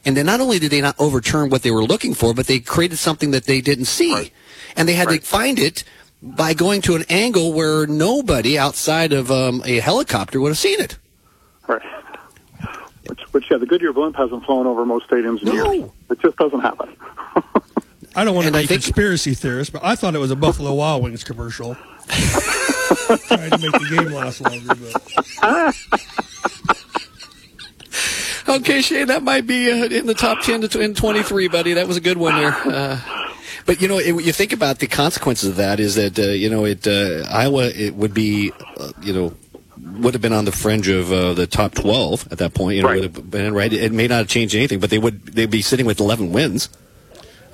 And 0.06 0.16
then 0.16 0.24
not 0.24 0.40
only 0.40 0.58
did 0.58 0.70
they 0.70 0.80
not 0.80 0.96
overturn 0.98 1.50
what 1.50 1.62
they 1.62 1.70
were 1.70 1.84
looking 1.84 2.14
for, 2.14 2.32
but 2.32 2.46
they 2.46 2.60
created 2.60 2.96
something 2.96 3.30
that 3.32 3.44
they 3.44 3.60
didn't 3.60 3.84
see, 3.84 4.32
and 4.74 4.88
they 4.88 4.94
had 4.94 5.08
to 5.10 5.20
find 5.20 5.58
it 5.58 5.84
by 6.22 6.54
going 6.54 6.80
to 6.82 6.94
an 6.94 7.04
angle 7.10 7.52
where 7.52 7.86
nobody 7.86 8.58
outside 8.58 9.12
of 9.12 9.30
um, 9.30 9.62
a 9.66 9.80
helicopter 9.80 10.40
would 10.40 10.48
have 10.48 10.58
seen 10.58 10.80
it. 10.80 10.96
Right. 11.66 11.82
Which, 13.06 13.20
which 13.32 13.50
yeah, 13.50 13.56
the 13.58 13.66
Goodyear 13.66 13.92
blimp 13.92 14.16
hasn't 14.16 14.44
flown 14.44 14.66
over 14.66 14.84
most 14.84 15.08
stadiums 15.08 15.42
in 15.42 15.52
years. 15.52 15.90
It 16.10 16.20
just 16.20 16.36
doesn't 16.36 16.60
happen. 16.60 16.96
I 18.14 18.24
don't 18.24 18.34
want 18.34 18.46
to 18.46 18.52
be 18.52 18.64
a 18.64 18.66
conspiracy 18.66 19.34
theorist, 19.34 19.72
but 19.72 19.82
I 19.82 19.94
thought 19.94 20.14
it 20.14 20.18
was 20.18 20.30
a 20.30 20.36
Buffalo 20.36 20.74
Wild 20.74 21.02
Wings 21.02 21.24
commercial. 21.24 21.74
Trying 22.08 23.50
to 23.50 23.58
make 23.58 23.72
the 23.72 23.96
game 23.96 24.12
last 24.12 24.40
longer, 24.42 24.74
but 24.74 25.74
Okay, 28.48 28.82
Shane, 28.82 29.06
that 29.06 29.22
might 29.22 29.46
be 29.46 29.70
uh, 29.70 29.84
in 29.84 30.06
the 30.06 30.14
top 30.14 30.42
10 30.42 30.62
to 30.62 30.68
tw- 30.68 30.76
in 30.76 30.94
23, 30.94 31.48
buddy. 31.48 31.74
That 31.74 31.86
was 31.86 31.96
a 31.96 32.00
good 32.00 32.18
one 32.18 32.34
there. 32.38 32.52
Uh, 32.52 33.00
but, 33.66 33.80
you 33.80 33.88
know, 33.88 33.98
it, 33.98 34.24
you 34.24 34.32
think 34.32 34.52
about 34.52 34.78
the 34.80 34.88
consequences 34.88 35.48
of 35.50 35.56
that 35.56 35.78
is 35.80 35.94
that, 35.94 36.18
uh, 36.18 36.22
you 36.22 36.50
know, 36.50 36.64
it 36.64 36.86
uh, 36.86 37.24
Iowa 37.30 37.68
it 37.68 37.94
would 37.94 38.12
be, 38.12 38.52
uh, 38.76 38.92
you 39.00 39.12
know, 39.12 39.34
would 40.00 40.14
have 40.14 40.22
been 40.22 40.32
on 40.32 40.44
the 40.44 40.52
fringe 40.52 40.88
of 40.88 41.12
uh, 41.12 41.34
the 41.34 41.46
top 41.46 41.74
12 41.74 42.32
at 42.32 42.38
that 42.38 42.54
point. 42.54 42.76
You 42.76 42.82
know, 42.82 42.88
would 42.88 43.02
have 43.02 43.30
been, 43.30 43.54
right? 43.54 43.72
It 43.72 43.92
may 43.92 44.08
not 44.08 44.18
have 44.18 44.28
changed 44.28 44.54
anything, 44.54 44.80
but 44.80 44.90
they 44.90 44.98
would 44.98 45.26
they'd 45.26 45.50
be 45.50 45.62
sitting 45.62 45.86
with 45.86 46.00
11 46.00 46.32
wins. 46.32 46.68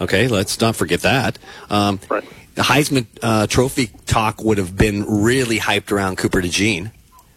Okay, 0.00 0.28
let's 0.28 0.60
not 0.60 0.76
forget 0.76 1.00
that. 1.00 1.38
Um, 1.70 1.98
The 2.54 2.62
Heisman 2.64 3.06
uh, 3.22 3.46
Trophy 3.46 3.90
talk 4.06 4.42
would 4.42 4.58
have 4.58 4.76
been 4.76 5.22
really 5.22 5.58
hyped 5.58 5.92
around 5.92 6.18
Cooper 6.18 6.42
DeJean. 6.42 6.90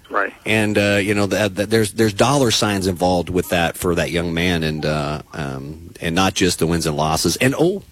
Right. 0.09 0.33
And 0.45 0.77
uh, 0.77 0.99
you 1.01 1.13
know 1.13 1.27
that, 1.27 1.55
that 1.55 1.69
there's 1.69 1.93
there's 1.93 2.13
dollar 2.13 2.51
signs 2.51 2.87
involved 2.87 3.29
with 3.29 3.49
that 3.49 3.77
for 3.77 3.95
that 3.95 4.11
young 4.11 4.33
man, 4.33 4.63
and 4.63 4.85
uh, 4.85 5.21
um, 5.33 5.93
and 6.01 6.15
not 6.15 6.33
just 6.33 6.59
the 6.59 6.67
wins 6.67 6.85
and 6.85 6.97
losses. 6.97 7.37
And 7.37 7.55
oh, 7.57 7.83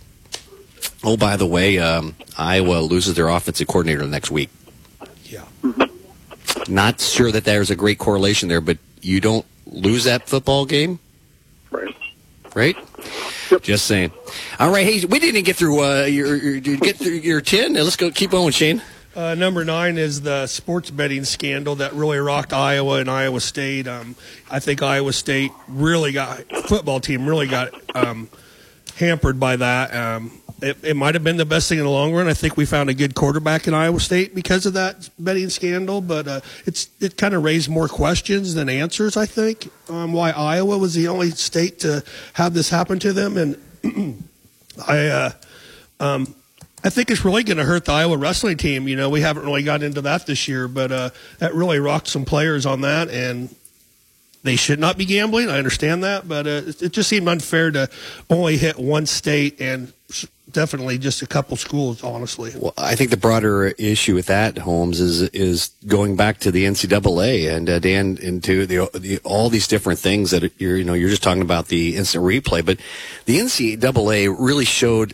oh 1.03 1.17
by 1.17 1.37
the 1.37 1.45
way, 1.45 1.77
um, 1.79 2.15
Iowa 2.37 2.81
loses 2.81 3.13
their 3.15 3.29
offensive 3.29 3.67
coordinator 3.67 4.05
next 4.05 4.31
week. 4.31 4.49
Yeah. 5.25 5.45
Not 6.67 6.99
sure 6.99 7.31
that 7.31 7.43
there's 7.43 7.69
a 7.71 7.75
great 7.75 7.97
correlation 7.99 8.49
there, 8.49 8.61
but 8.61 8.77
you 9.01 9.19
don't 9.19 9.45
lose 9.67 10.03
that 10.05 10.27
football 10.27 10.65
game, 10.65 10.99
Right. 11.71 11.95
right? 12.55 12.75
Just 13.61 13.85
saying. 13.85 14.11
All 14.59 14.69
right, 14.71 14.85
hey, 14.85 15.05
we 15.05 15.19
didn't 15.19 15.43
get 15.45 15.55
through 15.55 15.83
uh, 15.83 16.03
your, 16.05 16.35
your 16.35 16.59
did 16.59 16.81
get 16.81 16.97
through 16.97 17.13
your 17.13 17.41
ten. 17.41 17.73
Let's 17.73 17.95
go 17.95 18.11
keep 18.11 18.31
going, 18.31 18.51
Shane. 18.51 18.81
Uh, 19.15 19.33
number 19.35 19.65
nine 19.65 19.97
is 19.97 20.21
the 20.21 20.45
sports 20.47 20.91
betting 20.91 21.23
scandal 21.23 21.75
that 21.75 21.93
really 21.93 22.19
rocked 22.19 22.53
Iowa 22.53 22.99
and 22.99 23.09
Iowa 23.09 23.39
State. 23.41 23.87
Um, 23.87 24.15
I 24.51 24.59
think 24.59 24.81
Iowa 24.83 25.11
State 25.13 25.51
really 25.67 26.11
got 26.11 26.43
football 26.67 26.99
team 26.99 27.27
really 27.27 27.47
got 27.47 27.69
um, 27.95 28.29
hampered 28.95 29.39
by 29.39 29.55
that. 29.55 29.93
Um, 29.95 30.31
it, 30.61 30.77
it 30.83 30.95
might 30.95 31.15
have 31.15 31.23
been 31.23 31.37
the 31.37 31.45
best 31.45 31.69
thing 31.69 31.79
in 31.79 31.85
the 31.85 31.89
long 31.89 32.13
run. 32.13 32.27
I 32.27 32.33
think 32.33 32.57
we 32.57 32.65
found 32.65 32.89
a 32.89 32.93
good 32.93 33.15
quarterback 33.15 33.67
in 33.67 33.73
Iowa 33.73 33.99
State 33.99 34.35
because 34.35 34.65
of 34.65 34.73
that 34.73 35.09
betting 35.19 35.49
scandal, 35.49 36.01
but 36.01 36.27
uh, 36.27 36.41
it's 36.65 36.89
it 36.99 37.17
kind 37.17 37.33
of 37.33 37.43
raised 37.43 37.69
more 37.69 37.87
questions 37.87 38.53
than 38.53 38.69
answers. 38.69 39.17
I 39.17 39.25
think 39.25 39.69
um, 39.89 40.13
why 40.13 40.31
Iowa 40.31 40.77
was 40.77 40.93
the 40.93 41.07
only 41.07 41.31
state 41.31 41.79
to 41.79 42.03
have 42.33 42.53
this 42.53 42.69
happen 42.69 42.99
to 42.99 43.13
them, 43.13 43.37
and 43.37 44.23
I. 44.87 45.07
Uh, 45.07 45.31
um, 46.01 46.35
I 46.81 46.89
think 46.89 47.11
it's 47.11 47.25
really 47.25 47.43
going 47.43 47.57
to 47.57 47.65
hurt 47.65 47.83
the 47.83 47.91
Iowa 47.91 48.15
wrestling 48.15 48.55
team. 48.55 48.87
You 48.87 48.95
know, 48.95 49.09
we 49.09 49.19
haven't 49.19 49.43
really 49.43 49.63
got 49.63 49.83
into 49.83 50.01
that 50.03 50.25
this 50.25 50.47
year, 50.47 50.69
but 50.69 50.93
uh, 50.93 51.09
that 51.39 51.53
really 51.53 51.77
rocked 51.77 52.07
some 52.07 52.23
players 52.23 52.65
on 52.65 52.81
that, 52.81 53.09
and 53.09 53.53
they 54.43 54.55
should 54.55 54.79
not 54.79 54.97
be 54.97 55.05
gambling. 55.05 55.49
I 55.49 55.57
understand 55.57 56.03
that, 56.03 56.27
but 56.27 56.47
uh, 56.47 56.61
it, 56.65 56.91
just 56.91 57.09
seemed 57.09 57.27
unfair 57.27 57.71
to 57.71 57.89
only 58.29 58.57
hit 58.57 58.77
one 58.77 59.05
state 59.05 59.59
and 59.59 59.91
definitely 60.51 60.97
just 60.97 61.21
a 61.21 61.27
couple 61.27 61.57
schools. 61.57 62.03
Honestly, 62.03 62.53
Well, 62.57 62.73
I 62.77 62.95
think 62.95 63.09
the 63.09 63.17
broader 63.17 63.67
issue 63.67 64.15
with 64.15 64.27
that, 64.27 64.57
Holmes, 64.57 64.99
is 64.99 65.21
is 65.29 65.71
going 65.85 66.15
back 66.15 66.39
to 66.39 66.51
the 66.51 66.65
NCAA 66.65 67.53
and 67.53 67.69
uh, 67.69 67.79
Dan 67.79 68.17
into 68.21 68.65
the, 68.65 68.89
the 68.97 69.19
all 69.23 69.49
these 69.49 69.67
different 69.67 69.99
things 69.99 70.31
that 70.31 70.51
you're 70.59 70.77
you 70.77 70.83
know 70.83 70.93
you're 70.93 71.09
just 71.09 71.23
talking 71.23 71.41
about 71.41 71.67
the 71.67 71.97
instant 71.97 72.23
replay, 72.23 72.65
but 72.65 72.79
the 73.25 73.39
NCAA 73.39 74.35
really 74.37 74.65
showed 74.65 75.13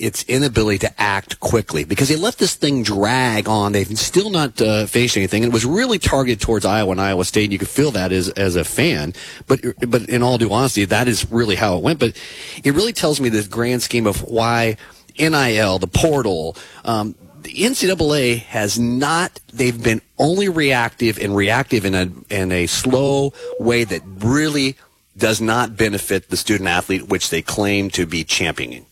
its 0.00 0.24
inability 0.24 0.78
to 0.78 1.00
act 1.00 1.38
quickly 1.40 1.84
because 1.84 2.08
they 2.08 2.16
let 2.16 2.38
this 2.38 2.54
thing 2.54 2.82
drag 2.82 3.48
on. 3.48 3.72
They've 3.72 3.98
still 3.98 4.30
not 4.30 4.60
uh, 4.60 4.86
faced 4.86 5.16
anything. 5.16 5.44
It 5.44 5.52
was 5.52 5.66
really 5.66 5.98
targeted 5.98 6.40
towards 6.40 6.64
Iowa 6.64 6.92
and 6.92 7.00
Iowa 7.00 7.24
State. 7.24 7.44
And 7.44 7.52
you 7.52 7.58
could 7.58 7.68
feel 7.68 7.90
that 7.92 8.10
as 8.10 8.30
as 8.30 8.56
a 8.56 8.64
fan, 8.64 9.12
but 9.46 9.60
but 9.86 10.08
in 10.08 10.22
all 10.22 10.38
due 10.38 10.52
honesty, 10.52 10.84
that 10.86 11.06
is 11.06 11.30
really 11.30 11.56
how 11.56 11.76
it 11.76 11.82
went. 11.82 11.98
But 12.00 12.16
it 12.64 12.74
really 12.74 12.92
tells 12.92 13.20
me 13.20 13.28
the 13.28 13.46
grand 13.46 13.82
scheme 13.82 14.06
of 14.06 14.22
why 14.22 14.76
NIL, 15.18 15.78
the 15.78 15.86
portal. 15.86 16.56
Um, 16.84 17.14
the 17.42 17.54
NCAA 17.54 18.40
has 18.40 18.78
not. 18.78 19.40
They've 19.52 19.82
been 19.82 20.02
only 20.18 20.48
reactive 20.48 21.18
and 21.18 21.34
reactive 21.34 21.84
in 21.84 21.94
a 21.94 22.10
in 22.30 22.52
a 22.52 22.66
slow 22.66 23.32
way 23.58 23.84
that 23.84 24.02
really 24.04 24.76
does 25.16 25.40
not 25.40 25.76
benefit 25.76 26.30
the 26.30 26.36
student 26.36 26.68
athlete, 26.68 27.08
which 27.08 27.30
they 27.30 27.42
claim 27.42 27.90
to 27.90 28.06
be 28.06 28.24
championing. 28.24 28.86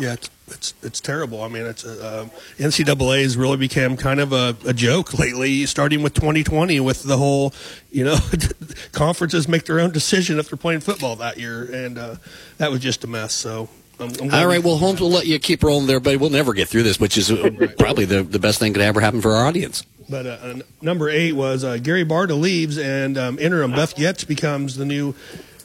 Yeah, 0.00 0.14
it's 0.14 0.30
it's, 0.52 0.74
it's 0.82 1.00
terrible. 1.00 1.42
I 1.42 1.48
mean, 1.48 1.64
it's 1.64 1.84
uh, 1.84 2.28
NCAA 2.58 3.22
has 3.22 3.36
really 3.36 3.56
become 3.56 3.96
kind 3.96 4.20
of 4.20 4.32
a, 4.32 4.56
a 4.66 4.72
joke 4.72 5.18
lately, 5.18 5.66
starting 5.66 6.02
with 6.02 6.14
2020 6.14 6.80
with 6.80 7.02
the 7.04 7.16
whole, 7.16 7.54
you 7.90 8.04
know, 8.04 8.16
conferences 8.92 9.48
make 9.48 9.64
their 9.64 9.80
own 9.80 9.90
decision 9.90 10.38
if 10.38 10.50
they're 10.50 10.56
playing 10.56 10.80
football 10.80 11.16
that 11.16 11.38
year, 11.38 11.64
and 11.72 11.98
uh, 11.98 12.16
that 12.58 12.70
was 12.70 12.80
just 12.80 13.04
a 13.04 13.06
mess. 13.06 13.32
So. 13.32 13.68
I'm, 13.98 14.10
I'm 14.22 14.34
All 14.34 14.46
right, 14.46 14.64
well, 14.64 14.78
Holmes, 14.78 14.98
we'll 14.98 15.10
let 15.10 15.26
you 15.26 15.38
keep 15.38 15.62
rolling 15.62 15.86
there, 15.86 16.00
but 16.00 16.18
we'll 16.18 16.30
never 16.30 16.54
get 16.54 16.70
through 16.70 16.84
this, 16.84 16.98
which 16.98 17.18
is 17.18 17.30
uh, 17.30 17.50
probably 17.78 18.06
the, 18.06 18.22
the 18.22 18.38
best 18.38 18.58
thing 18.58 18.72
could 18.72 18.80
ever 18.80 18.98
happen 18.98 19.20
for 19.20 19.32
our 19.32 19.44
audience. 19.44 19.84
But 20.08 20.26
uh, 20.26 20.54
number 20.80 21.10
eight 21.10 21.34
was 21.34 21.64
uh, 21.64 21.76
Gary 21.76 22.06
Barta 22.06 22.40
leaves, 22.40 22.78
and 22.78 23.18
um, 23.18 23.38
interim 23.38 23.72
Beth 23.72 23.94
Goetz 23.94 24.24
becomes 24.24 24.76
the 24.76 24.86
new 24.86 25.14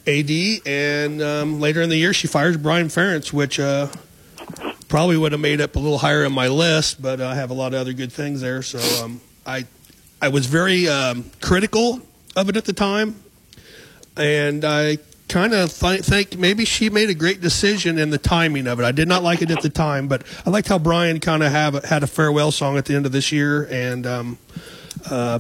AD. 0.06 0.30
And 0.66 1.22
um, 1.22 1.62
later 1.62 1.82
in 1.82 1.88
the 1.88 1.96
year, 1.96 2.14
she 2.14 2.28
fires 2.28 2.58
Brian 2.58 2.88
Ferentz, 2.90 3.32
which 3.32 3.58
uh, 3.58 3.88
probably 4.96 5.18
would 5.18 5.34
have 5.34 5.42
made 5.42 5.60
up 5.60 5.76
a 5.76 5.80
little 5.80 5.98
higher 5.98 6.26
on 6.26 6.32
my 6.32 6.48
list. 6.48 7.02
But 7.02 7.20
I 7.20 7.36
have 7.36 7.50
a 7.50 7.54
lot 7.54 7.74
of 7.74 7.82
other 7.82 7.92
good 7.92 8.14
things 8.14 8.40
there, 8.40 8.62
so 8.62 9.04
um, 9.04 9.20
I 9.46 9.66
I 10.22 10.30
was 10.30 10.46
very 10.46 10.88
um, 10.88 11.30
critical 11.42 12.00
of 12.34 12.48
it 12.48 12.56
at 12.56 12.64
the 12.64 12.72
time, 12.72 13.22
and 14.16 14.64
I 14.64 15.00
kind 15.28 15.54
of 15.54 15.78
th- 15.78 16.00
think 16.00 16.38
maybe 16.38 16.64
she 16.64 16.90
made 16.90 17.10
a 17.10 17.14
great 17.14 17.42
decision 17.42 17.98
in 18.00 18.10
the 18.10 18.18
timing 18.18 18.68
of 18.68 18.80
it. 18.80 18.86
I 18.86 18.94
did 18.94 19.10
not 19.10 19.22
like 19.22 19.42
it 19.42 19.52
at 19.52 19.62
the 19.62 19.70
time, 19.70 20.08
but 20.08 20.24
I 20.46 20.50
liked 20.50 20.70
how 20.70 20.80
Brian 20.80 21.20
kind 21.20 21.44
of 21.44 21.52
have 21.52 21.84
had 21.84 22.02
a 22.02 22.08
farewell 22.08 22.54
song 22.54 22.78
at 22.78 22.86
the 22.86 22.96
end 22.96 23.06
of 23.06 23.12
this 23.12 23.34
year, 23.34 23.68
and 23.70 24.08
um, 24.08 24.38
uh, 25.12 25.40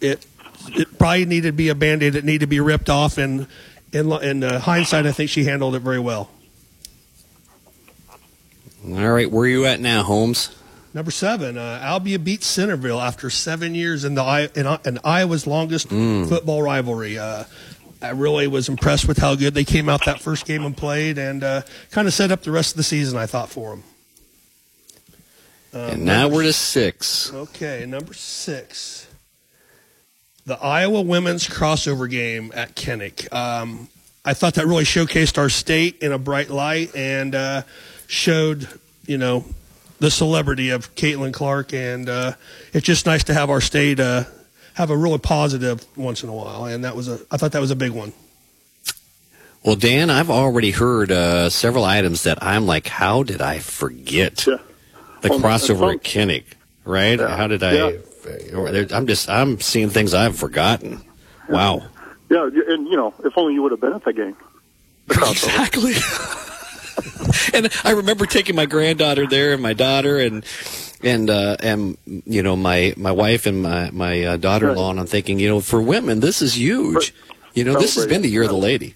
it 0.00 0.24
it 0.68 0.98
probably 0.98 1.26
needed 1.26 1.48
to 1.48 1.52
be 1.52 1.68
a 1.68 1.74
band-aid 1.74 2.14
that 2.14 2.24
needed 2.24 2.40
to 2.40 2.46
be 2.46 2.60
ripped 2.60 2.88
off. 2.88 3.18
And 3.18 3.48
in 3.92 4.10
in 4.10 4.42
uh, 4.42 4.60
hindsight, 4.60 5.04
I 5.04 5.12
think 5.12 5.28
she 5.28 5.44
handled 5.44 5.74
it 5.74 5.80
very 5.80 6.00
well. 6.00 6.30
All 8.86 9.10
right, 9.10 9.30
where 9.30 9.44
are 9.44 9.48
you 9.48 9.64
at 9.64 9.80
now, 9.80 10.02
Holmes? 10.02 10.50
Number 10.92 11.10
seven, 11.10 11.56
uh, 11.58 11.80
Albia 11.82 12.22
beats 12.22 12.46
Centerville 12.46 13.00
after 13.00 13.28
seven 13.30 13.74
years 13.74 14.04
in 14.04 14.14
the 14.14 14.50
in, 14.54 14.66
in 14.88 14.98
Iowa's 15.04 15.46
longest 15.46 15.88
Mm. 15.88 16.28
football 16.28 16.62
rivalry. 16.62 17.18
Uh, 17.18 17.44
I 18.02 18.10
really 18.10 18.46
was 18.46 18.68
impressed 18.68 19.08
with 19.08 19.18
how 19.18 19.34
good 19.34 19.54
they 19.54 19.64
came 19.64 19.88
out 19.88 20.04
that 20.04 20.20
first 20.20 20.44
game 20.46 20.64
and 20.64 20.76
played, 20.76 21.16
and 21.18 21.42
uh, 21.42 21.62
kind 21.90 22.06
of 22.06 22.14
set 22.14 22.30
up 22.30 22.42
the 22.42 22.50
rest 22.52 22.72
of 22.72 22.76
the 22.76 22.82
season. 22.82 23.18
I 23.18 23.26
thought 23.26 23.48
for 23.48 23.70
them. 23.70 23.82
and 25.72 26.04
now 26.04 26.28
we're 26.28 26.42
to 26.42 26.52
six. 26.52 27.32
Okay, 27.32 27.86
number 27.86 28.12
six. 28.14 29.06
The 30.46 30.58
Iowa 30.62 31.00
women's 31.00 31.48
crossover 31.48 32.08
game 32.08 32.52
at 32.54 32.76
Kinnick. 32.76 33.32
Um, 33.32 33.88
I 34.26 34.34
thought 34.34 34.54
that 34.54 34.66
really 34.66 34.84
showcased 34.84 35.38
our 35.38 35.48
state 35.48 35.98
in 36.02 36.12
a 36.12 36.18
bright 36.18 36.50
light 36.50 36.94
and 36.94 37.34
uh, 37.34 37.62
showed, 38.06 38.68
you 39.06 39.18
know, 39.18 39.44
the 39.98 40.10
celebrity 40.10 40.70
of 40.70 40.94
Caitlin 40.94 41.32
Clark. 41.32 41.72
And 41.72 42.08
uh, 42.08 42.32
it's 42.72 42.86
just 42.86 43.06
nice 43.06 43.24
to 43.24 43.34
have 43.34 43.50
our 43.50 43.60
state 43.60 44.00
uh, 44.00 44.24
have 44.74 44.90
a 44.90 44.96
really 44.96 45.18
positive 45.18 45.84
once 45.96 46.22
in 46.22 46.28
a 46.28 46.32
while. 46.34 46.66
And 46.66 46.84
that 46.84 46.96
was 46.96 47.08
a, 47.08 47.18
I 47.30 47.36
thought 47.36 47.52
that 47.52 47.60
was 47.60 47.70
a 47.70 47.76
big 47.76 47.92
one. 47.92 48.12
Well, 49.64 49.76
Dan, 49.76 50.10
I've 50.10 50.28
already 50.30 50.72
heard 50.72 51.10
uh, 51.10 51.48
several 51.48 51.84
items 51.84 52.24
that 52.24 52.42
I'm 52.42 52.66
like, 52.66 52.86
how 52.86 53.22
did 53.22 53.40
I 53.40 53.60
forget 53.60 54.36
the 54.36 54.60
Well, 55.30 55.40
crossover 55.40 55.94
it's 55.94 56.06
at 56.06 56.12
Kinnick? 56.12 56.44
Right? 56.84 57.18
How 57.18 57.46
did 57.46 57.62
I? 57.62 57.98
or 58.54 58.70
there- 58.70 58.86
I'm 58.92 59.06
just 59.06 59.30
I'm 59.30 59.60
seeing 59.60 59.88
things 59.88 60.12
I've 60.12 60.36
forgotten. 60.36 61.02
Wow. 61.48 61.82
Yeah, 62.30 62.44
and 62.44 62.88
you 62.88 62.96
know, 62.96 63.14
if 63.24 63.36
only 63.38 63.54
you 63.54 63.62
would 63.62 63.70
have 63.72 63.80
been 63.80 63.92
at 63.94 64.04
that 64.04 64.12
game. 64.14 64.36
Exactly. 65.08 65.94
and 67.54 67.70
I 67.84 67.92
remember 67.92 68.26
taking 68.26 68.56
my 68.56 68.66
granddaughter 68.66 69.26
there 69.26 69.52
and 69.52 69.62
my 69.62 69.72
daughter 69.72 70.18
and 70.18 70.44
and 71.02 71.28
uh, 71.30 71.56
and 71.60 71.98
you 72.06 72.42
know 72.42 72.56
my 72.56 72.94
my 72.96 73.12
wife 73.12 73.46
and 73.46 73.62
my 73.62 73.90
my 73.90 74.22
uh, 74.24 74.36
daughter-in-law 74.36 74.90
and 74.90 75.00
I'm 75.00 75.06
thinking 75.06 75.38
you 75.38 75.48
know 75.48 75.60
for 75.60 75.80
women 75.80 76.20
this 76.20 76.42
is 76.42 76.56
huge. 76.56 77.14
You 77.54 77.64
know 77.64 77.78
this 77.78 77.94
has 77.96 78.06
been 78.06 78.22
the 78.22 78.28
year 78.30 78.42
of 78.42 78.48
the 78.48 78.56
lady. 78.56 78.94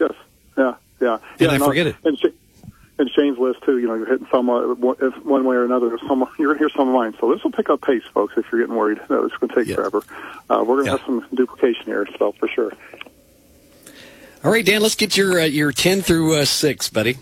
Yes. 0.00 0.12
Yeah. 0.56 0.74
Yeah. 1.00 1.14
And 1.14 1.20
yeah, 1.40 1.48
I 1.50 1.58
no, 1.58 1.66
forget 1.66 1.86
it. 1.86 1.96
And, 2.04 2.18
Sh- 2.18 2.26
and 2.98 3.10
Shane's 3.10 3.38
list 3.38 3.62
too. 3.62 3.78
You 3.78 3.88
know, 3.88 3.94
you're 3.94 4.06
hitting 4.06 4.26
some 4.30 4.48
uh, 4.48 4.74
one- 4.74 4.96
if 5.00 5.14
one 5.24 5.44
way 5.44 5.56
or 5.56 5.64
another. 5.64 5.98
Some 6.08 6.24
you're 6.38 6.54
gonna 6.54 6.58
hear 6.58 6.70
some 6.76 6.88
of 6.88 6.94
mine. 6.94 7.14
So 7.20 7.32
this 7.32 7.42
will 7.44 7.52
pick 7.52 7.68
up 7.70 7.82
pace, 7.82 8.04
folks. 8.12 8.34
If 8.36 8.46
you're 8.50 8.60
getting 8.62 8.76
worried, 8.76 9.00
no, 9.10 9.24
it's 9.24 9.36
going 9.36 9.50
to 9.50 9.64
take 9.64 9.74
forever. 9.74 10.02
Uh, 10.48 10.64
we're 10.66 10.82
going 10.82 10.86
to 10.86 10.90
have 10.92 11.02
some 11.04 11.26
duplication 11.34 11.84
here, 11.86 12.06
so 12.18 12.32
for 12.32 12.48
sure. 12.48 12.72
All 14.44 14.50
right, 14.50 14.64
Dan, 14.64 14.82
let's 14.82 14.94
get 14.94 15.16
your 15.16 15.40
uh, 15.40 15.44
your 15.44 15.72
ten 15.72 16.02
through 16.02 16.34
uh, 16.34 16.44
six, 16.44 16.90
buddy. 16.90 17.16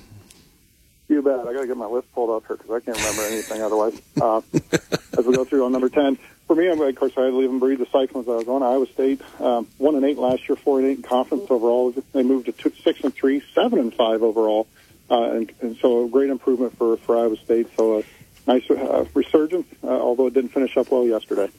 You 1.09 1.23
bet. 1.23 1.39
I 1.39 1.53
got 1.53 1.61
to 1.61 1.67
get 1.69 1.77
my 1.77 1.87
list 1.87 2.13
pulled 2.13 2.31
up 2.31 2.45
here 2.49 2.57
because 2.57 2.71
I 2.73 2.81
can't 2.81 2.97
remember 2.97 3.23
anything 3.23 3.63
otherwise. 3.63 4.03
Uh, 4.21 4.41
as 5.17 5.25
we 5.25 5.33
go 5.33 5.45
through 5.45 5.65
on 5.65 5.71
number 5.71 5.89
10, 5.89 6.19
for 6.49 6.57
me, 6.57 6.69
I'm, 6.69 6.81
of 6.81 6.97
course, 6.97 7.13
I 7.17 7.29
live 7.29 7.49
and 7.49 7.61
breathe 7.61 7.79
the 7.79 7.87
Cyclones. 7.93 8.27
I 8.27 8.33
was 8.33 8.49
on 8.49 8.65
Iowa 8.65 8.87
State, 8.87 9.21
um, 9.39 9.69
1 9.79 9.95
and 9.95 10.05
8 10.05 10.19
last 10.19 10.49
year, 10.49 10.57
4 10.57 10.81
and 10.81 10.89
8 10.89 10.97
in 10.97 11.03
conference 11.03 11.47
overall. 11.51 11.95
They 12.13 12.23
moved 12.25 12.47
to 12.47 12.53
two, 12.53 12.73
6 12.83 13.01
and 13.05 13.15
3, 13.15 13.43
7 13.55 13.79
and 13.79 13.95
5 13.95 14.23
overall. 14.23 14.67
Uh, 15.09 15.33
and, 15.33 15.53
and 15.61 15.77
so 15.77 16.07
a 16.07 16.09
great 16.09 16.31
improvement 16.31 16.77
for, 16.77 16.97
for 16.97 17.17
Iowa 17.17 17.37
State. 17.37 17.69
So 17.77 17.99
a 17.99 18.03
nice 18.49 18.69
uh, 18.71 19.05
resurgence, 19.15 19.69
uh, 19.85 19.89
although 19.89 20.27
it 20.27 20.35
didn't 20.35 20.51
finish 20.51 20.77
up 20.77 20.91
well 20.91 21.07
yesterday. 21.07 21.51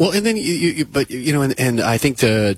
Well, 0.00 0.12
and 0.12 0.24
then 0.24 0.38
you, 0.38 0.42
you 0.42 0.84
but 0.86 1.10
you 1.10 1.34
know, 1.34 1.42
and, 1.42 1.60
and 1.60 1.78
I 1.78 1.98
think 1.98 2.16
the, 2.16 2.56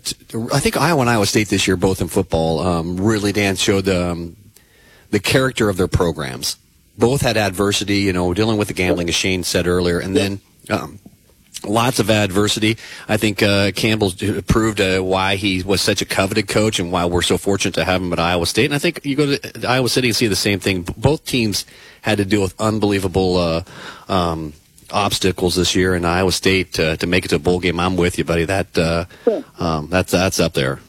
I 0.52 0.60
think 0.60 0.76
Iowa 0.76 1.00
and 1.00 1.10
Iowa 1.10 1.26
State 1.26 1.48
this 1.48 1.66
year, 1.66 1.76
both 1.76 2.00
in 2.00 2.06
football, 2.06 2.60
um, 2.60 2.98
really 2.98 3.32
Dan 3.32 3.56
showed 3.56 3.88
um, 3.88 4.36
the 5.10 5.18
character 5.18 5.68
of 5.68 5.76
their 5.76 5.88
programs. 5.88 6.56
Both 6.96 7.22
had 7.22 7.36
adversity, 7.36 7.96
you 7.96 8.12
know, 8.12 8.32
dealing 8.32 8.58
with 8.58 8.68
the 8.68 8.74
gambling, 8.74 9.08
as 9.08 9.16
Shane 9.16 9.42
said 9.42 9.66
earlier, 9.66 9.98
and 9.98 10.14
then 10.16 10.40
um, 10.70 11.00
lots 11.64 11.98
of 11.98 12.10
adversity. 12.10 12.76
I 13.08 13.16
think 13.16 13.42
uh, 13.42 13.72
Campbell 13.72 14.12
proved 14.46 14.80
uh, 14.80 15.00
why 15.00 15.34
he 15.34 15.64
was 15.64 15.80
such 15.80 16.00
a 16.00 16.04
coveted 16.04 16.46
coach 16.46 16.78
and 16.78 16.92
why 16.92 17.06
we're 17.06 17.22
so 17.22 17.38
fortunate 17.38 17.74
to 17.74 17.84
have 17.84 18.00
him 18.00 18.12
at 18.12 18.20
Iowa 18.20 18.46
State. 18.46 18.66
And 18.66 18.74
I 18.74 18.78
think 18.78 19.04
you 19.04 19.16
go 19.16 19.36
to 19.36 19.68
Iowa 19.68 19.88
City 19.88 20.06
and 20.06 20.16
see 20.16 20.28
the 20.28 20.36
same 20.36 20.60
thing. 20.60 20.82
Both 20.96 21.24
teams 21.24 21.66
had 22.02 22.18
to 22.18 22.24
deal 22.24 22.42
with 22.42 22.54
unbelievable. 22.60 23.36
Uh, 23.36 23.62
um, 24.08 24.52
obstacles 24.92 25.54
this 25.56 25.74
year 25.74 25.94
in 25.94 26.04
Iowa 26.04 26.32
State 26.32 26.78
uh, 26.78 26.96
to 26.96 27.06
make 27.06 27.24
it 27.24 27.28
to 27.28 27.36
a 27.36 27.38
bowl 27.38 27.60
game. 27.60 27.80
I'm 27.80 27.96
with 27.96 28.18
you, 28.18 28.24
buddy. 28.24 28.44
That 28.44 28.76
uh, 28.78 29.04
um, 29.58 29.88
that's 29.88 30.12
that's 30.12 30.40
up 30.40 30.52
there. 30.52 30.80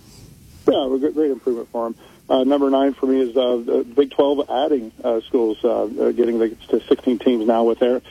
Yeah, 0.70 0.94
a 0.94 1.12
great, 1.12 1.32
improvement 1.32 1.70
for 1.72 1.88
him. 1.88 1.96
Uh, 2.30 2.44
number 2.44 2.70
nine 2.70 2.94
for 2.94 3.06
me 3.06 3.20
is 3.20 3.36
uh, 3.36 3.58
the 3.58 3.84
Big 3.84 4.12
12 4.12 4.50
adding 4.50 4.92
uh, 5.04 5.20
schools, 5.22 5.58
uh, 5.64 5.84
uh, 5.84 6.12
getting 6.12 6.40
the, 6.40 6.50
to 6.70 6.80
16 6.82 7.20
teams 7.20 7.46
now 7.46 7.64
with 7.64 7.80
their. 7.80 8.02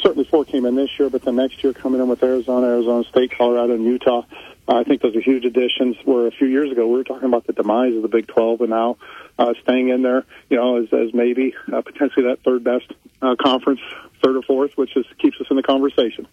Certainly 0.00 0.24
four 0.24 0.44
came 0.44 0.64
in 0.64 0.74
this 0.74 0.90
year, 0.98 1.10
but 1.10 1.22
the 1.22 1.32
next 1.32 1.62
year 1.62 1.72
coming 1.72 2.00
in 2.00 2.08
with 2.08 2.22
Arizona, 2.22 2.66
Arizona 2.66 3.04
State, 3.04 3.32
Colorado, 3.36 3.74
and 3.74 3.84
Utah. 3.84 4.22
I 4.66 4.82
think 4.82 5.02
those 5.02 5.14
are 5.14 5.20
huge 5.20 5.44
additions. 5.44 5.96
Where 6.04 6.26
a 6.26 6.30
few 6.30 6.46
years 6.46 6.72
ago 6.72 6.86
we 6.86 6.94
were 6.94 7.04
talking 7.04 7.28
about 7.28 7.46
the 7.46 7.52
demise 7.52 7.94
of 7.94 8.02
the 8.02 8.08
Big 8.08 8.26
12, 8.26 8.62
and 8.62 8.70
now 8.70 8.96
uh, 9.38 9.52
staying 9.62 9.90
in 9.90 10.02
there, 10.02 10.24
you 10.48 10.56
know, 10.56 10.82
as, 10.82 10.92
as 10.92 11.12
maybe 11.12 11.54
uh, 11.72 11.82
potentially 11.82 12.26
that 12.26 12.42
third 12.42 12.64
best 12.64 12.90
uh, 13.20 13.36
conference, 13.38 13.80
third 14.22 14.36
or 14.36 14.42
fourth, 14.42 14.76
which 14.76 14.96
is 14.96 15.06
keeps 15.18 15.40
us 15.40 15.46
in 15.50 15.56
the 15.56 15.62
conversation. 15.62 16.26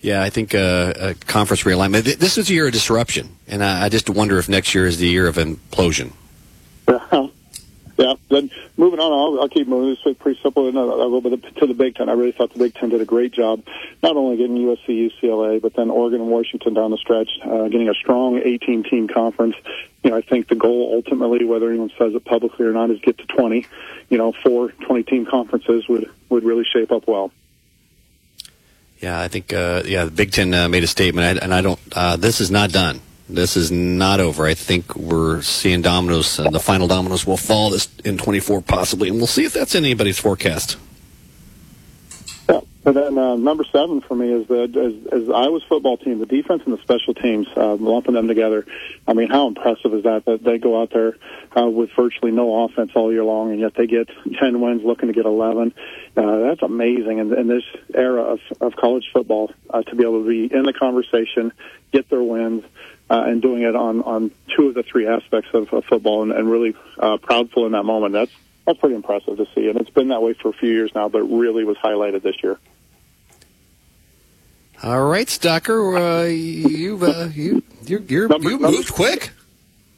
Yeah, 0.00 0.22
I 0.22 0.30
think 0.30 0.54
uh, 0.54 0.58
uh, 0.58 1.14
conference 1.26 1.62
realignment. 1.62 2.18
This 2.18 2.38
is 2.38 2.48
a 2.50 2.52
year 2.52 2.66
of 2.66 2.72
disruption, 2.72 3.36
and 3.48 3.64
I, 3.64 3.84
I 3.84 3.88
just 3.88 4.08
wonder 4.08 4.38
if 4.38 4.48
next 4.48 4.74
year 4.74 4.86
is 4.86 4.98
the 4.98 5.08
year 5.08 5.26
of 5.26 5.36
implosion. 5.36 6.12
Yeah. 7.96 8.14
Then 8.28 8.50
moving 8.76 9.00
on, 9.00 9.12
I'll, 9.12 9.42
I'll 9.42 9.48
keep 9.48 9.66
moving. 9.66 9.90
This 9.90 10.12
is 10.12 10.16
pretty 10.18 10.38
simple. 10.42 10.68
And 10.68 10.76
little 10.76 11.20
bit 11.20 11.56
to 11.56 11.66
the 11.66 11.74
Big 11.74 11.94
Ten. 11.94 12.08
I 12.08 12.12
really 12.12 12.32
thought 12.32 12.52
the 12.52 12.58
Big 12.58 12.74
Ten 12.74 12.90
did 12.90 13.00
a 13.00 13.06
great 13.06 13.32
job, 13.32 13.62
not 14.02 14.16
only 14.16 14.36
getting 14.36 14.56
USC, 14.56 15.10
UCLA, 15.10 15.60
but 15.60 15.74
then 15.74 15.90
Oregon 15.90 16.20
and 16.20 16.30
Washington 16.30 16.74
down 16.74 16.90
the 16.90 16.98
stretch, 16.98 17.30
uh, 17.42 17.68
getting 17.68 17.88
a 17.88 17.94
strong 17.94 18.40
18-team 18.40 19.08
conference. 19.08 19.56
You 20.04 20.10
know, 20.10 20.16
I 20.16 20.20
think 20.20 20.48
the 20.48 20.54
goal 20.54 20.92
ultimately, 20.94 21.44
whether 21.44 21.70
anyone 21.70 21.90
says 21.98 22.14
it 22.14 22.24
publicly 22.24 22.66
or 22.66 22.72
not, 22.72 22.90
is 22.90 23.00
get 23.00 23.18
to 23.18 23.26
20. 23.26 23.66
You 24.10 24.18
know, 24.18 24.32
four 24.32 24.68
20-team 24.68 25.26
conferences 25.26 25.88
would 25.88 26.10
would 26.28 26.44
really 26.44 26.64
shape 26.64 26.92
up 26.92 27.06
well. 27.06 27.32
Yeah, 29.00 29.20
I 29.20 29.28
think 29.28 29.52
uh, 29.52 29.82
yeah, 29.84 30.04
the 30.04 30.10
Big 30.10 30.32
Ten 30.32 30.52
uh, 30.54 30.68
made 30.68 30.84
a 30.84 30.86
statement, 30.86 31.40
and 31.40 31.52
I 31.52 31.60
don't. 31.60 31.80
Uh, 31.92 32.16
this 32.16 32.40
is 32.40 32.50
not 32.50 32.72
done. 32.72 33.00
This 33.28 33.56
is 33.56 33.72
not 33.72 34.20
over. 34.20 34.46
I 34.46 34.54
think 34.54 34.94
we're 34.94 35.42
seeing 35.42 35.82
dominoes. 35.82 36.38
Uh, 36.38 36.48
the 36.48 36.60
final 36.60 36.86
dominoes 36.86 37.26
will 37.26 37.36
fall 37.36 37.70
this 37.70 37.88
in 38.04 38.18
24 38.18 38.62
possibly, 38.62 39.08
and 39.08 39.18
we'll 39.18 39.26
see 39.26 39.44
if 39.44 39.52
that's 39.52 39.74
in 39.74 39.84
anybody's 39.84 40.18
forecast. 40.18 40.76
Yeah, 42.48 42.60
And 42.84 42.94
then 42.94 43.18
uh, 43.18 43.34
number 43.34 43.64
seven 43.64 44.00
for 44.00 44.14
me 44.14 44.32
is 44.32 44.46
the 44.46 44.62
as, 44.62 45.22
as 45.22 45.28
Iowa's 45.28 45.64
football 45.64 45.96
team, 45.96 46.20
the 46.20 46.26
defense 46.26 46.62
and 46.66 46.78
the 46.78 46.80
special 46.82 47.14
teams, 47.14 47.48
uh, 47.56 47.74
lumping 47.74 48.14
them 48.14 48.28
together. 48.28 48.64
I 49.08 49.14
mean, 49.14 49.28
how 49.28 49.48
impressive 49.48 49.92
is 49.92 50.04
that? 50.04 50.24
That 50.26 50.44
they 50.44 50.58
go 50.58 50.80
out 50.80 50.90
there 50.92 51.16
uh, 51.56 51.68
with 51.68 51.90
virtually 51.96 52.30
no 52.30 52.64
offense 52.64 52.92
all 52.94 53.12
year 53.12 53.24
long, 53.24 53.50
and 53.50 53.58
yet 53.58 53.74
they 53.74 53.88
get 53.88 54.08
ten 54.38 54.60
wins, 54.60 54.84
looking 54.84 55.08
to 55.08 55.12
get 55.12 55.26
eleven. 55.26 55.74
Uh, 56.16 56.36
that's 56.38 56.62
amazing. 56.62 57.18
And 57.18 57.32
in 57.32 57.48
this 57.48 57.64
era 57.92 58.22
of, 58.22 58.38
of 58.60 58.76
college 58.76 59.10
football, 59.12 59.50
uh, 59.70 59.82
to 59.82 59.96
be 59.96 60.04
able 60.04 60.22
to 60.22 60.28
be 60.28 60.54
in 60.54 60.62
the 60.62 60.72
conversation, 60.72 61.52
get 61.92 62.08
their 62.08 62.22
wins, 62.22 62.62
uh, 63.08 63.24
and 63.26 63.40
doing 63.40 63.62
it 63.62 63.76
on 63.76 64.02
on 64.02 64.30
two 64.56 64.68
of 64.68 64.74
the 64.74 64.82
three 64.82 65.06
aspects 65.06 65.50
of, 65.54 65.72
of 65.72 65.84
football, 65.84 66.22
and, 66.22 66.32
and 66.32 66.50
really 66.50 66.74
uh, 66.98 67.16
proudful 67.18 67.66
in 67.66 67.72
that 67.72 67.84
moment. 67.84 68.12
That's 68.12 68.32
that's 68.66 68.78
pretty 68.78 68.96
impressive 68.96 69.36
to 69.36 69.46
see, 69.54 69.68
and 69.68 69.80
it's 69.80 69.90
been 69.90 70.08
that 70.08 70.22
way 70.22 70.34
for 70.34 70.48
a 70.48 70.52
few 70.52 70.70
years 70.70 70.90
now, 70.94 71.08
but 71.08 71.22
it 71.22 71.30
really 71.30 71.64
was 71.64 71.76
highlighted 71.76 72.22
this 72.22 72.36
year. 72.42 72.58
All 74.82 75.04
right, 75.04 75.26
Stocker, 75.26 76.24
uh, 76.24 76.26
you 76.26 76.98
uh, 77.02 77.30
you 77.32 77.62
you 77.84 78.04
you're, 78.08 78.30
you 78.40 78.58
moved 78.58 78.92
quick. 78.92 79.30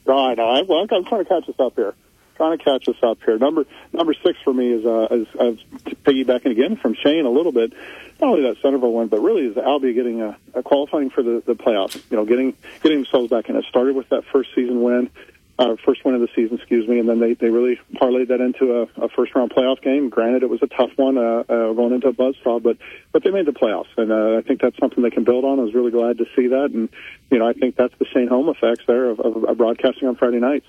Oh, 0.06 0.26
I 0.26 0.34
know. 0.34 0.48
I, 0.48 0.62
well, 0.62 0.86
I'm 0.90 1.04
trying 1.04 1.24
to 1.24 1.28
catch 1.28 1.48
us 1.48 1.58
up 1.58 1.74
here. 1.74 1.94
Trying 2.36 2.56
to 2.56 2.64
catch 2.64 2.88
us 2.88 2.96
up 3.02 3.18
here. 3.24 3.36
Number 3.38 3.66
number 3.92 4.14
six 4.14 4.38
for 4.44 4.54
me 4.54 4.72
is 4.72 4.86
uh, 4.86 5.08
is, 5.10 5.26
is 5.40 5.58
piggybacking 6.04 6.52
again 6.52 6.76
from 6.76 6.94
Shane 6.94 7.26
a 7.26 7.30
little 7.30 7.52
bit. 7.52 7.72
Not 8.20 8.30
only 8.30 8.42
that 8.42 8.60
Centerville 8.60 8.92
win, 8.92 9.08
but 9.08 9.20
really 9.20 9.46
is 9.46 9.54
Albia 9.54 9.94
getting 9.94 10.20
a, 10.20 10.36
a 10.54 10.62
qualifying 10.62 11.10
for 11.10 11.22
the, 11.22 11.42
the 11.46 11.54
playoffs. 11.54 12.00
You 12.10 12.16
know, 12.16 12.24
getting 12.24 12.56
getting 12.82 13.02
themselves 13.02 13.30
back 13.30 13.48
in. 13.48 13.56
It 13.56 13.64
started 13.68 13.94
with 13.94 14.08
that 14.08 14.24
first 14.32 14.50
season 14.54 14.82
win, 14.82 15.10
uh, 15.58 15.76
first 15.84 16.04
win 16.04 16.14
of 16.14 16.20
the 16.20 16.28
season, 16.34 16.56
excuse 16.56 16.88
me, 16.88 16.98
and 16.98 17.08
then 17.08 17.18
they, 17.18 17.34
they 17.34 17.50
really 17.50 17.80
parlayed 17.94 18.28
that 18.28 18.40
into 18.40 18.80
a, 18.80 19.04
a 19.04 19.08
first 19.08 19.34
round 19.34 19.50
playoff 19.50 19.80
game. 19.82 20.08
Granted, 20.08 20.42
it 20.42 20.50
was 20.50 20.62
a 20.62 20.68
tough 20.68 20.90
one 20.96 21.18
uh, 21.18 21.44
uh, 21.48 21.72
going 21.72 21.92
into 21.92 22.08
a 22.08 22.12
buzzsaw, 22.12 22.62
but 22.62 22.76
but 23.12 23.24
they 23.24 23.30
made 23.30 23.46
the 23.46 23.52
playoffs, 23.52 23.88
and 23.96 24.12
uh, 24.12 24.38
I 24.38 24.42
think 24.42 24.60
that's 24.60 24.78
something 24.78 25.02
they 25.02 25.10
can 25.10 25.24
build 25.24 25.44
on. 25.44 25.58
I 25.58 25.62
was 25.62 25.74
really 25.74 25.90
glad 25.90 26.18
to 26.18 26.26
see 26.36 26.48
that, 26.48 26.70
and 26.72 26.88
you 27.30 27.38
know, 27.38 27.48
I 27.48 27.52
think 27.52 27.76
that's 27.76 27.94
the 27.98 28.04
Shane 28.06 28.28
Home 28.28 28.48
effects 28.48 28.84
there 28.86 29.10
of, 29.10 29.20
of, 29.20 29.44
of 29.44 29.56
broadcasting 29.58 30.08
on 30.08 30.14
Friday 30.14 30.38
nights. 30.38 30.68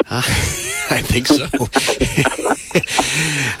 I 0.10 1.00
think 1.02 1.28
so. 1.28 1.46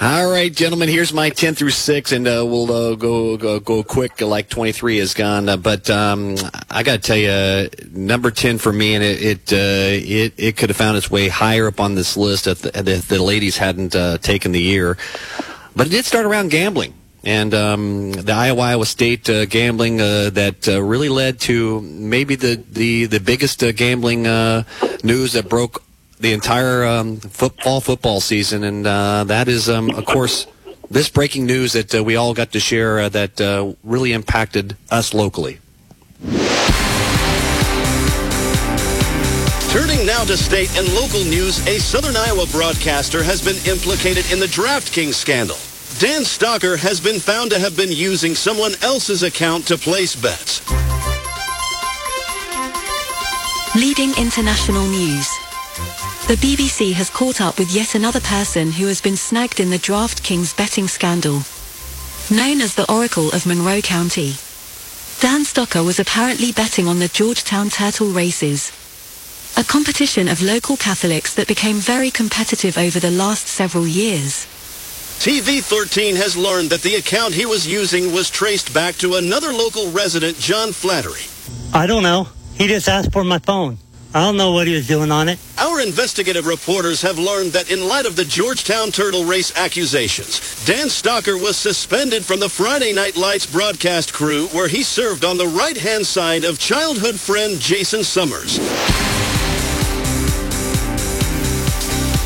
All 0.04 0.30
right, 0.30 0.52
gentlemen. 0.52 0.88
Here's 0.88 1.12
my 1.12 1.30
ten 1.30 1.54
through 1.54 1.70
six, 1.70 2.10
and 2.12 2.26
uh, 2.26 2.44
we'll 2.44 2.70
uh, 2.70 2.94
go, 2.96 3.36
go 3.36 3.60
go 3.60 3.82
quick. 3.84 4.20
Like 4.20 4.48
twenty 4.48 4.72
three 4.72 4.98
is 4.98 5.14
gone, 5.14 5.48
uh, 5.48 5.56
but 5.56 5.88
um, 5.90 6.34
I 6.70 6.82
got 6.82 6.92
to 6.92 6.98
tell 6.98 7.16
you, 7.16 7.70
number 7.92 8.30
ten 8.32 8.58
for 8.58 8.72
me, 8.72 8.94
and 8.94 9.04
it 9.04 9.22
it, 9.22 9.52
uh, 9.52 9.56
it 10.06 10.34
it 10.36 10.56
could 10.56 10.70
have 10.70 10.76
found 10.76 10.96
its 10.96 11.10
way 11.10 11.28
higher 11.28 11.68
up 11.68 11.78
on 11.78 11.94
this 11.94 12.16
list 12.16 12.48
if 12.48 12.62
the, 12.62 12.76
if 12.90 13.06
the 13.08 13.22
ladies 13.22 13.56
hadn't 13.56 13.94
uh, 13.94 14.18
taken 14.18 14.50
the 14.50 14.60
year. 14.60 14.98
But 15.76 15.86
it 15.86 15.90
did 15.90 16.04
start 16.04 16.26
around 16.26 16.50
gambling. 16.50 16.94
And 17.22 17.54
um, 17.54 18.12
the 18.12 18.32
Iowa 18.32 18.60
Iowa 18.60 18.86
State 18.86 19.30
uh, 19.30 19.46
gambling 19.46 19.98
uh, 20.00 20.30
that 20.30 20.68
uh, 20.68 20.82
really 20.82 21.08
led 21.08 21.40
to 21.40 21.80
maybe 21.80 22.34
the 22.34 22.62
the 22.70 23.06
the 23.06 23.20
biggest 23.20 23.60
gambling 23.76 24.24
news 24.24 25.32
that 25.32 25.48
broke 25.48 25.83
the 26.18 26.32
entire 26.32 26.84
um, 26.84 27.18
football 27.18 27.80
football 27.80 28.20
season, 28.20 28.64
and 28.64 28.86
uh, 28.86 29.24
that 29.24 29.48
is, 29.48 29.68
um, 29.68 29.90
of 29.90 30.04
course, 30.04 30.46
this 30.90 31.08
breaking 31.08 31.46
news 31.46 31.72
that 31.72 31.94
uh, 31.94 32.04
we 32.04 32.16
all 32.16 32.34
got 32.34 32.52
to 32.52 32.60
share 32.60 33.00
uh, 33.00 33.08
that 33.10 33.40
uh, 33.40 33.74
really 33.82 34.12
impacted 34.12 34.76
us 34.90 35.14
locally. 35.14 35.58
Turning 39.70 40.06
now 40.06 40.22
to 40.24 40.36
state 40.36 40.70
and 40.78 40.86
local 40.94 41.24
news, 41.24 41.66
a 41.66 41.80
Southern 41.80 42.16
Iowa 42.16 42.46
broadcaster 42.52 43.22
has 43.24 43.44
been 43.44 43.56
implicated 43.70 44.30
in 44.30 44.38
the 44.38 44.46
DraftKings 44.46 45.14
scandal. 45.14 45.56
Dan 45.98 46.22
Stocker 46.22 46.78
has 46.78 47.00
been 47.00 47.18
found 47.18 47.50
to 47.50 47.58
have 47.58 47.76
been 47.76 47.90
using 47.90 48.34
someone 48.34 48.72
else's 48.82 49.22
account 49.22 49.66
to 49.66 49.76
place 49.76 50.14
bets. 50.14 50.62
Leading 53.74 54.10
international 54.16 54.86
news. 54.86 55.28
The 56.26 56.36
BBC 56.36 56.94
has 56.94 57.10
caught 57.10 57.42
up 57.42 57.58
with 57.58 57.70
yet 57.70 57.94
another 57.94 58.20
person 58.20 58.72
who 58.72 58.86
has 58.86 58.98
been 59.02 59.14
snagged 59.14 59.60
in 59.60 59.68
the 59.68 59.76
DraftKings 59.76 60.56
betting 60.56 60.88
scandal. 60.88 61.42
Known 62.30 62.62
as 62.62 62.74
the 62.74 62.90
Oracle 62.90 63.28
of 63.34 63.44
Monroe 63.44 63.82
County. 63.82 64.32
Dan 65.20 65.44
Stocker 65.44 65.84
was 65.84 66.00
apparently 66.00 66.50
betting 66.50 66.88
on 66.88 66.98
the 66.98 67.08
Georgetown 67.08 67.68
Turtle 67.68 68.08
races. 68.08 68.72
A 69.58 69.64
competition 69.64 70.26
of 70.28 70.40
local 70.40 70.78
Catholics 70.78 71.34
that 71.34 71.46
became 71.46 71.76
very 71.76 72.10
competitive 72.10 72.78
over 72.78 72.98
the 72.98 73.10
last 73.10 73.46
several 73.46 73.86
years. 73.86 74.46
TV 75.20 75.62
13 75.62 76.16
has 76.16 76.38
learned 76.38 76.70
that 76.70 76.80
the 76.80 76.94
account 76.94 77.34
he 77.34 77.44
was 77.44 77.66
using 77.66 78.14
was 78.14 78.30
traced 78.30 78.72
back 78.72 78.94
to 78.94 79.16
another 79.16 79.52
local 79.52 79.90
resident, 79.90 80.38
John 80.38 80.72
Flattery. 80.72 81.28
I 81.74 81.86
don't 81.86 82.02
know. 82.02 82.28
He 82.54 82.66
just 82.66 82.88
asked 82.88 83.12
for 83.12 83.24
my 83.24 83.38
phone. 83.40 83.76
I 84.16 84.20
don't 84.20 84.36
know 84.36 84.52
what 84.52 84.68
he 84.68 84.74
was 84.76 84.86
doing 84.86 85.10
on 85.10 85.28
it. 85.28 85.40
Our 85.58 85.80
investigative 85.80 86.46
reporters 86.46 87.02
have 87.02 87.18
learned 87.18 87.50
that 87.54 87.68
in 87.68 87.88
light 87.88 88.06
of 88.06 88.14
the 88.14 88.24
Georgetown 88.24 88.92
Turtle 88.92 89.24
Race 89.24 89.52
accusations, 89.56 90.64
Dan 90.64 90.86
Stocker 90.86 91.34
was 91.34 91.56
suspended 91.56 92.24
from 92.24 92.38
the 92.38 92.48
Friday 92.48 92.92
Night 92.92 93.16
Lights 93.16 93.44
broadcast 93.44 94.12
crew 94.12 94.46
where 94.52 94.68
he 94.68 94.84
served 94.84 95.24
on 95.24 95.36
the 95.36 95.48
right-hand 95.48 96.06
side 96.06 96.44
of 96.44 96.60
childhood 96.60 97.18
friend 97.18 97.58
Jason 97.58 98.04
Summers. 98.04 98.60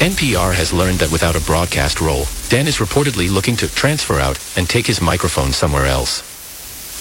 NPR 0.02 0.52
has 0.52 0.74
learned 0.74 0.98
that 0.98 1.10
without 1.10 1.36
a 1.36 1.40
broadcast 1.40 2.02
role, 2.02 2.26
Dan 2.50 2.68
is 2.68 2.76
reportedly 2.76 3.32
looking 3.32 3.56
to 3.56 3.66
transfer 3.66 4.20
out 4.20 4.38
and 4.58 4.68
take 4.68 4.86
his 4.86 5.00
microphone 5.00 5.52
somewhere 5.52 5.86
else. 5.86 6.37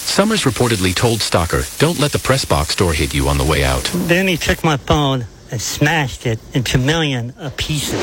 Summers 0.08 0.46
reportedly 0.46 0.96
told 0.96 1.20
Stocker, 1.20 1.78
don't 1.78 2.00
let 2.00 2.12
the 2.12 2.18
press 2.18 2.44
box 2.44 2.76
door 2.76 2.92
hit 2.92 3.14
you 3.14 3.28
on 3.28 3.38
the 3.38 3.44
way 3.44 3.64
out. 3.64 3.84
Then 3.94 4.28
he 4.28 4.36
took 4.36 4.64
my 4.64 4.78
phone 4.78 5.28
and 5.52 5.62
smashed 5.62 6.26
it 6.26 6.40
into 6.54 6.78
a 6.78 6.82
million 6.82 7.36
of 7.38 7.56
pieces. 7.56 8.02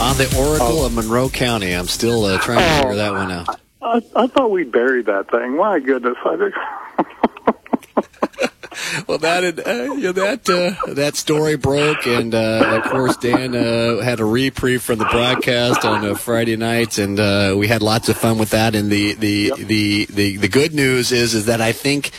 On 0.00 0.16
the 0.16 0.34
Oracle 0.36 0.84
of 0.84 0.92
Monroe 0.92 1.28
County. 1.28 1.72
I'm 1.72 1.86
still 1.86 2.24
uh, 2.24 2.38
trying 2.38 2.58
to 2.58 2.82
figure 2.82 2.96
that 2.96 3.12
one 3.12 3.30
out. 3.30 3.60
I, 3.80 4.02
I 4.16 4.26
thought 4.26 4.50
we 4.50 4.64
buried 4.64 5.06
that 5.06 5.30
thing. 5.30 5.56
My 5.56 5.78
goodness. 5.78 6.16
I 6.24 6.36
think. 6.36 6.54
Well, 9.06 9.18
that 9.18 9.66
uh, 9.66 9.94
you 9.94 10.00
know, 10.00 10.12
that 10.12 10.48
uh, 10.48 10.92
that 10.94 11.16
story 11.16 11.56
broke, 11.56 12.06
and 12.06 12.34
uh, 12.34 12.80
of 12.82 12.90
course 12.90 13.16
Dan 13.16 13.54
uh, 13.54 14.00
had 14.00 14.20
a 14.20 14.24
reprieve 14.24 14.82
from 14.82 14.98
the 14.98 15.04
broadcast 15.06 15.84
on 15.84 16.04
uh, 16.04 16.14
Friday 16.14 16.56
night, 16.56 16.98
and 16.98 17.18
uh, 17.18 17.54
we 17.56 17.68
had 17.68 17.82
lots 17.82 18.08
of 18.08 18.16
fun 18.16 18.38
with 18.38 18.50
that. 18.50 18.74
And 18.74 18.90
the 18.90 19.14
the, 19.14 19.52
yep. 19.56 19.66
the 19.66 20.06
the 20.06 20.36
the 20.36 20.48
good 20.48 20.74
news 20.74 21.12
is 21.12 21.34
is 21.34 21.46
that 21.46 21.60
I 21.60 21.72
think 21.72 22.10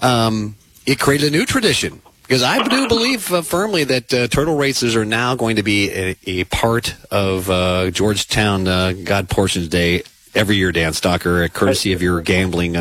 um, 0.00 0.56
it 0.86 0.98
created 0.98 1.28
a 1.28 1.30
new 1.30 1.46
tradition. 1.46 2.00
Because 2.22 2.42
I 2.42 2.66
do 2.66 2.88
believe 2.88 3.30
uh, 3.32 3.42
firmly 3.42 3.84
that 3.84 4.14
uh, 4.14 4.28
turtle 4.28 4.56
races 4.56 4.96
are 4.96 5.04
now 5.04 5.34
going 5.34 5.56
to 5.56 5.62
be 5.62 5.90
a, 5.90 6.16
a 6.26 6.44
part 6.44 6.94
of 7.10 7.50
uh, 7.50 7.90
Georgetown 7.90 8.64
God 9.04 9.28
Portions 9.28 9.68
Day 9.68 10.04
every 10.34 10.56
year, 10.56 10.72
Dan 10.72 10.92
Stocker, 10.92 11.52
courtesy 11.52 11.92
of 11.92 12.00
your 12.00 12.22
gambling 12.22 12.76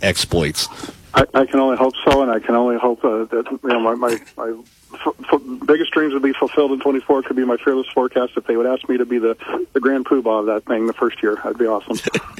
exploits. 0.00 0.68
I, 1.16 1.24
I 1.32 1.46
can 1.46 1.60
only 1.60 1.78
hope 1.78 1.94
so, 2.06 2.22
and 2.22 2.30
I 2.30 2.38
can 2.38 2.54
only 2.54 2.76
hope 2.76 3.02
uh, 3.02 3.24
that 3.24 3.44
you 3.50 3.68
know 3.68 3.80
my 3.80 3.94
my, 3.94 4.20
my 4.36 4.54
biggest 5.66 5.92
dreams 5.92 6.14
would 6.14 6.22
be 6.22 6.32
fulfilled 6.32 6.72
in 6.72 6.80
24. 6.80 7.22
Could 7.22 7.36
be 7.36 7.44
my 7.44 7.56
fearless 7.56 7.86
forecast 7.88 8.32
if 8.36 8.46
they 8.46 8.56
would 8.56 8.66
ask 8.66 8.88
me 8.88 8.96
to 8.98 9.04
be 9.04 9.18
the 9.18 9.36
the 9.72 9.80
grand 9.80 10.06
poobah 10.06 10.40
of 10.40 10.46
that 10.46 10.64
thing 10.64 10.86
the 10.86 10.92
first 10.92 11.22
year. 11.22 11.36
That'd 11.36 11.58
be 11.58 11.66
awesome. 11.66 11.98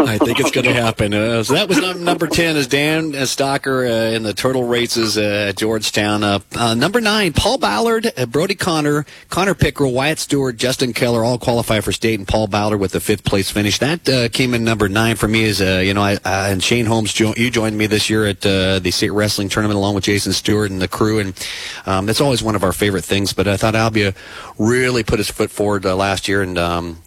I 0.00 0.18
think 0.18 0.38
it's 0.38 0.50
going 0.50 0.66
to 0.66 0.72
happen. 0.72 1.12
Uh, 1.12 1.42
so 1.42 1.54
that 1.54 1.68
was 1.68 1.78
number 1.98 2.28
10 2.28 2.56
is 2.56 2.68
Dan 2.68 3.12
Stocker 3.12 3.88
uh, 3.88 4.14
in 4.14 4.22
the 4.22 4.32
turtle 4.32 4.64
races 4.64 5.18
uh, 5.18 5.46
at 5.48 5.56
Georgetown. 5.56 6.22
Uh, 6.22 6.38
uh, 6.54 6.74
number 6.74 7.00
nine, 7.00 7.32
Paul 7.32 7.58
Ballard, 7.58 8.12
uh, 8.16 8.26
Brody 8.26 8.54
Connor, 8.54 9.06
Connor 9.28 9.54
Pickrell, 9.54 9.92
Wyatt 9.92 10.18
Stewart, 10.20 10.56
Justin 10.56 10.92
Keller 10.92 11.24
all 11.24 11.38
qualify 11.38 11.80
for 11.80 11.90
state, 11.92 12.18
and 12.18 12.28
Paul 12.28 12.46
Ballard 12.46 12.78
with 12.78 12.92
the 12.92 13.00
fifth 13.00 13.24
place 13.24 13.50
finish. 13.50 13.78
That 13.78 14.30
came 14.32 14.54
in 14.54 14.64
number 14.64 14.88
nine 14.88 15.16
for 15.16 15.26
me. 15.26 15.42
Is 15.42 15.60
you 15.60 15.94
know, 15.94 16.02
I, 16.02 16.18
and 16.24 16.62
Shane 16.62 16.86
Holmes, 16.86 17.12
jo- 17.12 17.34
you 17.36 17.50
joined 17.50 17.76
me 17.76 17.86
this 17.86 18.08
year 18.08 18.26
at 18.26 18.40
the 18.42 18.90
state 18.90 19.10
wrestling 19.10 19.48
tournament 19.48 19.76
along 19.76 19.94
with 19.94 20.04
Jason 20.04 20.32
Stewart 20.32 20.70
and 20.70 20.80
the 20.80 20.88
crew, 20.88 21.18
and 21.18 21.48
um, 21.86 22.06
that's 22.08 22.20
always 22.20 22.42
one 22.42 22.56
of 22.56 22.64
our 22.64 22.72
favorite 22.72 23.04
things. 23.04 23.32
But 23.32 23.48
I 23.48 23.56
thought 23.56 23.74
Albia 23.74 24.14
really 24.58 25.02
put 25.02 25.18
his 25.18 25.30
foot 25.30 25.50
forward 25.50 25.84
last 25.84 26.28
year, 26.28 26.42
and 26.42 26.58
um, 26.58 27.02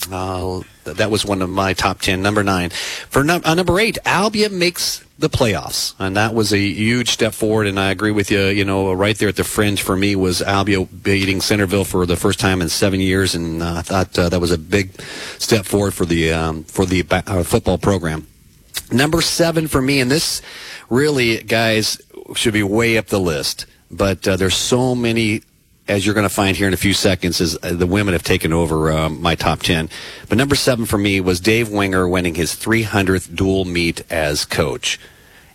that 0.84 1.12
was 1.12 1.26
one 1.26 1.42
of 1.42 1.50
my 1.50 1.74
top 1.74 2.00
10. 2.00 2.22
Number 2.22 2.44
nine. 2.44 2.70
For 2.70 3.24
no, 3.24 3.40
uh, 3.44 3.54
number 3.54 3.80
eight, 3.80 3.98
Albia 4.06 4.52
makes 4.52 5.04
the 5.20 5.30
playoffs. 5.30 5.94
And 6.00 6.18
that 6.18 6.34
was 6.34 6.52
a 6.52 6.60
huge 6.60 7.10
step 7.10 7.34
forward. 7.34 7.68
And 7.68 7.80
I 7.80 7.92
agree 7.92 8.12
with 8.12 8.32
you, 8.32 8.48
you 8.48 8.66
know, 8.66 8.92
right 8.92 9.18
there 9.18 9.30
at 9.30 9.36
the 9.36 9.44
fringe 9.44 9.82
for 9.82 9.96
me 9.96 10.16
was 10.16 10.42
Albia 10.42 10.88
beating 11.04 11.42
Centerville 11.42 11.86
for 11.86 12.06
the 12.06 12.16
first 12.16 12.40
time 12.40 12.62
in 12.62 12.70
seven 12.70 13.00
years. 13.00 13.36
And 13.36 13.62
uh, 13.62 13.76
I 13.76 13.82
thought 13.82 14.18
uh, 14.18 14.30
that 14.30 14.40
was 14.40 14.52
a 14.52 14.58
big 14.58 15.00
step 15.38 15.66
forward 15.66 15.94
for 15.94 16.06
the, 16.06 16.34
um, 16.34 16.64
for 16.64 16.86
the 16.86 17.06
uh, 17.10 17.44
football 17.44 17.78
program. 17.78 18.28
Number 18.92 19.22
seven 19.22 19.68
for 19.68 19.82
me, 19.82 20.02
and 20.02 20.12
this 20.12 20.42
really, 20.90 21.42
guys, 21.44 22.02
should 22.36 22.54
be 22.54 22.64
way 22.64 22.98
up 22.98 23.08
the 23.08 23.22
list. 23.22 23.66
But 23.92 24.28
uh, 24.28 24.38
there's 24.38 24.56
so 24.56 24.96
many 24.96 25.42
as 25.88 26.06
you're 26.06 26.16
going 26.16 26.28
to 26.28 26.34
find 26.34 26.56
here 26.56 26.68
in 26.68 26.74
a 26.74 26.78
few 26.78 26.94
seconds, 26.94 27.42
is 27.42 27.58
uh, 27.62 27.74
the 27.74 27.88
women 27.88 28.14
have 28.14 28.24
taken 28.24 28.54
over 28.54 28.92
um, 28.92 29.22
my 29.22 29.36
top 29.36 29.60
10. 29.60 29.90
But 30.30 30.38
number 30.38 30.56
seven 30.56 30.86
for 30.86 30.98
me 30.98 31.20
was 31.20 31.42
Dave 31.42 31.70
Winger 31.70 32.08
winning 32.08 32.36
his 32.36 32.54
300th 32.54 33.36
dual 33.36 33.66
meet 33.66 34.02
as 34.10 34.46
coach. 34.46 35.00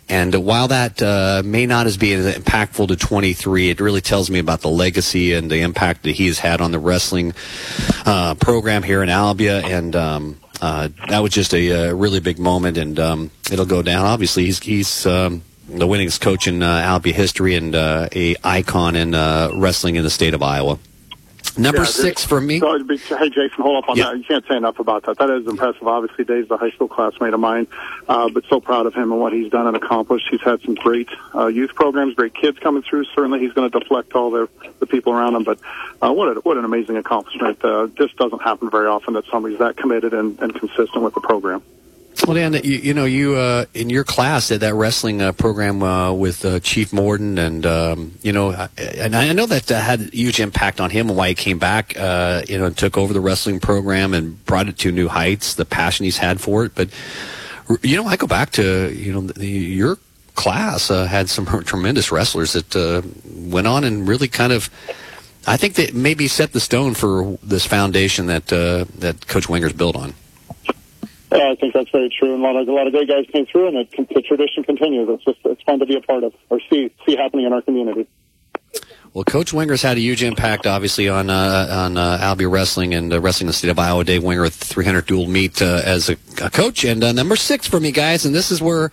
And 0.09 0.33
while 0.45 0.69
that 0.69 1.01
uh, 1.01 1.41
may 1.43 1.65
not 1.65 1.85
as 1.85 1.97
be 1.97 2.13
as 2.13 2.35
impactful 2.35 2.87
to 2.87 2.95
23, 2.95 3.71
it 3.71 3.81
really 3.81 3.99
tells 3.99 4.29
me 4.29 4.39
about 4.39 4.61
the 4.61 4.69
legacy 4.69 5.33
and 5.33 5.51
the 5.51 5.61
impact 5.61 6.03
that 6.03 6.11
he 6.11 6.27
has 6.27 6.39
had 6.39 6.61
on 6.61 6.71
the 6.71 6.79
wrestling 6.79 7.33
uh, 8.05 8.35
program 8.35 8.83
here 8.83 9.03
in 9.03 9.09
Albia. 9.09 9.63
And 9.63 9.95
um, 9.95 10.39
uh, 10.61 10.89
that 11.09 11.19
was 11.19 11.33
just 11.33 11.53
a, 11.53 11.89
a, 11.89 11.95
really 11.95 12.21
big 12.21 12.39
moment, 12.39 12.77
and 12.77 12.99
um, 12.99 13.31
it'll 13.51 13.65
go 13.65 13.81
down. 13.81 14.05
Obviously, 14.05 14.45
he's, 14.45 14.59
he's 14.59 15.05
um, 15.05 15.43
the 15.67 15.87
winningest 15.87 16.21
coach 16.21 16.47
in 16.47 16.63
uh, 16.63 16.81
Albia 16.81 17.13
history 17.13 17.55
and 17.55 17.75
uh, 17.75 18.07
a 18.13 18.35
icon 18.43 18.95
in 18.95 19.13
uh, 19.13 19.49
wrestling 19.53 19.95
in 19.95 20.03
the 20.03 20.09
state 20.09 20.33
of 20.33 20.41
Iowa. 20.41 20.79
Number 21.57 21.79
yeah, 21.79 21.85
six 21.85 22.23
for 22.23 22.39
me. 22.39 22.59
So, 22.59 22.77
hey, 22.77 23.29
Jason, 23.29 23.63
hold 23.63 23.83
up 23.83 23.89
on 23.89 23.97
yeah. 23.97 24.05
that. 24.05 24.17
You 24.17 24.23
can't 24.23 24.45
say 24.47 24.55
enough 24.55 24.77
about 24.77 25.03
that. 25.03 25.17
That 25.17 25.31
is 25.31 25.47
impressive. 25.47 25.87
Obviously, 25.87 26.23
Dave's 26.23 26.51
a 26.51 26.57
high 26.57 26.69
school 26.69 26.87
classmate 26.87 27.33
of 27.33 27.39
mine, 27.39 27.65
uh, 28.07 28.29
but 28.29 28.45
so 28.45 28.59
proud 28.59 28.85
of 28.85 28.93
him 28.93 29.11
and 29.11 29.19
what 29.19 29.33
he's 29.33 29.49
done 29.49 29.65
and 29.65 29.75
accomplished. 29.75 30.27
He's 30.29 30.41
had 30.41 30.61
some 30.61 30.75
great 30.75 31.09
uh, 31.33 31.47
youth 31.47 31.73
programs, 31.73 32.13
great 32.13 32.35
kids 32.35 32.59
coming 32.59 32.83
through. 32.83 33.05
Certainly, 33.05 33.39
he's 33.39 33.53
going 33.53 33.71
to 33.71 33.79
deflect 33.79 34.13
all 34.13 34.29
the 34.29 34.47
the 34.79 34.85
people 34.85 35.13
around 35.13 35.35
him. 35.35 35.43
But 35.43 35.59
uh, 35.99 36.13
what 36.13 36.37
a, 36.37 36.39
what 36.41 36.57
an 36.57 36.65
amazing 36.65 36.97
accomplishment. 36.97 37.63
Uh, 37.65 37.87
this 37.97 38.13
doesn't 38.13 38.41
happen 38.43 38.69
very 38.69 38.87
often 38.87 39.15
that 39.15 39.25
somebody's 39.25 39.57
that 39.57 39.77
committed 39.77 40.13
and, 40.13 40.39
and 40.39 40.53
consistent 40.53 41.01
with 41.01 41.15
the 41.15 41.21
program. 41.21 41.63
Well, 42.25 42.35
Dan, 42.35 42.53
you, 42.53 42.77
you 42.77 42.93
know, 42.93 43.05
you 43.05 43.35
uh, 43.35 43.65
in 43.73 43.89
your 43.89 44.03
class 44.03 44.51
at 44.51 44.61
that 44.61 44.73
wrestling 44.73 45.21
uh, 45.21 45.33
program 45.33 45.83
uh, 45.83 46.11
with 46.11 46.43
uh, 46.43 46.59
Chief 46.59 46.91
Morden, 46.91 47.37
and 47.37 47.65
um, 47.65 48.17
you 48.21 48.33
know, 48.33 48.67
and 48.77 49.15
I 49.15 49.31
know 49.33 49.45
that 49.45 49.69
had 49.69 50.01
a 50.01 50.03
huge 50.05 50.39
impact 50.39 50.81
on 50.81 50.89
him 50.89 51.09
and 51.09 51.17
why 51.17 51.29
he 51.29 51.35
came 51.35 51.59
back. 51.59 51.97
Uh, 51.97 52.41
you 52.47 52.57
know, 52.57 52.65
and 52.65 52.77
took 52.77 52.97
over 52.97 53.13
the 53.13 53.21
wrestling 53.21 53.59
program 53.59 54.13
and 54.13 54.43
brought 54.45 54.67
it 54.67 54.77
to 54.79 54.91
new 54.91 55.07
heights. 55.07 55.53
The 55.53 55.65
passion 55.65 56.05
he's 56.05 56.17
had 56.17 56.41
for 56.41 56.65
it, 56.65 56.73
but 56.73 56.89
you 57.81 57.95
know, 57.95 58.07
I 58.07 58.15
go 58.15 58.27
back 58.27 58.51
to 58.53 58.91
you 58.93 59.13
know 59.13 59.21
the, 59.21 59.47
your 59.47 59.97
class 60.35 60.89
uh, 60.89 61.05
had 61.05 61.29
some 61.29 61.45
tremendous 61.63 62.11
wrestlers 62.11 62.53
that 62.53 63.05
went 63.25 63.67
on 63.67 63.83
and 63.83 64.07
really 64.07 64.27
kind 64.27 64.51
of. 64.51 64.69
I 65.45 65.55
think 65.55 65.75
that 65.75 65.93
maybe 65.93 66.27
set 66.27 66.51
the 66.51 66.59
stone 66.59 66.93
for 66.93 67.37
this 67.41 67.65
foundation 67.65 68.25
that 68.25 68.47
that 68.47 69.27
Coach 69.27 69.47
Winger's 69.47 69.73
built 69.73 69.95
on. 69.95 70.13
Yeah, 71.31 71.51
I 71.51 71.55
think 71.55 71.73
that's 71.73 71.89
very 71.89 72.09
true. 72.09 72.33
And 72.33 72.43
a 72.43 72.47
lot 72.47 72.55
of 72.55 72.67
a 72.67 72.71
lot 72.71 72.87
of 72.87 72.93
great 72.93 73.09
guys 73.09 73.25
came 73.31 73.45
through, 73.45 73.67
and 73.67 73.77
it, 73.77 73.91
the 73.91 74.21
tradition 74.21 74.63
continues. 74.63 75.09
It's 75.09 75.25
just 75.25 75.39
it's 75.45 75.61
fun 75.63 75.79
to 75.79 75.85
be 75.85 75.95
a 75.95 76.01
part 76.01 76.23
of 76.23 76.33
or 76.49 76.59
see 76.69 76.91
see 77.05 77.15
happening 77.17 77.45
in 77.45 77.53
our 77.53 77.61
community. 77.61 78.07
Well, 79.13 79.23
Coach 79.23 79.51
Winger's 79.51 79.81
had 79.81 79.97
a 79.97 79.99
huge 79.99 80.21
impact, 80.21 80.67
obviously, 80.67 81.09
on 81.09 81.29
uh, 81.29 81.67
on 81.69 81.97
uh, 81.97 82.35
wrestling 82.47 82.93
and 82.93 83.11
uh, 83.11 83.19
wrestling 83.19 83.47
the 83.47 83.53
state 83.53 83.69
of 83.69 83.79
Iowa. 83.79 84.03
Dave 84.03 84.23
Winger 84.23 84.43
with 84.43 84.53
300 84.53 85.05
dual 85.05 85.27
meet 85.27 85.61
uh, 85.61 85.81
as 85.83 86.09
a, 86.09 86.17
a, 86.41 86.49
coach, 86.49 86.85
and 86.85 87.03
uh, 87.03 87.11
number 87.11 87.35
six 87.35 87.67
for 87.67 87.79
me, 87.79 87.91
guys, 87.91 88.25
and 88.25 88.35
this 88.35 88.51
is 88.51 88.61
where 88.61 88.91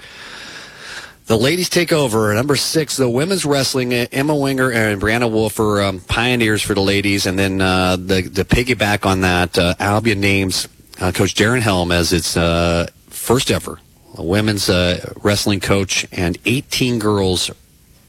the 1.26 1.36
ladies 1.36 1.68
take 1.68 1.92
over. 1.92 2.32
Number 2.34 2.56
six, 2.56 2.96
the 2.96 3.08
women's 3.08 3.44
wrestling. 3.44 3.92
Emma 3.92 4.34
Winger 4.34 4.72
and 4.72 5.00
Brianna 5.00 5.30
Wolf 5.30 5.58
are 5.60 5.82
um, 5.82 6.00
pioneers 6.00 6.62
for 6.62 6.74
the 6.74 6.82
ladies, 6.82 7.26
and 7.26 7.38
then 7.38 7.60
uh, 7.60 7.96
the 7.96 8.22
the 8.22 8.44
piggyback 8.44 9.06
on 9.06 9.20
that, 9.20 9.58
uh, 9.58 9.74
Albia 9.78 10.16
names 10.16 10.68
uh, 11.04 11.12
Coach 11.12 11.34
Darren 11.34 11.60
Helm 11.60 11.92
as 11.92 12.14
its 12.14 12.34
uh, 12.34 12.86
first 13.10 13.50
ever 13.50 13.78
women's 14.16 14.70
uh, 14.70 15.12
wrestling 15.22 15.60
coach, 15.60 16.06
and 16.12 16.38
18 16.46 16.98
girls 16.98 17.50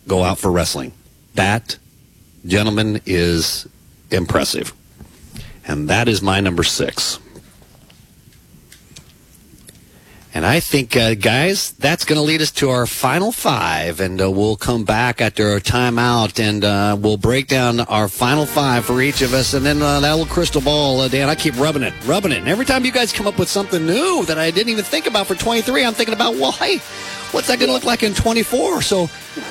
go 0.07 0.23
out 0.23 0.37
for 0.37 0.49
wrestling. 0.49 0.93
That, 1.33 1.77
gentlemen, 2.45 3.01
is 3.05 3.67
impressive. 4.11 4.71
And 5.67 5.89
that 5.89 6.07
is 6.07 6.21
my 6.21 6.39
number 6.39 6.63
six. 6.63 7.19
And 10.35 10.45
I 10.45 10.59
think, 10.59 10.97
uh, 10.97 11.15
guys, 11.15 11.71
that's 11.71 12.03
going 12.03 12.17
to 12.17 12.21
lead 12.21 12.41
us 12.41 12.51
to 12.51 12.69
our 12.69 12.85
final 12.85 13.31
five. 13.31 14.01
And 14.01 14.21
uh, 14.21 14.29
we'll 14.29 14.57
come 14.57 14.83
back 14.83 15.21
after 15.21 15.47
our 15.47 15.61
timeout 15.61 16.43
and 16.43 16.65
uh, 16.65 16.97
we'll 16.99 17.15
break 17.15 17.47
down 17.47 17.79
our 17.79 18.09
final 18.09 18.45
five 18.45 18.83
for 18.83 19.01
each 19.01 19.21
of 19.21 19.33
us. 19.33 19.53
And 19.53 19.65
then 19.65 19.81
uh, 19.81 20.01
that 20.01 20.11
little 20.11 20.25
crystal 20.25 20.59
ball, 20.59 20.99
uh, 20.99 21.07
Dan, 21.07 21.29
I 21.29 21.35
keep 21.35 21.57
rubbing 21.57 21.83
it, 21.83 21.93
rubbing 22.05 22.33
it. 22.33 22.39
And 22.39 22.49
every 22.49 22.65
time 22.65 22.83
you 22.83 22.91
guys 22.91 23.13
come 23.13 23.27
up 23.27 23.39
with 23.39 23.47
something 23.47 23.85
new 23.85 24.25
that 24.25 24.37
I 24.37 24.51
didn't 24.51 24.73
even 24.73 24.83
think 24.83 25.07
about 25.07 25.25
for 25.25 25.35
23, 25.35 25.85
I'm 25.85 25.93
thinking 25.93 26.13
about, 26.13 26.35
well, 26.35 26.51
hey, 26.51 26.81
what's 27.35 27.47
that 27.47 27.59
going 27.59 27.67
to 27.67 27.73
look 27.73 27.83
like 27.83 28.01
in 28.01 28.13
24? 28.13 28.81
So 28.81 29.09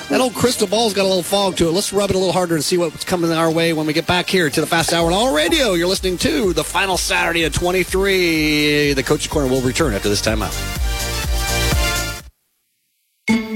that 0.09 0.19
old 0.19 0.33
crystal 0.33 0.67
ball's 0.67 0.93
got 0.93 1.03
a 1.03 1.07
little 1.07 1.23
fog 1.23 1.55
to 1.57 1.67
it. 1.67 1.71
Let's 1.71 1.93
rub 1.93 2.09
it 2.09 2.15
a 2.15 2.19
little 2.19 2.33
harder 2.33 2.55
and 2.55 2.63
see 2.63 2.77
what's 2.77 3.05
coming 3.05 3.31
our 3.31 3.51
way 3.51 3.73
when 3.73 3.85
we 3.85 3.93
get 3.93 4.07
back 4.07 4.27
here 4.27 4.49
to 4.49 4.61
the 4.61 4.67
Fast 4.67 4.91
Hour 4.91 5.07
on 5.07 5.13
All 5.13 5.35
Radio. 5.35 5.73
You're 5.73 5.87
listening 5.87 6.17
to 6.17 6.51
the 6.51 6.63
final 6.63 6.97
Saturday 6.97 7.43
of 7.43 7.53
23. 7.53 8.93
The 8.93 9.03
Coach's 9.03 9.27
Corner 9.27 9.47
will 9.47 9.61
return 9.61 9.93
after 9.93 10.09
this 10.09 10.21
timeout. 10.21 10.94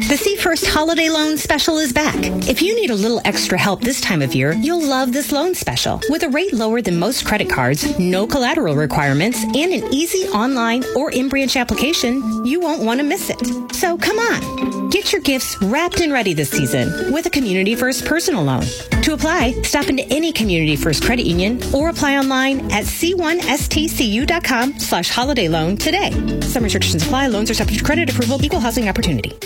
The 0.09 0.17
C 0.17 0.37
First 0.37 0.65
holiday 0.65 1.07
loan 1.07 1.37
special 1.37 1.77
is 1.77 1.93
back. 1.93 2.15
If 2.49 2.63
you 2.63 2.75
need 2.75 2.89
a 2.89 2.95
little 2.95 3.21
extra 3.25 3.59
help 3.59 3.81
this 3.81 4.01
time 4.01 4.23
of 4.23 4.33
year, 4.33 4.53
you'll 4.53 4.81
love 4.81 5.13
this 5.13 5.31
loan 5.31 5.53
special. 5.53 6.01
With 6.09 6.23
a 6.23 6.29
rate 6.29 6.51
lower 6.51 6.81
than 6.81 6.97
most 6.97 7.27
credit 7.27 7.47
cards, 7.47 7.99
no 7.99 8.25
collateral 8.25 8.75
requirements, 8.75 9.43
and 9.43 9.71
an 9.71 9.93
easy 9.93 10.27
online 10.29 10.83
or 10.95 11.11
in-branch 11.11 11.55
application, 11.55 12.43
you 12.43 12.59
won't 12.59 12.81
want 12.81 12.99
to 12.99 13.03
miss 13.03 13.29
it. 13.29 13.75
So 13.75 13.99
come 13.99 14.17
on. 14.17 14.89
Get 14.89 15.13
your 15.13 15.21
gifts 15.21 15.61
wrapped 15.61 16.01
and 16.01 16.11
ready 16.11 16.33
this 16.33 16.49
season 16.49 17.13
with 17.13 17.27
a 17.27 17.29
Community 17.29 17.75
First 17.75 18.03
personal 18.05 18.43
loan. 18.43 18.63
To 19.03 19.13
apply, 19.13 19.61
stop 19.61 19.89
into 19.89 20.11
any 20.11 20.31
Community 20.31 20.75
First 20.75 21.03
credit 21.03 21.27
union 21.27 21.61
or 21.71 21.89
apply 21.89 22.17
online 22.17 22.61
at 22.71 22.85
c1stcu.com 22.85 24.79
slash 24.79 25.09
holiday 25.11 25.47
loan 25.47 25.77
today. 25.77 26.09
Some 26.41 26.63
restrictions 26.63 27.03
apply. 27.03 27.27
Loans 27.27 27.51
are 27.51 27.53
subject 27.53 27.77
to 27.77 27.85
credit 27.85 28.09
approval, 28.09 28.43
equal 28.43 28.59
housing 28.59 28.89
opportunity. 28.89 29.37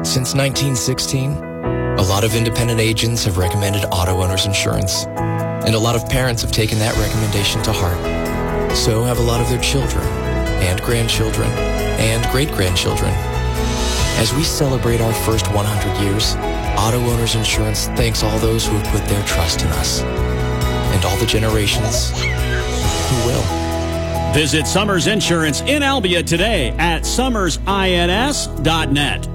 Since 0.00 0.34
1916, 0.34 1.32
a 1.32 2.02
lot 2.02 2.24
of 2.24 2.34
independent 2.34 2.80
agents 2.80 3.24
have 3.24 3.38
recommended 3.38 3.84
auto 3.92 4.22
owners 4.22 4.46
insurance. 4.46 5.06
And 5.06 5.74
a 5.74 5.78
lot 5.78 5.94
of 5.94 6.08
parents 6.08 6.42
have 6.42 6.50
taken 6.50 6.78
that 6.80 6.96
recommendation 6.96 7.62
to 7.62 7.72
heart. 7.72 8.76
So 8.76 9.04
have 9.04 9.18
a 9.18 9.22
lot 9.22 9.40
of 9.40 9.48
their 9.48 9.60
children 9.60 10.04
and 10.64 10.80
grandchildren 10.82 11.48
and 11.50 12.28
great-grandchildren. 12.32 13.12
As 14.18 14.34
we 14.34 14.42
celebrate 14.42 15.00
our 15.00 15.12
first 15.12 15.46
100 15.52 16.02
years, 16.02 16.34
Auto 16.76 16.98
Owners 16.98 17.34
Insurance 17.34 17.86
thanks 17.88 18.22
all 18.22 18.38
those 18.38 18.66
who 18.66 18.76
have 18.76 18.86
put 18.92 19.04
their 19.08 19.22
trust 19.24 19.62
in 19.62 19.68
us 19.68 20.02
and 20.02 21.04
all 21.04 21.16
the 21.18 21.26
generations 21.26 22.10
who 22.10 23.26
will. 23.26 23.42
Visit 24.32 24.66
Summers 24.66 25.06
Insurance 25.06 25.60
in 25.60 25.82
Albia 25.82 26.24
today 26.24 26.70
at 26.78 27.02
summersins.net. 27.02 29.28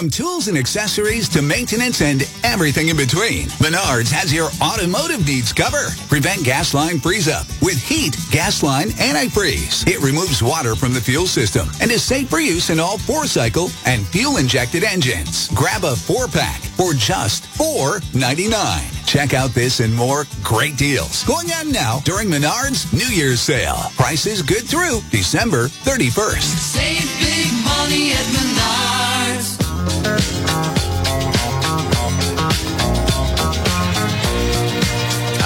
From 0.00 0.08
tools 0.08 0.48
and 0.48 0.56
accessories 0.56 1.28
to 1.28 1.42
maintenance 1.42 2.00
and 2.00 2.22
everything 2.42 2.88
in 2.88 2.96
between, 2.96 3.48
Menards 3.60 4.10
has 4.10 4.32
your 4.32 4.48
automotive 4.62 5.26
needs 5.26 5.52
covered. 5.52 5.92
Prevent 6.08 6.42
gas 6.42 6.72
line 6.72 6.98
freeze 6.98 7.28
up 7.28 7.46
with 7.60 7.76
HEET 7.76 8.16
Gas 8.30 8.62
Line 8.62 8.88
Antifreeze. 8.96 9.86
It 9.86 10.00
removes 10.00 10.42
water 10.42 10.74
from 10.74 10.94
the 10.94 11.02
fuel 11.02 11.26
system 11.26 11.68
and 11.82 11.90
is 11.90 12.02
safe 12.02 12.30
for 12.30 12.40
use 12.40 12.70
in 12.70 12.80
all 12.80 12.96
four-cycle 12.96 13.68
and 13.84 14.06
fuel-injected 14.06 14.84
engines. 14.84 15.48
Grab 15.50 15.84
a 15.84 15.94
four-pack 15.94 16.62
for 16.62 16.94
just 16.94 17.44
$4.99. 17.58 19.06
Check 19.06 19.34
out 19.34 19.50
this 19.50 19.80
and 19.80 19.94
more 19.94 20.24
great 20.42 20.78
deals 20.78 21.24
going 21.24 21.50
on 21.52 21.72
now 21.72 21.98
during 22.06 22.28
Menards 22.28 22.90
New 22.94 23.14
Year's 23.14 23.42
sale. 23.42 23.76
Prices 23.96 24.40
good 24.40 24.64
through 24.64 25.02
December 25.10 25.68
31st. 25.84 26.40
Save 26.40 27.20
big 27.20 27.52
money 27.66 28.12
at 28.12 28.24
Menards. 28.32 28.89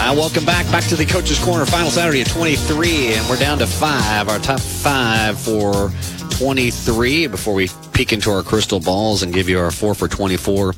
Uh, 0.04 0.14
welcome 0.14 0.44
back, 0.44 0.70
back 0.70 0.84
to 0.84 0.96
the 0.96 1.06
Coach's 1.06 1.42
Corner. 1.42 1.64
Final 1.64 1.88
Saturday 1.88 2.20
at 2.20 2.26
23, 2.26 3.14
and 3.14 3.26
we're 3.26 3.38
down 3.38 3.56
to 3.56 3.66
five. 3.66 4.28
Our 4.28 4.38
top 4.38 4.60
five 4.60 5.40
for 5.40 5.90
23. 6.36 7.26
Before 7.26 7.54
we 7.54 7.70
peek 7.94 8.12
into 8.12 8.30
our 8.30 8.42
crystal 8.42 8.80
balls 8.80 9.22
and 9.22 9.32
give 9.32 9.48
you 9.48 9.58
our 9.58 9.70
four 9.70 9.94
for 9.94 10.06
24. 10.06 10.74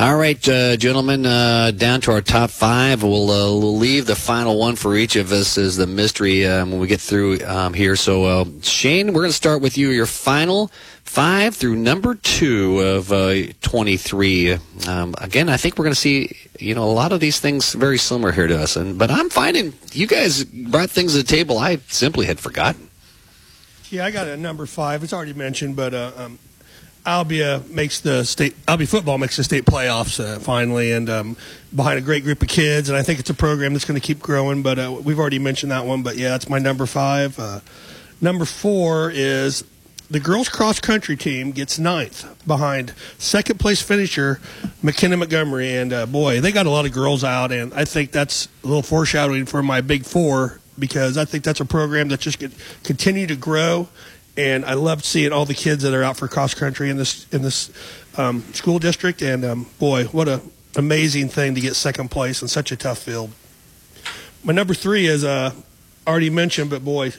All 0.00 0.14
right, 0.14 0.48
uh, 0.48 0.76
gentlemen, 0.76 1.26
uh, 1.26 1.72
down 1.72 2.00
to 2.02 2.12
our 2.12 2.20
top 2.20 2.50
five. 2.50 3.02
We'll, 3.02 3.28
uh, 3.32 3.58
we'll 3.58 3.76
leave 3.76 4.06
the 4.06 4.14
final 4.14 4.56
one 4.56 4.76
for 4.76 4.94
each 4.94 5.16
of 5.16 5.32
us 5.32 5.58
as 5.58 5.76
the 5.76 5.88
mystery 5.88 6.46
um, 6.46 6.70
when 6.70 6.78
we 6.78 6.86
get 6.86 7.00
through 7.00 7.44
um, 7.44 7.74
here. 7.74 7.96
So, 7.96 8.24
uh, 8.24 8.44
Shane, 8.62 9.08
we're 9.08 9.22
going 9.22 9.30
to 9.30 9.32
start 9.32 9.60
with 9.60 9.76
you. 9.76 9.88
Your 9.88 10.06
final 10.06 10.70
five 11.02 11.56
through 11.56 11.74
number 11.74 12.14
two 12.14 12.78
of 12.78 13.10
uh, 13.10 13.52
23. 13.60 14.58
Um, 14.86 15.16
again, 15.18 15.48
I 15.48 15.56
think 15.56 15.76
we're 15.76 15.86
going 15.86 15.94
to 15.94 16.00
see, 16.00 16.30
you 16.60 16.76
know, 16.76 16.84
a 16.84 16.94
lot 16.94 17.10
of 17.10 17.18
these 17.18 17.40
things 17.40 17.72
very 17.72 17.98
similar 17.98 18.30
here 18.30 18.46
to 18.46 18.56
us. 18.56 18.76
And 18.76 19.00
but 19.00 19.10
I'm 19.10 19.28
finding 19.30 19.72
you 19.90 20.06
guys 20.06 20.44
brought 20.44 20.90
things 20.90 21.14
to 21.14 21.18
the 21.18 21.24
table 21.24 21.58
I 21.58 21.78
simply 21.88 22.26
had 22.26 22.38
forgotten. 22.38 22.88
Yeah, 23.90 24.04
I 24.04 24.12
got 24.12 24.28
a 24.28 24.36
number 24.36 24.64
five. 24.66 25.02
It's 25.02 25.12
already 25.12 25.32
mentioned, 25.32 25.74
but 25.74 25.92
uh, 25.92 26.12
um, 26.16 26.38
Albia 27.08 27.66
makes 27.70 28.00
the 28.00 28.22
state. 28.24 28.54
Albia 28.66 28.86
football 28.86 29.16
makes 29.16 29.38
the 29.38 29.44
state 29.44 29.64
playoffs 29.64 30.22
uh, 30.22 30.38
finally, 30.40 30.92
and 30.92 31.08
um, 31.08 31.36
behind 31.74 31.98
a 31.98 32.02
great 32.02 32.22
group 32.22 32.42
of 32.42 32.48
kids. 32.48 32.90
And 32.90 32.98
I 32.98 33.02
think 33.02 33.18
it's 33.18 33.30
a 33.30 33.34
program 33.34 33.72
that's 33.72 33.86
going 33.86 33.98
to 33.98 34.06
keep 34.06 34.20
growing. 34.20 34.62
But 34.62 34.78
uh, 34.78 35.00
we've 35.02 35.18
already 35.18 35.38
mentioned 35.38 35.72
that 35.72 35.86
one. 35.86 36.02
But 36.02 36.16
yeah, 36.16 36.28
that's 36.28 36.50
my 36.50 36.58
number 36.58 36.84
five. 36.84 37.38
Uh, 37.38 37.60
number 38.20 38.44
four 38.44 39.10
is 39.10 39.64
the 40.10 40.20
girls 40.20 40.50
cross 40.50 40.80
country 40.80 41.16
team 41.16 41.52
gets 41.52 41.78
ninth 41.78 42.46
behind 42.46 42.92
second 43.16 43.58
place 43.58 43.80
finisher 43.80 44.38
McKenna 44.82 45.16
Montgomery. 45.16 45.74
And 45.76 45.94
uh, 45.94 46.04
boy, 46.04 46.42
they 46.42 46.52
got 46.52 46.66
a 46.66 46.70
lot 46.70 46.84
of 46.84 46.92
girls 46.92 47.24
out, 47.24 47.52
and 47.52 47.72
I 47.72 47.86
think 47.86 48.12
that's 48.12 48.48
a 48.62 48.66
little 48.66 48.82
foreshadowing 48.82 49.46
for 49.46 49.62
my 49.62 49.80
big 49.80 50.04
four 50.04 50.60
because 50.78 51.16
I 51.16 51.24
think 51.24 51.42
that's 51.42 51.60
a 51.60 51.64
program 51.64 52.08
that 52.08 52.20
just 52.20 52.38
could 52.38 52.52
continue 52.84 53.26
to 53.26 53.34
grow. 53.34 53.88
And 54.38 54.64
I 54.64 54.74
love 54.74 55.04
seeing 55.04 55.32
all 55.32 55.44
the 55.44 55.52
kids 55.52 55.82
that 55.82 55.92
are 55.92 56.04
out 56.04 56.16
for 56.16 56.28
cross 56.28 56.54
country 56.54 56.90
in 56.90 56.96
this 56.96 57.26
in 57.32 57.42
this 57.42 57.72
um, 58.16 58.42
school 58.54 58.78
district. 58.78 59.20
And 59.20 59.44
um, 59.44 59.66
boy, 59.80 60.04
what 60.04 60.28
a 60.28 60.40
amazing 60.76 61.28
thing 61.28 61.56
to 61.56 61.60
get 61.60 61.74
second 61.74 62.12
place 62.12 62.40
in 62.40 62.46
such 62.46 62.70
a 62.70 62.76
tough 62.76 62.98
field. 62.98 63.32
My 64.44 64.52
number 64.52 64.74
three 64.74 65.06
is 65.06 65.24
uh, 65.24 65.52
already 66.06 66.30
mentioned, 66.30 66.70
but 66.70 66.84
boy, 66.84 67.12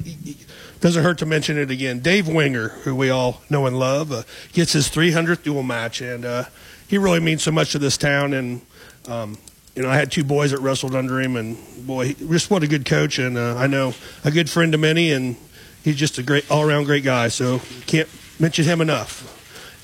doesn't 0.79 1.03
hurt 1.03 1.17
to 1.17 1.25
mention 1.25 1.57
it 1.57 1.69
again. 1.69 1.99
Dave 1.99 2.25
Winger, 2.29 2.69
who 2.69 2.95
we 2.95 3.09
all 3.09 3.41
know 3.49 3.65
and 3.65 3.77
love, 3.77 4.13
uh, 4.13 4.23
gets 4.53 4.71
his 4.71 4.87
300th 4.87 5.43
dual 5.43 5.61
match, 5.61 5.99
and 5.99 6.23
uh, 6.23 6.45
he 6.87 6.97
really 6.97 7.19
means 7.19 7.43
so 7.43 7.51
much 7.51 7.73
to 7.73 7.79
this 7.79 7.97
town. 7.97 8.33
And 8.33 8.61
um, 9.09 9.37
you 9.75 9.83
know, 9.83 9.89
I 9.89 9.97
had 9.97 10.09
two 10.09 10.23
boys 10.23 10.51
that 10.51 10.61
wrestled 10.61 10.95
under 10.95 11.19
him, 11.19 11.35
and 11.35 11.57
boy, 11.85 12.13
just 12.13 12.49
what 12.49 12.63
a 12.63 12.67
good 12.67 12.85
coach, 12.85 13.19
and 13.19 13.37
uh, 13.37 13.57
I 13.57 13.67
know 13.67 13.93
a 14.23 14.31
good 14.31 14.49
friend 14.49 14.71
to 14.71 14.77
many, 14.77 15.11
and 15.11 15.35
he's 15.83 15.95
just 15.95 16.17
a 16.17 16.23
great 16.23 16.49
all-around 16.51 16.85
great 16.85 17.03
guy. 17.03 17.27
So 17.27 17.61
can't 17.85 18.09
mention 18.39 18.65
him 18.65 18.81
enough. 18.81 19.35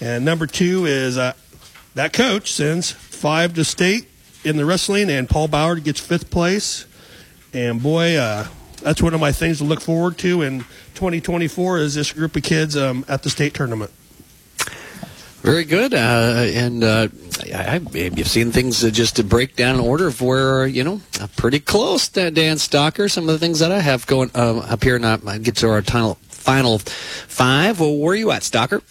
And 0.02 0.26
number 0.26 0.48
two 0.48 0.86
is 0.86 1.18
uh, 1.18 1.34
that 1.96 2.14
coach 2.14 2.52
sends 2.52 2.92
five 2.92 3.54
to 3.54 3.64
state 3.64 4.08
in 4.44 4.58
the 4.58 4.66
wrestling, 4.66 5.10
and 5.10 5.30
Paul 5.30 5.48
Bauer 5.48 5.76
gets 5.78 6.00
fifth 6.00 6.30
place. 6.30 6.86
And 7.54 7.82
boy, 7.82 8.18
uh, 8.18 8.48
that's 8.82 9.02
one 9.02 9.14
of 9.14 9.20
my 9.20 9.32
things 9.32 9.60
to 9.60 9.64
look 9.64 9.82
forward 9.82 10.18
to 10.20 10.42
in 10.42 10.60
2024 10.96 11.80
is 11.80 11.96
this 11.96 12.12
group 12.12 12.36
of 12.36 12.44
kids 12.44 12.76
um, 12.78 13.06
at 13.08 13.24
the 13.24 13.30
state 13.30 13.54
tournament. 13.54 13.92
Very 15.46 15.64
good, 15.64 15.94
uh, 15.94 15.98
and 15.98 16.84
uh, 16.84 17.08
I, 17.54 17.80
you've 17.94 18.28
seen 18.28 18.52
things 18.52 18.84
uh, 18.84 18.90
just 18.90 19.18
to 19.18 19.24
break 19.24 19.56
down 19.56 19.76
in 19.76 19.82
order 19.82 20.08
of 20.08 20.20
where 20.20 20.66
you 20.66 20.84
know 20.84 21.02
pretty 21.36 21.60
close 21.60 22.10
to 22.10 22.32
Dan 22.32 22.58
Stocker. 22.58 23.12
Some 23.12 23.30
of 23.30 23.34
the 23.34 23.38
things 23.38 23.60
that 23.60 23.72
I 23.72 23.80
have 23.80 24.08
going 24.08 24.32
um, 24.34 24.58
up 24.62 24.84
here, 24.84 24.98
not 24.98 25.22
get 25.44 25.58
to 25.58 25.70
our 25.70 25.84
final 25.84 26.16
final 26.30 26.80
five. 26.80 27.80
Well, 27.80 27.96
where 27.96 28.14
are 28.14 28.16
you 28.16 28.32
at, 28.32 28.42
Stocker? 28.42 28.82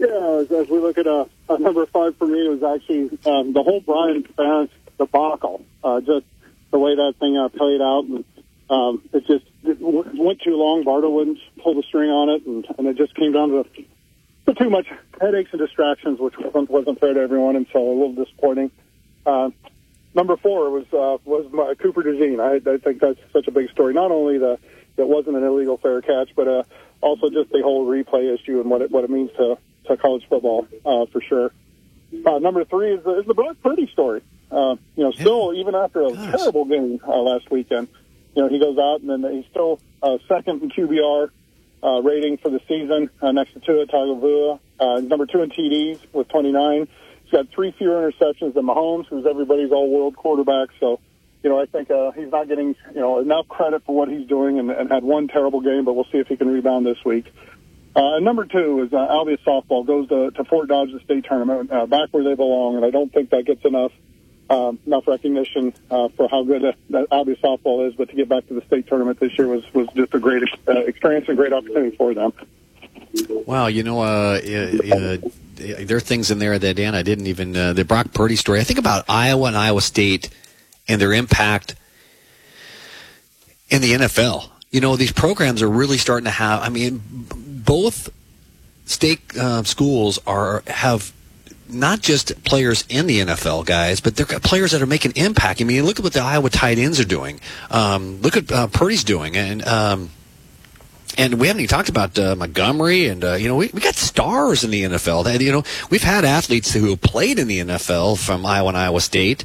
Yeah, 0.00 0.08
as, 0.40 0.50
as 0.50 0.68
we 0.68 0.80
look 0.80 0.98
at 0.98 1.06
uh, 1.06 1.26
uh, 1.48 1.56
number 1.58 1.86
five 1.86 2.16
for 2.16 2.26
me, 2.26 2.44
it 2.44 2.60
was 2.60 2.64
actually 2.64 3.16
um, 3.24 3.52
the 3.52 3.62
whole 3.62 3.80
Brian 3.80 4.24
Ferentz 4.24 4.70
debacle. 4.98 5.64
Uh, 5.84 6.00
just 6.00 6.26
the 6.72 6.78
way 6.80 6.96
that 6.96 7.14
thing 7.20 7.38
uh, 7.38 7.50
played 7.50 7.80
out, 7.80 8.04
and 8.06 8.24
um, 8.68 9.00
it 9.12 9.24
just 9.28 9.44
it 9.62 9.78
went 9.80 10.40
too 10.40 10.56
long. 10.56 10.82
Barta 10.84 11.08
wouldn't 11.08 11.38
pull 11.62 11.76
the 11.76 11.84
string 11.84 12.10
on 12.10 12.30
it, 12.30 12.44
and, 12.46 12.66
and 12.78 12.88
it 12.88 12.96
just 12.96 13.14
came 13.14 13.30
down 13.30 13.50
to, 13.50 13.64
to 14.46 14.54
too 14.54 14.70
much 14.70 14.86
headaches 15.20 15.50
and 15.52 15.60
distractions, 15.60 16.18
which 16.18 16.34
wasn't, 16.38 16.70
wasn't 16.70 17.00
fair 17.00 17.14
to 17.14 17.20
everyone, 17.20 17.56
and 17.56 17.66
so 17.72 17.80
a 17.80 17.92
little 17.92 18.12
disappointing. 18.14 18.70
Uh, 19.24 19.50
number 20.14 20.36
four 20.36 20.70
was 20.70 20.84
uh, 20.92 21.18
was 21.24 21.50
my 21.52 21.74
Cooper 21.74 22.02
DeJean. 22.02 22.40
I, 22.40 22.56
I 22.70 22.78
think 22.78 23.00
that's 23.00 23.18
such 23.32 23.48
a 23.48 23.50
big 23.50 23.70
story. 23.70 23.94
Not 23.94 24.10
only 24.10 24.38
the 24.38 24.58
it 24.96 25.06
wasn't 25.06 25.36
an 25.36 25.44
illegal 25.44 25.76
fair 25.76 26.00
catch, 26.00 26.30
but 26.34 26.48
uh, 26.48 26.62
also 27.00 27.28
just 27.28 27.50
the 27.50 27.60
whole 27.62 27.86
replay 27.86 28.32
issue 28.34 28.60
and 28.60 28.70
what 28.70 28.82
it 28.82 28.90
what 28.90 29.04
it 29.04 29.10
means 29.10 29.30
to 29.36 29.58
to 29.86 29.96
college 29.96 30.24
football 30.28 30.66
uh, 30.84 31.06
for 31.06 31.20
sure. 31.20 31.52
Uh, 32.24 32.38
number 32.38 32.64
three 32.64 32.92
is, 32.94 33.04
the- 33.04 33.18
is 33.20 33.26
the 33.26 33.34
Brock 33.34 33.56
Purdy 33.62 33.88
story. 33.92 34.22
Uh, 34.50 34.76
you 34.94 35.02
know, 35.02 35.10
still 35.10 35.52
even 35.54 35.74
after 35.74 36.02
a 36.02 36.12
terrible 36.12 36.64
game 36.64 37.00
uh, 37.06 37.18
last 37.20 37.50
weekend, 37.50 37.88
you 38.36 38.42
know 38.42 38.48
he 38.48 38.60
goes 38.60 38.78
out 38.78 39.00
and 39.00 39.10
then 39.24 39.32
he's 39.34 39.44
still 39.50 39.80
uh, 40.02 40.18
second 40.28 40.62
in 40.62 40.70
QBR 40.70 41.30
uh, 41.82 42.00
rating 42.02 42.38
for 42.38 42.50
the 42.50 42.60
season 42.68 43.10
uh, 43.20 43.32
next 43.32 43.52
to 43.54 43.60
Tua 43.60 43.86
Tagovailoa. 43.86 44.60
Uh, 44.78 45.00
number 45.00 45.26
two 45.26 45.42
in 45.42 45.50
TDs 45.50 46.00
with 46.12 46.28
29. 46.28 46.88
He's 47.22 47.32
got 47.32 47.48
three 47.54 47.74
fewer 47.76 48.10
interceptions 48.10 48.54
than 48.54 48.66
Mahomes, 48.66 49.06
who's 49.08 49.26
everybody's 49.26 49.72
all-world 49.72 50.16
quarterback. 50.16 50.68
So, 50.78 51.00
you 51.42 51.50
know, 51.50 51.60
I 51.60 51.66
think 51.66 51.90
uh, 51.90 52.12
he's 52.12 52.30
not 52.30 52.48
getting 52.48 52.74
you 52.94 53.00
know 53.00 53.18
enough 53.20 53.48
credit 53.48 53.82
for 53.84 53.94
what 53.94 54.08
he's 54.08 54.26
doing, 54.28 54.58
and, 54.58 54.70
and 54.70 54.90
had 54.90 55.02
one 55.02 55.28
terrible 55.28 55.60
game. 55.60 55.84
But 55.84 55.94
we'll 55.94 56.04
see 56.04 56.18
if 56.18 56.28
he 56.28 56.36
can 56.36 56.48
rebound 56.48 56.86
this 56.86 56.98
week. 57.04 57.26
Uh, 57.96 58.18
number 58.20 58.44
two 58.44 58.82
is 58.82 58.92
uh, 58.92 58.96
Albia 58.96 59.38
softball 59.42 59.86
goes 59.86 60.08
to, 60.10 60.30
to 60.32 60.44
Fort 60.44 60.68
Dodge 60.68 60.92
the 60.92 61.00
state 61.00 61.24
tournament, 61.24 61.72
uh, 61.72 61.86
back 61.86 62.08
where 62.10 62.22
they 62.22 62.34
belong, 62.34 62.76
and 62.76 62.84
I 62.84 62.90
don't 62.90 63.10
think 63.10 63.30
that 63.30 63.46
gets 63.46 63.64
enough 63.64 63.90
um, 64.48 64.78
enough 64.86 65.06
recognition 65.06 65.74
uh, 65.90 66.08
for 66.08 66.28
how 66.28 66.44
good 66.44 66.64
uh, 66.64 66.72
that 66.90 67.08
softball 67.10 67.86
is. 67.88 67.94
But 67.94 68.10
to 68.10 68.16
get 68.16 68.28
back 68.28 68.46
to 68.48 68.54
the 68.54 68.62
state 68.62 68.86
tournament 68.86 69.20
this 69.20 69.36
year 69.38 69.48
was 69.48 69.64
was 69.74 69.88
just 69.94 70.14
a 70.14 70.18
great 70.18 70.42
uh, 70.68 70.72
experience 70.80 71.28
and 71.28 71.36
great 71.36 71.52
opportunity 71.52 71.96
for 71.96 72.14
them. 72.14 72.32
Wow, 73.28 73.66
you 73.66 73.82
know, 73.82 74.00
uh, 74.00 74.40
uh, 74.44 74.94
uh, 74.94 75.16
there 75.54 75.96
are 75.96 76.00
things 76.00 76.30
in 76.30 76.38
there 76.38 76.58
that 76.58 76.76
Dan 76.76 76.94
I 76.94 77.02
didn't 77.02 77.26
even 77.26 77.56
uh, 77.56 77.72
the 77.72 77.84
Brock 77.84 78.12
Purdy 78.12 78.36
story. 78.36 78.60
I 78.60 78.64
think 78.64 78.78
about 78.78 79.04
Iowa 79.08 79.48
and 79.48 79.56
Iowa 79.56 79.80
State 79.80 80.30
and 80.88 81.00
their 81.00 81.12
impact 81.12 81.74
in 83.70 83.82
the 83.82 83.92
NFL. 83.92 84.50
You 84.70 84.80
know, 84.80 84.96
these 84.96 85.12
programs 85.12 85.62
are 85.62 85.68
really 85.68 85.98
starting 85.98 86.24
to 86.24 86.30
have. 86.30 86.62
I 86.62 86.68
mean, 86.68 87.02
both 87.08 88.10
state 88.84 89.36
uh, 89.36 89.62
schools 89.64 90.18
are 90.26 90.62
have 90.66 91.12
not 91.68 92.00
just 92.00 92.42
players 92.44 92.84
in 92.88 93.06
the 93.06 93.20
NFL, 93.20 93.66
guys, 93.66 94.00
but 94.00 94.16
they're 94.16 94.26
players 94.40 94.72
that 94.72 94.82
are 94.82 94.86
making 94.86 95.12
impact. 95.16 95.60
I 95.60 95.64
mean, 95.64 95.84
look 95.84 95.98
at 95.98 96.04
what 96.04 96.12
the 96.12 96.20
Iowa 96.20 96.50
tight 96.50 96.78
ends 96.78 97.00
are 97.00 97.04
doing. 97.04 97.40
Um, 97.70 98.20
look 98.22 98.36
at 98.36 98.50
uh, 98.50 98.66
Purdy's 98.68 99.04
doing, 99.04 99.36
and 99.36 99.66
um, 99.66 100.10
and 101.18 101.34
we 101.40 101.46
haven't 101.46 101.62
even 101.62 101.68
talked 101.68 101.88
about 101.88 102.18
uh, 102.18 102.36
Montgomery, 102.36 103.06
and 103.06 103.24
uh, 103.24 103.34
you 103.34 103.48
know 103.48 103.56
we, 103.56 103.70
we 103.72 103.80
got 103.80 103.94
stars 103.94 104.64
in 104.64 104.70
the 104.70 104.82
NFL. 104.82 105.24
That 105.24 105.40
you 105.40 105.52
know 105.52 105.64
we've 105.90 106.02
had 106.02 106.24
athletes 106.24 106.72
who 106.72 106.96
played 106.96 107.38
in 107.38 107.48
the 107.48 107.60
NFL 107.60 108.18
from 108.18 108.44
Iowa 108.44 108.68
and 108.68 108.76
Iowa 108.76 109.00
State, 109.00 109.44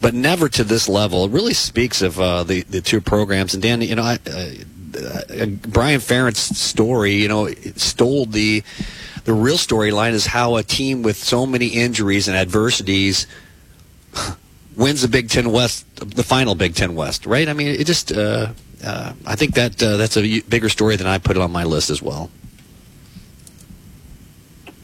but 0.00 0.14
never 0.14 0.48
to 0.48 0.64
this 0.64 0.88
level. 0.88 1.26
It 1.26 1.30
really 1.30 1.54
speaks 1.54 2.02
of 2.02 2.20
uh, 2.20 2.44
the 2.44 2.62
the 2.62 2.80
two 2.80 3.00
programs. 3.00 3.54
And 3.54 3.62
Dan, 3.62 3.82
you 3.82 3.94
know, 3.94 4.02
I, 4.02 4.18
uh, 4.26 4.50
uh, 4.98 5.46
Brian 5.46 6.00
Ferentz' 6.00 6.54
story, 6.54 7.14
you 7.14 7.28
know, 7.28 7.48
stole 7.76 8.26
the 8.26 8.62
the 9.24 9.32
real 9.32 9.56
storyline 9.56 10.12
is 10.12 10.26
how 10.26 10.56
a 10.56 10.62
team 10.62 11.02
with 11.02 11.16
so 11.16 11.46
many 11.46 11.68
injuries 11.68 12.28
and 12.28 12.36
adversities 12.36 13.26
wins 14.76 15.02
the 15.02 15.08
Big 15.08 15.28
Ten 15.28 15.52
West, 15.52 15.86
the 15.96 16.22
final 16.22 16.54
Big 16.54 16.74
Ten 16.74 16.94
West, 16.94 17.26
right? 17.26 17.48
I 17.48 17.52
mean, 17.52 17.68
it 17.68 17.86
just, 17.86 18.12
uh, 18.12 18.52
uh, 18.84 19.12
I 19.26 19.36
think 19.36 19.54
that 19.54 19.82
uh, 19.82 19.96
that's 19.96 20.16
a 20.16 20.40
bigger 20.42 20.68
story 20.68 20.96
than 20.96 21.06
I 21.06 21.18
put 21.18 21.36
it 21.36 21.42
on 21.42 21.52
my 21.52 21.64
list 21.64 21.90
as 21.90 22.02
well. 22.02 22.30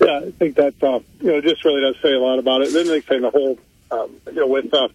Yeah, 0.01 0.21
I 0.27 0.31
think 0.31 0.57
that 0.57 0.81
uh, 0.83 1.01
you 1.21 1.33
know 1.33 1.41
just 1.41 1.65
really 1.65 1.81
does 1.81 1.97
say 2.01 2.13
a 2.13 2.21
lot 2.21 2.39
about 2.39 2.63
it. 2.63 2.73
Then 2.73 2.87
they 2.87 3.01
say 3.01 3.19
the 3.19 3.31
whole, 3.31 3.59
um, 3.91 4.15
you 4.27 4.35
know, 4.35 4.47
with 4.47 4.73
uh, 4.73 4.89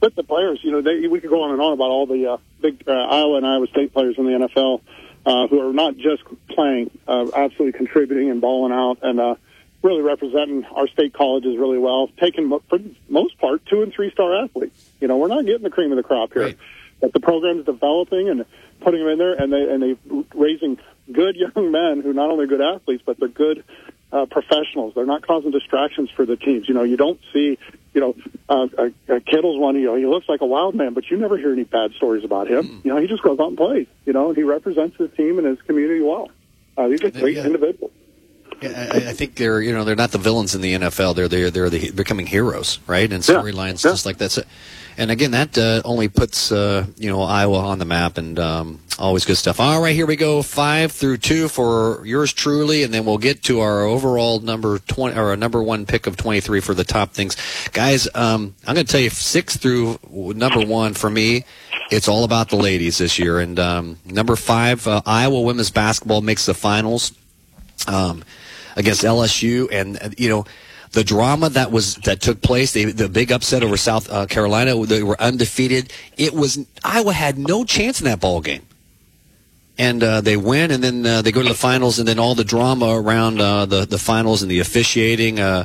with 0.00 0.14
the 0.14 0.22
players, 0.22 0.60
you 0.62 0.70
know, 0.70 0.80
they, 0.80 1.08
we 1.08 1.18
could 1.18 1.30
go 1.30 1.42
on 1.42 1.50
and 1.50 1.60
on 1.60 1.72
about 1.72 1.90
all 1.90 2.06
the 2.06 2.30
uh, 2.30 2.36
big 2.60 2.88
Iowa 2.88 3.38
and 3.38 3.46
Iowa 3.46 3.66
State 3.66 3.92
players 3.92 4.16
in 4.16 4.26
the 4.26 4.46
NFL 4.46 4.80
uh, 5.26 5.46
who 5.48 5.68
are 5.68 5.72
not 5.72 5.96
just 5.96 6.22
playing, 6.48 6.90
uh, 7.08 7.26
absolutely 7.34 7.72
contributing 7.72 8.30
and 8.30 8.40
balling 8.40 8.72
out, 8.72 8.98
and 9.02 9.20
uh, 9.20 9.34
really 9.82 10.02
representing 10.02 10.64
our 10.66 10.86
state 10.88 11.12
colleges 11.12 11.56
really 11.58 11.78
well. 11.78 12.08
Taking 12.18 12.48
for 12.68 12.78
the 12.78 12.94
most 13.08 13.38
part 13.38 13.64
two 13.66 13.82
and 13.82 13.92
three 13.92 14.10
star 14.10 14.44
athletes. 14.44 14.90
You 15.00 15.08
know, 15.08 15.16
we're 15.18 15.28
not 15.28 15.44
getting 15.46 15.62
the 15.62 15.70
cream 15.70 15.92
of 15.92 15.96
the 15.96 16.02
crop 16.02 16.32
here, 16.32 16.42
Right. 16.42 16.58
but 17.00 17.12
the 17.12 17.20
program's 17.20 17.64
developing 17.66 18.28
and 18.28 18.44
putting 18.80 19.00
them 19.00 19.08
in 19.10 19.18
there, 19.18 19.34
and 19.34 19.52
they 19.52 19.62
and 19.62 19.82
they 19.82 19.96
raising 20.34 20.78
good 21.12 21.36
young 21.36 21.70
men 21.70 22.00
who 22.00 22.12
not 22.12 22.30
only 22.30 22.44
are 22.44 22.48
good 22.48 22.62
athletes 22.62 23.02
but 23.04 23.18
they're 23.20 23.28
good 23.28 23.62
uh, 24.14 24.26
professionals. 24.26 24.94
They're 24.94 25.04
not 25.04 25.26
causing 25.26 25.50
distractions 25.50 26.08
for 26.14 26.24
the 26.24 26.36
teams. 26.36 26.68
You 26.68 26.74
know, 26.74 26.84
you 26.84 26.96
don't 26.96 27.18
see, 27.32 27.58
you 27.92 28.00
know, 28.00 28.14
uh, 28.48 28.68
uh, 28.78 28.88
uh, 29.12 29.20
Kittle's 29.26 29.58
one. 29.58 29.74
You 29.74 29.86
know, 29.86 29.96
he 29.96 30.06
looks 30.06 30.28
like 30.28 30.40
a 30.40 30.46
wild 30.46 30.74
man, 30.76 30.94
but 30.94 31.10
you 31.10 31.16
never 31.16 31.36
hear 31.36 31.52
any 31.52 31.64
bad 31.64 31.92
stories 31.94 32.24
about 32.24 32.46
him. 32.48 32.80
You 32.84 32.94
know, 32.94 33.00
he 33.00 33.08
just 33.08 33.22
goes 33.24 33.40
out 33.40 33.48
and 33.48 33.56
plays. 33.56 33.88
You 34.06 34.12
know, 34.12 34.28
and 34.28 34.36
he 34.36 34.44
represents 34.44 34.96
his 34.96 35.10
team 35.16 35.38
and 35.38 35.46
his 35.46 35.60
community 35.62 36.00
well. 36.00 36.30
Uh, 36.76 36.86
these 36.88 37.02
are 37.02 37.10
great 37.10 37.36
Yeah. 37.36 37.46
individuals. 37.46 37.90
Yeah, 38.70 38.88
I, 38.92 38.96
I 39.10 39.12
think 39.12 39.34
they're 39.36 39.60
you 39.60 39.72
know 39.72 39.84
they're 39.84 39.96
not 39.96 40.10
the 40.12 40.18
villains 40.18 40.54
in 40.54 40.60
the 40.60 40.74
NFL. 40.74 41.14
They're 41.16 41.28
they're 41.28 41.50
they're 41.50 41.70
the, 41.70 41.90
becoming 41.92 42.26
heroes, 42.26 42.78
right? 42.86 43.10
And 43.12 43.22
storylines 43.22 43.82
just 43.82 44.06
like 44.06 44.18
that. 44.18 44.30
So- 44.30 44.42
And 44.96 45.10
again, 45.10 45.32
that 45.32 45.58
uh, 45.58 45.82
only 45.84 46.08
puts 46.08 46.52
uh, 46.52 46.86
you 46.96 47.10
know 47.10 47.22
Iowa 47.22 47.58
on 47.58 47.78
the 47.78 47.84
map, 47.84 48.16
and 48.16 48.38
um, 48.38 48.78
always 48.96 49.24
good 49.24 49.36
stuff. 49.36 49.58
All 49.58 49.82
right, 49.82 49.92
here 49.94 50.06
we 50.06 50.14
go, 50.14 50.40
five 50.40 50.92
through 50.92 51.16
two 51.18 51.48
for 51.48 52.00
yours 52.06 52.32
truly, 52.32 52.84
and 52.84 52.94
then 52.94 53.04
we'll 53.04 53.18
get 53.18 53.42
to 53.44 53.58
our 53.58 53.82
overall 53.82 54.38
number 54.38 54.78
twenty 54.78 55.16
or 55.18 55.30
our 55.30 55.36
number 55.36 55.60
one 55.60 55.84
pick 55.84 56.06
of 56.06 56.16
twenty 56.16 56.40
three 56.40 56.60
for 56.60 56.74
the 56.74 56.84
top 56.84 57.10
things, 57.10 57.36
guys. 57.72 58.06
Um, 58.14 58.54
I'm 58.68 58.74
going 58.74 58.86
to 58.86 58.92
tell 58.92 59.00
you 59.00 59.10
six 59.10 59.56
through 59.56 59.98
number 60.12 60.64
one 60.64 60.94
for 60.94 61.10
me. 61.10 61.44
It's 61.90 62.06
all 62.06 62.22
about 62.24 62.48
the 62.50 62.56
ladies 62.56 62.98
this 62.98 63.18
year, 63.18 63.40
and 63.40 63.58
um, 63.58 63.98
number 64.06 64.36
five, 64.36 64.86
uh, 64.86 65.02
Iowa 65.04 65.40
women's 65.42 65.70
basketball 65.72 66.22
makes 66.22 66.46
the 66.46 66.54
finals 66.54 67.12
um, 67.88 68.22
against 68.76 69.02
LSU, 69.02 69.68
and 69.70 70.14
you 70.18 70.28
know 70.28 70.44
the 70.94 71.04
drama 71.04 71.50
that 71.50 71.70
was 71.72 71.96
that 71.96 72.20
took 72.20 72.40
place, 72.40 72.72
they, 72.72 72.84
the 72.84 73.08
big 73.08 73.32
upset 73.32 73.62
over 73.62 73.76
South 73.76 74.10
uh, 74.10 74.26
Carolina, 74.26 74.74
they 74.86 75.02
were 75.02 75.20
undefeated. 75.20 75.92
It 76.16 76.32
was 76.32 76.64
Iowa 76.82 77.12
had 77.12 77.36
no 77.36 77.64
chance 77.64 78.00
in 78.00 78.06
that 78.06 78.20
ball 78.20 78.40
game, 78.40 78.64
and 79.76 80.02
uh, 80.02 80.20
they 80.20 80.36
win, 80.36 80.70
and 80.70 80.82
then 80.82 81.04
uh, 81.04 81.22
they 81.22 81.32
go 81.32 81.42
to 81.42 81.48
the 81.48 81.54
finals, 81.54 81.98
and 81.98 82.06
then 82.06 82.18
all 82.18 82.34
the 82.34 82.44
drama 82.44 82.96
around 82.96 83.40
uh, 83.40 83.66
the 83.66 83.84
the 83.84 83.98
finals 83.98 84.42
and 84.42 84.50
the 84.50 84.60
officiating. 84.60 85.40
Uh, 85.40 85.64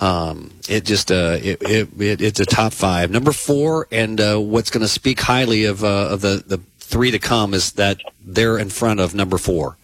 um, 0.00 0.50
it 0.68 0.84
just 0.84 1.12
uh, 1.12 1.38
it, 1.40 1.62
it, 1.62 1.88
it 2.00 2.22
it's 2.22 2.40
a 2.40 2.46
top 2.46 2.72
five. 2.72 3.10
Number 3.10 3.32
four, 3.32 3.86
and 3.92 4.20
uh, 4.20 4.38
what's 4.38 4.70
going 4.70 4.82
to 4.82 4.88
speak 4.88 5.20
highly 5.20 5.64
of 5.64 5.84
uh, 5.84 6.08
of 6.10 6.20
the 6.20 6.42
the 6.46 6.58
three 6.78 7.10
to 7.10 7.18
come 7.18 7.54
is 7.54 7.72
that 7.72 8.00
they're 8.24 8.58
in 8.58 8.68
front 8.68 9.00
of 9.00 9.14
number 9.14 9.38
four, 9.38 9.76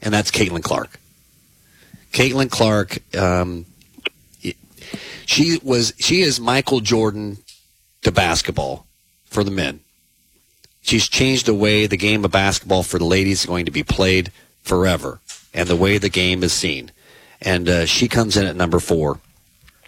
and 0.00 0.12
that's 0.12 0.30
Caitlin 0.30 0.62
Clark. 0.62 0.98
Caitlin 2.12 2.50
Clark, 2.50 2.98
um, 3.16 3.66
she 5.26 5.58
was 5.62 5.94
she 5.98 6.22
is 6.22 6.38
Michael 6.40 6.80
Jordan 6.80 7.38
to 8.02 8.12
basketball 8.12 8.86
for 9.24 9.42
the 9.42 9.50
men. 9.50 9.80
She's 10.82 11.08
changed 11.08 11.46
the 11.46 11.54
way 11.54 11.86
the 11.86 11.96
game 11.96 12.24
of 12.24 12.30
basketball 12.32 12.82
for 12.82 12.98
the 12.98 13.04
ladies 13.04 13.40
is 13.40 13.46
going 13.46 13.66
to 13.66 13.70
be 13.70 13.82
played 13.82 14.32
forever, 14.62 15.20
and 15.54 15.68
the 15.68 15.76
way 15.76 15.98
the 15.98 16.08
game 16.08 16.42
is 16.42 16.52
seen. 16.52 16.90
And 17.40 17.68
uh, 17.68 17.86
she 17.86 18.08
comes 18.08 18.36
in 18.36 18.46
at 18.46 18.56
number 18.56 18.78
four. 18.78 19.20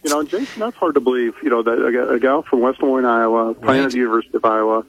You 0.03 0.11
know, 0.11 0.23
Jason, 0.23 0.61
that's 0.61 0.77
hard 0.77 0.95
to 0.95 1.01
believe. 1.01 1.35
You 1.43 1.51
know, 1.51 1.63
that 1.63 1.85
a, 1.85 1.93
ga- 1.93 2.15
a 2.15 2.21
gal 2.21 2.43
from 2.43 2.61
West 2.61 2.81
Des 2.81 2.87
Moines, 2.87 3.05
Iowa, 3.05 3.55
playing 3.55 3.85
at 3.85 3.91
the 3.93 3.99
University 3.99 4.37
of 4.37 4.45
Iowa, 4.45 4.85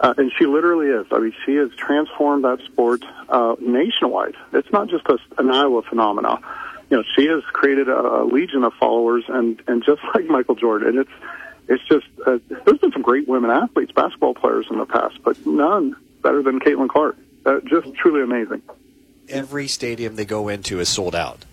uh, 0.00 0.14
and 0.16 0.30
she 0.38 0.46
literally 0.46 0.88
is. 0.88 1.06
I 1.10 1.18
mean, 1.18 1.34
she 1.44 1.56
has 1.56 1.70
transformed 1.74 2.44
that 2.44 2.60
sport 2.64 3.04
uh, 3.28 3.56
nationwide. 3.60 4.36
It's 4.52 4.70
not 4.72 4.88
just 4.88 5.06
a, 5.06 5.18
an 5.38 5.50
Iowa 5.50 5.82
phenomenon. 5.82 6.42
You 6.90 6.98
know, 6.98 7.04
she 7.16 7.26
has 7.26 7.42
created 7.52 7.88
a, 7.88 8.22
a 8.22 8.24
legion 8.24 8.64
of 8.64 8.72
followers, 8.74 9.24
and 9.28 9.60
and 9.66 9.84
just 9.84 10.00
like 10.14 10.26
Michael 10.26 10.54
Jordan, 10.54 10.98
it's 10.98 11.10
it's 11.68 11.84
just 11.86 12.06
uh, 12.26 12.38
there's 12.64 12.78
been 12.78 12.92
some 12.92 13.02
great 13.02 13.28
women 13.28 13.50
athletes, 13.50 13.92
basketball 13.92 14.34
players 14.34 14.66
in 14.70 14.78
the 14.78 14.86
past, 14.86 15.18
but 15.22 15.44
none 15.46 15.96
better 16.22 16.42
than 16.42 16.60
Caitlin 16.60 16.88
Clark. 16.88 17.16
Uh, 17.44 17.60
just 17.64 17.92
truly 17.94 18.22
amazing. 18.22 18.62
Every 19.28 19.68
stadium 19.68 20.16
they 20.16 20.24
go 20.24 20.48
into 20.48 20.80
is 20.80 20.88
sold 20.88 21.14
out. 21.14 21.44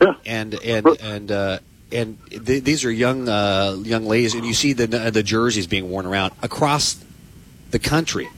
Yeah. 0.00 0.14
And 0.24 0.54
and 0.54 0.86
and 1.00 1.32
uh, 1.32 1.58
and 1.90 2.18
th- 2.30 2.62
these 2.62 2.84
are 2.84 2.90
young 2.90 3.28
uh, 3.28 3.76
young 3.82 4.06
ladies, 4.06 4.34
and 4.34 4.44
you 4.44 4.54
see 4.54 4.72
the 4.72 4.86
the 4.86 5.22
jerseys 5.22 5.66
being 5.66 5.90
worn 5.90 6.06
around 6.06 6.32
across 6.42 7.02
the 7.70 7.78
country. 7.78 8.28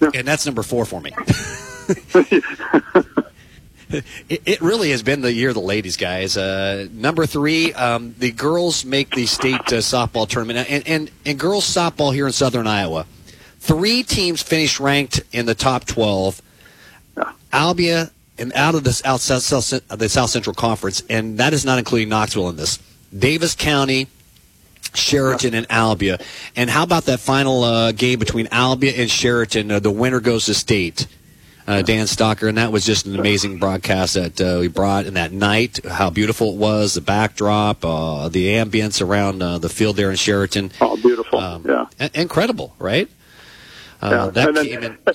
And 0.00 0.26
that's 0.26 0.46
number 0.46 0.62
four 0.62 0.84
for 0.84 1.00
me. 1.00 1.10
it, 4.28 4.60
really 4.60 4.90
has 4.90 5.02
been 5.02 5.20
the 5.20 5.32
year 5.32 5.48
of 5.48 5.54
the 5.54 5.60
ladies, 5.60 5.96
guys. 5.96 6.36
Uh, 6.36 6.88
number 6.92 7.26
three, 7.26 7.72
um, 7.74 8.14
the 8.18 8.32
girls 8.32 8.84
make 8.84 9.10
the 9.10 9.26
state 9.26 9.54
uh, 9.54 9.80
softball 9.80 10.28
tournament, 10.28 10.70
and, 10.70 10.86
and 10.86 11.10
and 11.24 11.38
girls 11.38 11.64
softball 11.64 12.12
here 12.12 12.26
in 12.26 12.32
Southern 12.32 12.66
Iowa. 12.66 13.06
Three 13.60 14.02
teams 14.02 14.42
finished 14.42 14.80
ranked 14.80 15.22
in 15.32 15.46
the 15.46 15.54
top 15.54 15.84
twelve. 15.84 16.42
Albia 17.52 18.10
and 18.38 18.52
out 18.54 18.74
of 18.74 18.84
this 18.84 19.04
out 19.04 19.20
South, 19.20 19.42
South, 19.42 19.88
the 19.88 20.08
South 20.08 20.30
Central 20.30 20.54
Conference, 20.54 21.02
and 21.08 21.38
that 21.38 21.52
is 21.52 21.64
not 21.64 21.78
including 21.78 22.08
Knoxville 22.08 22.48
in 22.50 22.56
this. 22.56 22.78
Davis 23.16 23.54
County, 23.54 24.06
Chariton, 24.92 25.54
and 25.54 25.68
Albia. 25.68 26.22
And 26.54 26.70
how 26.70 26.82
about 26.82 27.04
that 27.04 27.20
final 27.20 27.64
uh, 27.64 27.92
game 27.92 28.18
between 28.18 28.46
Albia 28.46 28.98
and 28.98 29.10
Chariton? 29.10 29.72
Uh, 29.72 29.78
the 29.80 29.90
winner 29.90 30.20
goes 30.20 30.46
to 30.46 30.54
state. 30.54 31.06
Uh, 31.68 31.82
Dan 31.82 32.06
Stocker, 32.06 32.48
and 32.48 32.56
that 32.56 32.72
was 32.72 32.86
just 32.86 33.04
an 33.04 33.18
amazing 33.18 33.58
broadcast 33.58 34.14
that 34.14 34.40
uh, 34.40 34.56
we 34.58 34.68
brought. 34.68 35.04
And 35.04 35.16
that 35.16 35.32
night, 35.32 35.84
how 35.84 36.08
beautiful 36.08 36.54
it 36.54 36.56
was, 36.56 36.94
the 36.94 37.02
backdrop, 37.02 37.84
uh, 37.84 38.30
the 38.30 38.46
ambience 38.54 39.06
around 39.06 39.42
uh, 39.42 39.58
the 39.58 39.68
field 39.68 39.96
there 39.96 40.08
in 40.08 40.16
Chariton. 40.16 40.72
Oh, 40.80 40.96
beautiful! 40.96 41.38
yeah, 41.66 42.08
incredible, 42.14 42.74
right? 42.78 43.08
Uh, 44.00 44.08
Yeah. 44.10 44.30
That 44.30 44.48
and, 44.48 44.56
then, 44.56 44.64
came 44.64 44.82
in. 44.82 44.98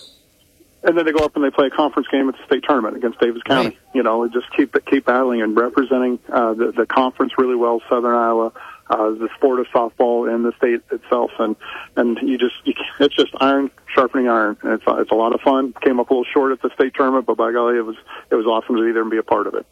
and 0.84 0.98
then 0.98 1.06
they 1.06 1.12
go 1.12 1.24
up 1.24 1.36
and 1.36 1.44
they 1.44 1.50
play 1.50 1.68
a 1.68 1.70
conference 1.70 2.08
game 2.10 2.28
at 2.30 2.38
the 2.38 2.46
state 2.46 2.64
tournament 2.68 2.98
against 2.98 3.20
Davis 3.20 3.42
County. 3.44 3.78
You 3.94 4.04
know, 4.04 4.28
just 4.28 4.46
keep 4.56 4.76
keep 4.86 5.06
battling 5.06 5.42
and 5.42 5.56
representing 5.56 6.20
uh, 6.32 6.54
the 6.54 6.72
the 6.72 6.86
conference 6.86 7.34
really 7.38 7.56
well, 7.56 7.82
Southern 7.90 8.14
Iowa, 8.14 8.52
uh, 8.94 9.10
the 9.12 9.30
sport 9.36 9.60
of 9.60 9.68
softball 9.68 10.34
in 10.34 10.44
the 10.44 10.54
state 10.58 10.82
itself, 10.92 11.32
and 11.40 11.56
and 11.96 12.20
you 12.22 12.38
just 12.38 12.56
you, 12.64 12.74
it's 13.00 13.16
just 13.16 13.34
iron 13.42 13.72
sharpening 13.94 14.28
iron, 14.30 14.56
and 14.62 14.74
it's 14.74 14.84
it's 14.88 15.12
a 15.12 15.16
lot 15.16 15.34
of 15.34 15.42
fun. 15.42 15.74
Came 15.82 16.00
up 16.00 16.10
a 16.10 16.14
little 16.14 16.32
short 16.32 16.52
at 16.52 16.62
the 16.62 16.70
state 16.76 16.94
tournament, 16.94 17.26
but 17.26 17.36
by 17.36 17.52
golly, 17.52 17.78
it 17.78 17.86
was 17.86 17.98
it 18.32 18.36
was 18.36 18.46
awesome 18.46 18.76
to 18.76 18.84
be 18.86 18.92
there 18.92 19.02
and 19.02 19.12
be 19.12 19.18
a 19.18 19.24
part 19.24 19.48
of 19.48 19.56
it. 19.56 19.66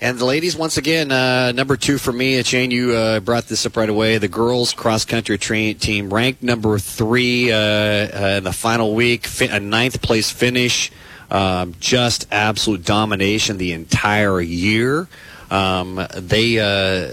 And 0.00 0.18
the 0.18 0.24
ladies, 0.24 0.56
once 0.56 0.78
again, 0.78 1.12
uh, 1.12 1.52
number 1.52 1.76
two 1.76 1.96
for 1.96 2.12
me. 2.12 2.42
Jane, 2.42 2.72
you 2.72 2.90
uh, 2.92 3.20
brought 3.20 3.46
this 3.46 3.64
up 3.66 3.76
right 3.76 3.88
away. 3.88 4.18
The 4.18 4.26
girls 4.26 4.74
cross 4.74 5.04
country 5.04 5.38
team 5.38 6.12
ranked 6.12 6.42
number 6.42 6.80
three 6.80 7.52
uh, 7.52 7.56
uh, 7.56 8.34
in 8.38 8.42
the 8.44 8.52
final 8.52 8.96
week, 8.96 9.26
fi- 9.26 9.46
a 9.46 9.60
ninth 9.60 10.02
place 10.02 10.28
finish. 10.28 10.90
um, 11.32 11.74
just 11.80 12.26
absolute 12.30 12.84
domination 12.84 13.56
the 13.56 13.72
entire 13.72 14.40
year. 14.40 15.08
Um, 15.52 16.06
they 16.16 16.58
uh, 16.58 17.12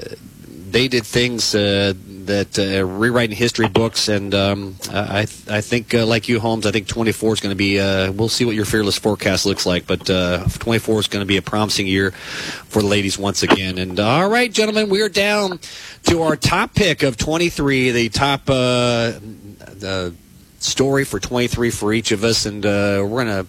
they 0.72 0.88
did 0.88 1.06
things 1.06 1.54
uh, 1.54 1.94
that 2.26 2.58
uh, 2.58 2.86
rewriting 2.86 3.36
history 3.36 3.68
books, 3.68 4.08
and 4.08 4.34
um, 4.34 4.78
I 4.90 5.28
I 5.50 5.60
think 5.60 5.94
uh, 5.94 6.06
like 6.06 6.30
you, 6.30 6.40
Holmes. 6.40 6.66
I 6.66 6.72
think 6.72 6.88
24 6.88 7.34
is 7.34 7.40
going 7.42 7.52
to 7.52 7.58
be. 7.58 7.82
Uh, 7.82 8.14
we'll 8.14 8.30
see 8.30 8.46
what 8.46 8.56
your 8.56 8.64
fearless 8.64 8.98
forecast 8.98 9.46
looks 9.46 9.66
like, 9.66 9.86
but 9.88 10.10
uh, 10.10 10.46
24 10.60 11.02
is 11.02 11.08
going 11.10 11.22
to 11.22 11.28
be 11.28 11.36
a 11.36 11.42
promising 11.42 11.86
year 11.86 12.12
for 12.12 12.82
the 12.82 12.88
ladies 12.88 13.18
once 13.18 13.44
again. 13.44 13.78
And 13.78 14.00
all 14.00 14.30
right, 14.30 14.52
gentlemen, 14.52 14.88
we 14.90 15.02
are 15.02 15.10
down 15.10 15.60
to 16.04 16.22
our 16.22 16.38
top 16.38 16.74
pick 16.74 17.04
of 17.04 17.18
23, 17.18 17.92
the 17.92 18.08
top 18.08 18.46
the 18.46 20.14
story 20.60 21.04
for 21.04 21.20
23 21.20 21.72
for 21.72 21.92
each 21.92 22.14
of 22.14 22.24
us, 22.24 22.46
and 22.46 22.64
we're 22.64 23.26
going 23.26 23.28
to 23.28 23.46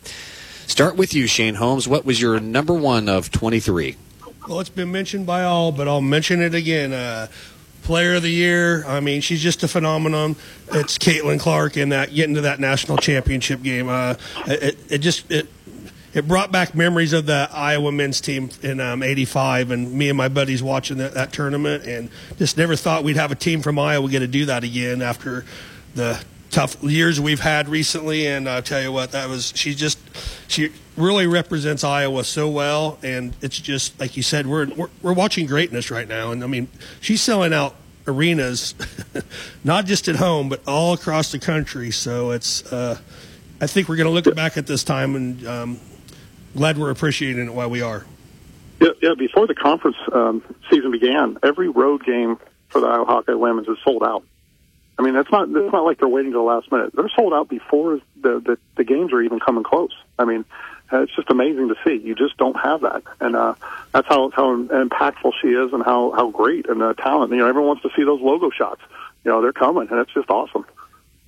start 0.67 0.97
with 0.97 1.15
you, 1.15 1.29
Shane 1.29 1.55
Holmes. 1.55 1.87
What 1.87 2.05
was 2.05 2.21
your 2.21 2.41
number 2.41 2.75
one 2.75 3.09
of 3.09 3.31
23? 3.31 3.97
Well, 4.49 4.61
it's 4.61 4.71
been 4.71 4.91
mentioned 4.91 5.27
by 5.27 5.45
all, 5.45 5.71
but 5.71 5.87
I'll 5.87 6.01
mention 6.01 6.41
it 6.41 6.55
again. 6.55 6.93
Uh, 6.93 7.29
player 7.83 8.15
of 8.15 8.23
the 8.23 8.31
year. 8.31 8.85
I 8.87 9.01
mean, 9.01 9.21
she's 9.21 9.43
just 9.43 9.63
a 9.63 9.69
phenomenon. 9.69 10.37
It's 10.73 10.99
Caitlin 10.99 11.41
Clark 11.41 11.77
in 11.77 11.91
that 11.91 12.15
getting 12.15 12.35
to 12.37 12.43
that 12.43 12.61
national 12.61 12.99
championship 12.99 13.63
game. 13.63 13.89
Uh, 13.89 14.15
it, 14.47 14.79
it 14.89 14.99
just 14.99 15.31
it 15.31 15.49
it 16.13 16.27
brought 16.27 16.51
back 16.51 16.75
memories 16.75 17.13
of 17.13 17.27
the 17.27 17.49
Iowa 17.53 17.93
men's 17.93 18.21
team 18.21 18.51
in 18.63 18.81
um, 18.81 19.03
'85, 19.03 19.71
and 19.71 19.93
me 19.93 20.09
and 20.09 20.17
my 20.17 20.29
buddies 20.29 20.63
watching 20.63 20.99
that, 20.99 21.15
that 21.15 21.33
tournament, 21.33 21.85
and 21.85 22.11
just 22.37 22.57
never 22.57 22.77
thought 22.77 23.05
we'd 23.05 23.17
have 23.17 23.33
a 23.33 23.37
team 23.37 23.61
from 23.63 23.79
Iowa 23.79 24.09
get 24.09 24.21
to 24.21 24.27
do 24.27 24.47
that 24.47 24.65
again 24.65 25.03
after 25.03 25.45
the 25.95 26.23
tough 26.51 26.83
years 26.83 27.21
we've 27.21 27.41
had 27.41 27.69
recently. 27.69 28.27
And 28.27 28.49
I 28.49 28.61
tell 28.61 28.83
you 28.83 28.93
what, 28.93 29.13
that 29.13 29.29
was 29.29 29.53
she 29.57 29.75
just 29.75 29.99
she 30.49 30.71
really 30.97 31.27
represents 31.27 31.85
Iowa 31.85 32.25
so 32.25 32.49
well, 32.49 32.99
and 33.03 33.35
it's 33.41 33.59
just 33.59 33.99
like 33.99 34.17
you 34.17 34.23
said, 34.23 34.47
we're 34.47 34.67
we're, 34.75 34.91
we're 35.03 35.13
watching 35.13 35.47
greatness 35.47 35.91
right 35.91 36.09
now, 36.09 36.33
and 36.33 36.45
I 36.45 36.47
mean 36.47 36.69
she's 37.01 37.23
selling 37.23 37.53
out 37.53 37.75
arenas, 38.07 38.75
not 39.65 39.87
just 39.87 40.09
at 40.09 40.17
home 40.17 40.49
but 40.49 40.61
all 40.67 40.93
across 40.93 41.33
the 41.33 41.39
country. 41.39 41.91
So 41.91 42.33
it's 42.33 42.71
uh, 42.73 42.99
I 43.61 43.67
think 43.67 43.89
we're 43.89 43.97
going 43.97 44.09
to 44.09 44.13
look 44.13 44.35
back 44.35 44.57
at 44.57 44.67
this 44.67 44.85
time 44.85 45.17
and 45.17 45.47
um, 45.47 45.81
glad 46.57 46.79
we're 46.79 46.91
appreciating 46.91 47.47
it 47.47 47.55
while 47.55 47.71
we 47.71 47.83
are. 47.83 48.05
Yeah, 48.81 48.89
yeah. 49.03 49.15
Before 49.15 49.47
the 49.47 49.55
conference 49.55 49.97
um, 50.13 50.43
season 50.71 50.91
began, 50.91 51.39
every 51.43 51.69
road 51.69 52.05
game 52.05 52.39
for 52.69 52.81
the 52.81 52.87
Iowa 52.87 53.05
Hawkeye 53.05 53.35
women's 53.35 53.69
is 53.69 53.77
sold 53.85 54.03
out. 54.03 54.25
I 55.01 55.03
mean, 55.03 55.15
that's 55.15 55.31
not 55.33 55.49
it's 55.49 55.73
not 55.73 55.85
like 55.87 55.97
they're 55.99 56.09
waiting 56.09 56.33
to 56.33 56.37
the 56.39 56.43
last 56.45 56.71
minute. 56.71 56.91
They're 56.95 57.09
sold 57.17 57.33
out 57.33 57.49
before 57.49 58.01
the 58.21 58.39
the, 58.41 58.59
the 58.77 58.85
games 58.85 59.15
are 59.15 59.23
even 59.23 59.41
coming 59.41 59.65
close. 59.65 59.97
I 60.19 60.27
mean, 60.27 60.45
uh, 60.93 61.01
it's 61.05 61.17
just 61.17 61.31
amazing 61.31 61.69
to 61.69 61.75
see. 61.83 61.97
You 62.07 62.15
just 62.15 62.37
don't 62.37 62.57
have 62.61 62.83
that, 62.83 63.03
and 63.19 63.35
uh, 63.35 63.55
that's 63.93 64.07
how 64.09 64.29
how 64.29 64.57
impactful 64.65 65.33
she 65.41 65.49
is, 65.49 65.73
and 65.73 65.83
how 65.83 66.11
how 66.11 66.29
great 66.31 66.69
and 66.69 66.83
uh, 66.83 66.93
talent. 66.93 67.33
You 67.33 67.39
know, 67.39 67.47
everyone 67.47 67.69
wants 67.69 67.83
to 67.85 67.91
see 67.97 68.05
those 68.05 68.21
logo 68.21 68.51
shots. 68.51 68.83
You 69.25 69.31
know, 69.31 69.41
they're 69.41 69.55
coming, 69.55 69.89
and 69.91 69.99
it's 70.01 70.13
just 70.13 70.29
awesome. 70.29 70.67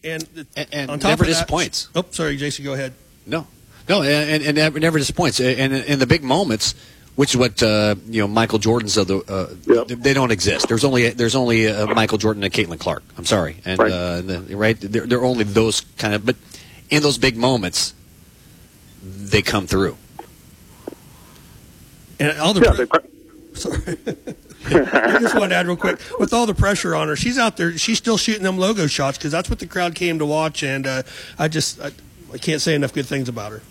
And, 0.05 0.47
and, 0.55 0.67
and 0.71 0.91
on 0.91 0.99
top 0.99 1.09
never 1.11 1.25
of 1.25 1.29
that- 1.29 1.33
disappoints. 1.35 1.89
Oh, 1.95 2.05
sorry, 2.11 2.37
Jason, 2.37 2.67
go 2.67 2.75
ahead. 2.75 2.93
No, 3.27 3.47
no, 3.89 4.03
and, 4.03 4.43
and 4.43 4.57
never, 4.57 4.81
never 4.81 4.99
disappoints. 4.99 5.41
And 5.41 5.73
in 5.73 5.99
the 5.99 6.07
big 6.07 6.23
moments, 6.23 6.75
which 7.17 7.31
is 7.35 7.37
what 7.37 7.63
uh, 7.63 7.95
you 8.09 8.21
know, 8.23 8.29
Michael 8.29 8.59
Jordan's 8.59 8.97
of 8.97 9.07
the, 9.07 9.19
uh, 9.19 9.85
they 9.87 10.15
don't 10.15 10.31
exist. 10.31 10.69
There's 10.69 10.85
only 10.85 11.11
there's 11.11 11.35
only 11.35 11.69
uh, 11.69 11.87
Michael 11.95 12.19
Jordan 12.19 12.43
and 12.43 12.53
Caitlin 12.53 12.79
Clark. 12.79 13.03
I'm 13.19 13.25
sorry, 13.27 13.57
and 13.65 13.79
Right. 13.79 13.93
uh, 13.93 14.21
the, 14.23 14.57
right, 14.57 14.77
they're, 14.81 15.07
they're 15.07 15.25
only 15.25 15.45
those 15.45 15.83
kind 15.99 16.15
of. 16.15 16.25
But 16.25 16.37
in 16.91 17.03
those 17.03 17.19
big 17.19 17.37
moments, 17.37 17.95
they 19.03 19.43
come 19.43 19.67
through. 19.67 19.97
And 22.19 22.39
all 22.39 22.55
the 22.55 22.89
sorry. 23.55 23.99
I 24.65 25.19
just 25.19 25.35
want 25.35 25.51
to 25.51 25.57
add 25.57 25.67
real 25.67 25.77
quick 25.77 25.99
with 26.21 26.33
all 26.33 26.47
the 26.47 26.55
pressure 26.55 26.95
on 26.95 27.09
her, 27.09 27.17
she's 27.17 27.37
out 27.37 27.57
there. 27.57 27.77
She's 27.77 27.99
still 27.99 28.17
shooting 28.17 28.45
them 28.45 28.59
logo 28.59 28.87
shots 28.87 29.19
because 29.19 29.33
that's 29.33 29.51
what 29.51 29.59
the 29.59 29.67
crowd 29.67 29.95
came 29.97 30.21
to 30.21 30.27
watch. 30.27 30.63
And 30.63 30.87
uh, 30.87 31.03
I 31.39 31.49
just 31.49 31.81
I, 31.81 31.91
I 32.33 32.39
can't 32.39 32.61
say 32.63 32.75
enough 32.75 32.93
good 32.95 33.07
things 33.07 33.29
about 33.29 33.51
her. 33.53 33.63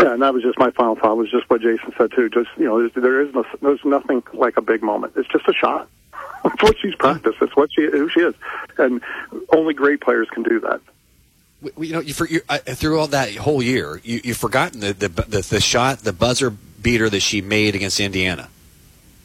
Yeah, 0.00 0.14
and 0.14 0.22
that 0.22 0.34
was 0.34 0.42
just 0.42 0.58
my 0.58 0.70
final 0.72 0.96
thought. 0.96 1.16
Was 1.16 1.30
just 1.30 1.48
what 1.48 1.60
Jason 1.60 1.92
said 1.96 2.10
too. 2.12 2.28
Just 2.28 2.50
you 2.56 2.64
know, 2.64 2.80
there's, 2.80 2.92
there 2.94 3.20
is 3.20 3.34
no, 3.34 3.44
there's 3.62 3.84
nothing 3.84 4.22
like 4.32 4.56
a 4.56 4.62
big 4.62 4.82
moment. 4.82 5.12
It's 5.16 5.28
just 5.28 5.48
a 5.48 5.52
shot. 5.52 5.88
It's 6.46 6.62
what 6.62 6.76
she's 6.78 6.94
practiced. 6.94 7.38
It's 7.40 7.56
what 7.56 7.72
she 7.72 7.86
who 7.86 8.06
she 8.10 8.20
is, 8.20 8.34
and 8.76 9.00
only 9.48 9.72
great 9.72 10.02
players 10.02 10.28
can 10.28 10.42
do 10.42 10.60
that. 10.60 10.78
You 11.78 11.94
know, 11.94 12.00
you, 12.00 12.12
for, 12.12 12.28
you 12.28 12.42
uh, 12.50 12.58
through 12.58 13.00
all 13.00 13.06
that 13.06 13.34
whole 13.34 13.62
year, 13.62 13.98
you, 14.04 14.20
you've 14.22 14.36
forgotten 14.36 14.80
the, 14.80 14.92
the 14.92 15.08
the 15.08 15.40
the 15.40 15.60
shot, 15.62 16.00
the 16.00 16.12
buzzer 16.12 16.50
beater 16.50 17.08
that 17.08 17.20
she 17.20 17.40
made 17.40 17.74
against 17.74 17.98
Indiana. 17.98 18.50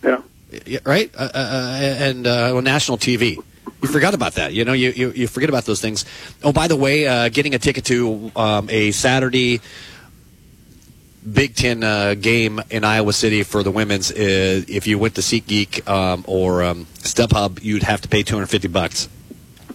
Yeah. 0.02 0.22
Yeah, 0.66 0.80
right? 0.86 1.14
Uh, 1.14 1.30
uh, 1.34 1.38
uh, 1.38 1.96
and 2.00 2.26
uh, 2.26 2.56
on 2.56 2.64
national 2.64 2.98
TV. 2.98 3.38
You 3.82 3.88
forgot 3.88 4.14
about 4.14 4.34
that. 4.36 4.54
You 4.54 4.66
know, 4.66 4.74
you, 4.74 4.92
you, 4.92 5.12
you 5.12 5.28
forget 5.28 5.50
about 5.50 5.66
those 5.66 5.80
things. 5.80 6.06
Oh, 6.44 6.52
by 6.52 6.68
the 6.68 6.76
way, 6.76 7.08
uh, 7.08 7.30
getting 7.30 7.54
a 7.54 7.60
ticket 7.60 7.86
to 7.86 8.32
um, 8.36 8.70
a 8.70 8.92
Saturday 8.92 9.62
Big 11.34 11.56
Ten 11.56 11.84
uh, 11.84 12.16
game 12.16 12.62
in 12.70 12.84
Iowa 12.84 13.14
City 13.14 13.44
for 13.44 13.64
the 13.64 13.72
women's, 13.72 14.12
uh, 14.12 14.16
if 14.68 14.88
you 14.88 14.98
went 14.98 15.16
to 15.16 15.22
SeatGeek 15.22 15.88
um, 15.88 16.24
or 16.28 16.64
um, 16.64 16.86
StubHub, 17.00 17.64
you'd 17.64 17.84
have 17.84 18.02
to 18.02 18.08
pay 18.08 18.24
250 18.24 18.68
bucks 18.68 19.10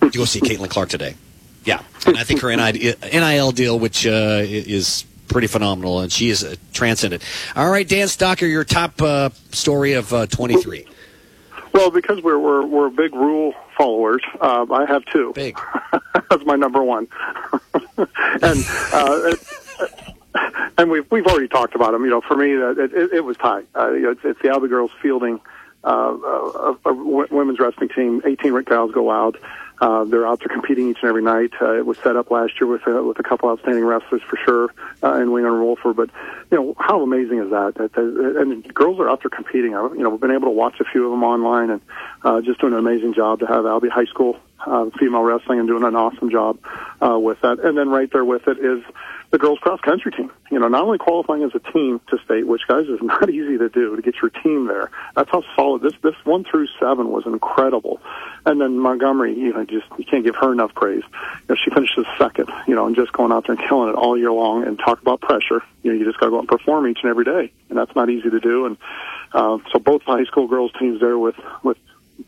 to 0.01 0.11
go 0.11 0.25
see 0.25 0.41
Caitlin 0.41 0.69
Clark 0.69 0.89
today. 0.89 1.15
Yeah, 1.65 1.83
and 2.07 2.17
I 2.19 2.25
think 2.25 2.41
her 2.41 2.55
NIL 2.55 3.53
deal, 3.53 3.79
which 3.79 4.07
uh, 4.07 4.43
is 4.43 5.05
pretty 5.29 5.47
phenomenal, 5.47 6.01
and 6.01 6.13
she 6.13 6.29
is 6.29 6.45
uh, 6.45 6.57
transcendent. 6.73 7.23
All 7.57 7.71
right, 7.71 7.89
Dan 7.89 8.09
Stocker, 8.09 8.49
your 8.49 8.65
top 8.65 9.01
uh, 9.01 9.31
story 9.51 9.95
of 9.95 10.13
uh, 10.13 10.27
23. 10.27 10.87
Well, 11.73 11.91
because 11.91 12.23
we're 12.23 12.39
we're, 12.39 12.65
we're 12.65 12.91
big 12.91 13.15
rule 13.15 13.55
followers, 13.77 14.23
uh, 14.41 14.67
I 14.71 14.85
have 14.87 15.05
two. 15.07 15.33
Big. 15.35 15.59
That's 16.31 16.45
my 16.45 16.57
number 16.57 16.83
one. 16.83 17.09
and 17.97 18.65
uh, 18.93 19.33
and 20.79 20.91
we've 20.91 21.11
we've 21.11 21.27
already 21.27 21.49
talked 21.49 21.75
about 21.75 21.93
them. 21.93 22.05
You 22.05 22.11
know, 22.11 22.21
for 22.21 22.37
me, 22.37 22.57
uh, 22.57 22.71
it, 22.71 22.93
it, 22.93 23.13
it 23.15 23.21
was 23.25 23.37
tight. 23.37 23.67
Uh, 23.75 23.93
you 23.93 24.03
know, 24.03 24.11
it's, 24.11 24.21
it's 24.25 24.43
the 24.43 24.49
Albia 24.49 24.69
girls 24.69 24.91
fielding 25.01 25.41
uh, 25.85 25.89
a, 25.91 26.71
a 26.73 26.95
w- 26.95 27.27
women's 27.31 27.59
wrestling 27.59 27.89
team. 27.91 28.23
18 28.25 28.53
Rick 28.53 28.69
Gals 28.69 28.93
go 28.93 29.11
out. 29.11 29.37
Uh, 29.81 30.05
they're 30.05 30.27
out 30.27 30.39
there 30.39 30.49
competing 30.49 30.89
each 30.89 30.99
and 31.03 31.09
every 31.09 31.23
night. 31.23 31.51
Uh, 31.61 31.77
it 31.77 31.85
was 31.85 31.99
set 31.99 32.17
up 32.17 32.31
last 32.31 32.61
year 32.61 32.67
with 32.67 32.87
uh, 32.87 33.03
with 33.03 33.19
a 33.19 33.23
couple 33.23 33.49
outstanding 33.51 33.85
wrestlers 33.85 34.23
for 34.23 34.37
sure, 34.37 34.75
uh, 35.03 35.21
in 35.21 35.33
Wing 35.33 35.45
and 35.45 35.61
Wolfer. 35.61 35.93
But 35.93 36.11
you 36.51 36.57
know, 36.57 36.75
how 36.79 37.03
amazing 37.03 37.41
is 37.41 37.51
that? 37.51 37.75
that, 37.75 37.93
that 37.93 38.37
and 38.39 38.73
girls 38.73 39.01
are 39.01 39.11
out 39.11 39.23
there 39.23 39.31
competing. 39.31 39.75
I've, 39.75 39.95
you 39.95 40.03
know, 40.03 40.11
we've 40.11 40.21
been 40.21 40.31
able 40.31 40.47
to 40.47 40.51
watch 40.51 40.79
a 40.81 40.85
few 40.85 41.05
of 41.05 41.11
them 41.11 41.25
online 41.25 41.71
and 41.71 41.81
uh, 42.23 42.41
just 42.41 42.61
doing 42.61 42.73
an 42.73 42.79
amazing 42.79 43.15
job 43.15 43.41
to 43.41 43.47
have 43.47 43.65
Albia 43.65 43.91
High 43.91 44.05
School 44.05 44.39
uh, 44.65 44.91
female 44.99 45.23
wrestling 45.23 45.59
and 45.59 45.69
doing 45.69 45.83
an 45.83 45.97
awesome 45.97 46.31
job 46.31 46.59
uh, 47.05 47.19
with 47.19 47.41
that. 47.41 47.59
And 47.61 47.77
then 47.77 47.89
right 47.89 48.11
there 48.13 48.25
with 48.25 48.47
it 48.47 48.59
is 48.59 48.83
the 49.35 49.39
girls 49.39 49.59
cross 49.59 49.81
country 49.81 50.13
team. 50.13 50.31
You 50.53 50.61
know, 50.61 50.69
not 50.69 50.85
only 50.85 50.97
qualifying 50.97 51.43
as 51.43 51.51
a 51.57 51.73
team 51.73 52.01
to 52.07 52.19
state, 52.25 52.47
which 52.47 52.69
guys 52.69 52.87
is 52.87 53.01
not 53.03 53.29
easy 53.29 53.59
to 53.59 53.69
do 53.69 53.97
to 53.97 54.01
get 54.01 54.15
your 54.23 54.31
team 54.31 54.69
there. 54.69 54.93
That's 55.17 55.29
how 55.29 55.43
solid 55.57 55.83
this 55.83 55.95
this 56.03 56.15
one 56.23 56.45
through 56.45 56.69
seven 56.79 57.11
was 57.11 57.27
incredible. 57.27 58.01
And 58.47 58.61
then 58.61 58.79
Montgomery, 58.79 59.37
you 59.37 59.53
know, 59.53 59.65
just 59.65 59.87
you 59.99 60.05
can't 60.05 60.25
give 60.25 60.37
her 60.37 60.53
enough 60.53 60.73
praise. 60.77 61.03
You 61.03 61.47
know, 61.49 61.55
she 61.57 61.71
finishes 61.71 62.07
second, 62.17 62.49
you 62.69 62.77
know, 62.77 62.87
and 62.87 62.95
just 62.95 63.13
going 63.13 63.33
out 63.33 63.49
there 63.49 63.57
and 63.57 63.69
killing 63.69 63.89
it 63.89 63.97
all 63.97 64.17
year 64.17 64.31
long. 64.31 64.65
And 64.65 64.79
talk 64.79 65.03
about 65.03 65.21
pressure. 65.21 65.65
You 65.83 65.93
know, 65.93 65.99
you 65.99 66.05
just 66.05 66.21
got 66.21 66.27
to 66.27 66.31
go 66.31 66.37
out 66.37 66.41
and 66.43 66.49
perform 66.49 66.87
each 66.87 67.01
and 67.03 67.11
every 67.11 67.25
day, 67.25 67.51
and 67.71 67.77
that's 67.77 67.95
not 67.97 68.11
easy 68.11 68.31
to 68.31 68.39
do. 68.39 68.67
And 68.67 68.77
uh, 69.33 69.59
so 69.73 69.81
both 69.81 70.03
high 70.03 70.25
school 70.27 70.47
girls 70.47 70.71
teams 70.79 71.01
there 71.01 71.19
with 71.19 71.35
with 71.65 71.79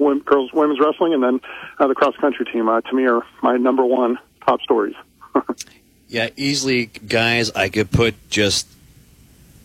women, 0.01 0.25
girls 0.25 0.53
women's 0.53 0.81
wrestling, 0.81 1.15
and 1.15 1.23
then 1.23 1.41
uh, 1.79 1.87
the 1.87 1.95
cross 1.95 2.17
country 2.17 2.47
team. 2.47 2.69
Uh, 2.69 2.81
to 2.81 2.93
me, 2.97 3.07
are 3.07 3.25
my 3.43 3.57
number 3.59 3.85
one 3.85 4.19
top 4.45 4.61
stories. 4.63 4.97
Yeah, 6.09 6.29
easily, 6.37 6.87
guys. 6.87 7.51
I 7.53 7.69
could 7.69 7.91
put 7.91 8.15
just 8.31 8.69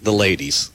the 0.02 0.12
ladies 0.12 0.72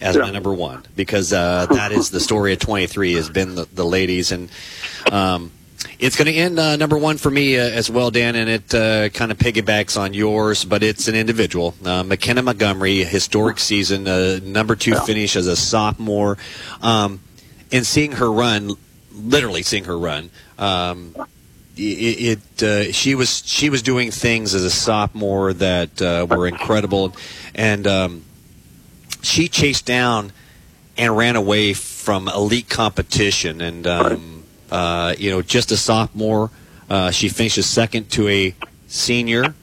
as 0.00 0.16
Yeah. 0.16 0.22
my 0.22 0.30
number 0.30 0.52
one 0.52 0.84
because 0.96 1.32
uh, 1.32 1.66
that 1.70 1.92
is 1.92 2.10
the 2.10 2.20
story 2.20 2.52
of 2.52 2.58
23 2.60 3.14
has 3.14 3.28
been 3.28 3.54
the, 3.56 3.66
the 3.72 3.84
ladies 3.84 4.30
and 4.32 4.48
um, 5.10 5.50
it's 5.98 6.16
going 6.16 6.26
to 6.26 6.32
end 6.32 6.58
uh, 6.58 6.76
number 6.76 6.96
one 6.96 7.16
for 7.18 7.30
me 7.30 7.58
uh, 7.58 7.62
as 7.62 7.90
well 7.90 8.10
dan 8.10 8.36
and 8.36 8.48
it 8.48 8.74
uh, 8.74 9.08
kind 9.10 9.32
of 9.32 9.38
piggybacks 9.38 9.98
on 10.00 10.14
yours 10.14 10.64
but 10.64 10.82
it's 10.84 11.08
an 11.08 11.16
individual 11.16 11.74
uh, 11.84 12.04
mckenna 12.04 12.42
montgomery 12.42 13.02
historic 13.04 13.58
season 13.58 14.06
uh, 14.06 14.38
number 14.44 14.76
two 14.76 14.94
finish 15.00 15.34
as 15.34 15.48
a 15.48 15.56
sophomore 15.56 16.38
um, 16.80 17.20
and 17.72 17.84
seeing 17.84 18.12
her 18.12 18.30
run 18.30 18.70
literally 19.12 19.62
seeing 19.62 19.84
her 19.84 19.98
run 19.98 20.30
um, 20.58 21.12
it, 21.78 22.38
it 22.58 22.62
uh, 22.62 22.92
she 22.92 23.14
was 23.14 23.42
she 23.46 23.70
was 23.70 23.82
doing 23.82 24.10
things 24.10 24.54
as 24.54 24.64
a 24.64 24.70
sophomore 24.70 25.52
that 25.54 26.02
uh, 26.02 26.26
were 26.28 26.46
incredible, 26.46 27.14
and 27.54 27.86
um, 27.86 28.24
she 29.22 29.48
chased 29.48 29.86
down 29.86 30.32
and 30.96 31.16
ran 31.16 31.36
away 31.36 31.74
from 31.74 32.28
elite 32.28 32.68
competition, 32.68 33.60
and 33.60 33.86
um, 33.86 34.44
uh, 34.70 35.14
you 35.18 35.30
know 35.30 35.42
just 35.42 35.70
a 35.70 35.76
sophomore, 35.76 36.50
uh, 36.90 37.10
she 37.10 37.28
finishes 37.28 37.66
second 37.66 38.10
to 38.10 38.28
a 38.28 38.54
senior. 38.88 39.54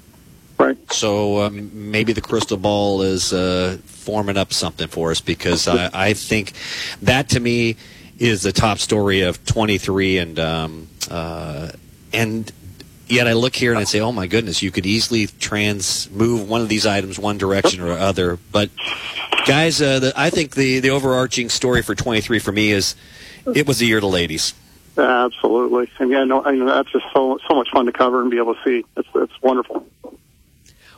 Right. 0.57 0.77
So 0.91 1.41
um, 1.41 1.91
maybe 1.91 2.13
the 2.13 2.21
crystal 2.21 2.55
ball 2.55 3.01
is 3.01 3.33
uh, 3.33 3.77
forming 3.83 4.37
up 4.37 4.53
something 4.53 4.87
for 4.87 5.11
us 5.11 5.19
because 5.19 5.67
I, 5.67 5.89
I 5.93 6.13
think 6.13 6.53
that 7.01 7.27
to 7.29 7.41
me 7.41 7.75
is 8.17 8.43
the 8.43 8.53
top 8.53 8.77
story 8.77 9.19
of 9.19 9.45
23 9.45 10.19
and 10.19 10.39
um, 10.39 10.87
uh, 11.11 11.71
and 12.13 12.51
yet 13.07 13.27
I 13.27 13.33
look 13.33 13.55
here 13.55 13.71
and 13.71 13.79
I 13.79 13.83
say, 13.83 13.99
oh 13.99 14.11
my 14.11 14.27
goodness, 14.27 14.61
you 14.61 14.71
could 14.71 14.85
easily 14.85 15.27
trans 15.27 16.09
move 16.11 16.47
one 16.49 16.61
of 16.61 16.69
these 16.69 16.85
items 16.85 17.19
one 17.19 17.37
direction 17.37 17.81
or 17.81 17.91
other. 17.91 18.37
But 18.51 18.69
guys, 19.45 19.81
uh, 19.81 19.99
the, 19.99 20.13
I 20.15 20.29
think 20.29 20.55
the 20.55 20.79
the 20.79 20.91
overarching 20.91 21.49
story 21.49 21.81
for 21.81 21.95
23 21.95 22.39
for 22.39 22.51
me 22.51 22.71
is 22.71 22.95
it 23.53 23.67
was 23.67 23.81
a 23.81 23.85
year 23.85 23.99
to 23.99 24.07
ladies. 24.07 24.53
Absolutely, 24.97 25.89
and 25.99 26.09
yeah, 26.09 26.23
no, 26.23 26.43
I 26.43 26.53
know 26.53 26.65
that's 26.67 26.91
just 26.91 27.05
so 27.13 27.37
so 27.47 27.55
much 27.55 27.69
fun 27.71 27.85
to 27.85 27.91
cover 27.91 28.21
and 28.21 28.31
be 28.31 28.37
able 28.37 28.55
to 28.55 28.63
see. 28.63 28.85
It's 28.95 29.09
it's 29.15 29.41
wonderful. 29.41 29.85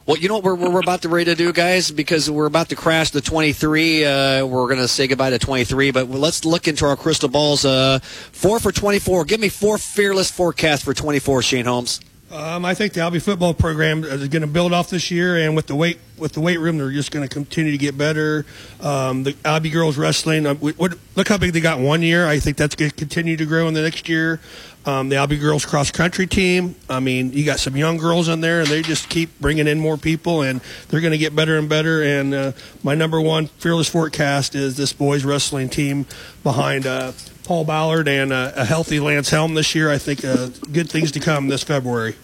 Well, 0.07 0.15
you 0.15 0.29
know 0.29 0.35
what 0.35 0.45
we're, 0.45 0.69
we're 0.69 0.79
about 0.79 1.01
to 1.01 1.09
ready 1.09 1.25
to 1.25 1.35
do, 1.35 1.51
guys, 1.51 1.91
because 1.91 2.31
we're 2.31 2.45
about 2.45 2.69
to 2.69 2.77
crash 2.77 3.09
the 3.09 3.19
23. 3.19 4.05
Uh, 4.05 4.45
we're 4.45 4.67
going 4.67 4.79
to 4.79 4.87
say 4.87 5.05
goodbye 5.05 5.31
to 5.31 5.37
23, 5.37 5.91
but 5.91 6.09
let's 6.09 6.45
look 6.45 6.69
into 6.69 6.85
our 6.85 6.95
crystal 6.95 7.27
balls. 7.27 7.65
Uh, 7.65 7.99
four 8.31 8.61
for 8.61 8.71
24. 8.71 9.25
Give 9.25 9.41
me 9.41 9.49
four 9.49 9.77
fearless 9.77 10.31
forecasts 10.31 10.81
for 10.81 10.93
24, 10.93 11.41
Shane 11.41 11.65
Holmes. 11.65 11.99
Um, 12.31 12.63
I 12.63 12.73
think 12.73 12.93
the 12.93 13.01
Albia 13.01 13.21
football 13.21 13.53
program 13.53 14.05
is 14.05 14.27
going 14.29 14.41
to 14.43 14.47
build 14.47 14.71
off 14.71 14.89
this 14.89 15.11
year, 15.11 15.37
and 15.37 15.57
with 15.57 15.67
the 15.67 15.75
weight 15.75 15.99
with 16.17 16.33
the 16.33 16.41
weight 16.41 16.59
room, 16.59 16.77
they're 16.77 16.91
just 16.91 17.11
going 17.11 17.27
to 17.27 17.33
continue 17.33 17.71
to 17.71 17.77
get 17.77 17.97
better. 17.97 18.45
Um, 18.81 19.23
the 19.23 19.33
Albia 19.33 19.71
girls 19.71 19.97
wrestling, 19.97 20.45
uh, 20.45 20.55
what, 20.55 20.97
look 21.15 21.27
how 21.27 21.37
big 21.37 21.53
they 21.53 21.61
got 21.61 21.79
one 21.79 22.01
year. 22.01 22.27
I 22.27 22.39
think 22.39 22.57
that's 22.57 22.75
going 22.75 22.91
to 22.91 22.95
continue 22.97 23.37
to 23.37 23.45
grow 23.45 23.67
in 23.67 23.73
the 23.73 23.81
next 23.81 24.09
year. 24.09 24.41
Um, 24.87 25.09
the 25.09 25.17
Albia 25.17 25.39
girls 25.39 25.65
cross 25.65 25.91
country 25.91 26.25
team. 26.25 26.75
I 26.89 27.01
mean, 27.01 27.33
you 27.33 27.43
got 27.43 27.59
some 27.59 27.75
young 27.75 27.97
girls 27.97 28.29
in 28.29 28.39
there, 28.39 28.61
and 28.61 28.69
they 28.69 28.81
just 28.81 29.09
keep 29.09 29.37
bringing 29.41 29.67
in 29.67 29.79
more 29.79 29.97
people, 29.97 30.41
and 30.43 30.61
they're 30.87 31.01
going 31.01 31.11
to 31.11 31.17
get 31.17 31.35
better 31.35 31.57
and 31.57 31.67
better. 31.67 32.01
And 32.01 32.33
uh, 32.33 32.51
my 32.83 32.95
number 32.95 33.19
one 33.19 33.47
fearless 33.47 33.89
forecast 33.89 34.55
is 34.55 34.77
this 34.77 34.93
boys 34.93 35.25
wrestling 35.25 35.67
team 35.67 36.05
behind. 36.41 36.87
Uh, 36.87 37.11
Paul 37.43 37.63
Ballard 37.63 38.09
and 38.09 38.33
uh, 38.33 38.51
a 38.57 38.65
healthy 38.65 38.99
Lance 38.99 39.29
Helm 39.29 39.53
this 39.53 39.73
year. 39.73 39.89
I 39.89 39.97
think 39.97 40.25
uh, 40.25 40.47
good 40.71 40.89
things 40.89 41.13
to 41.13 41.21
come 41.21 41.47
this 41.47 41.63
February. 41.63 42.15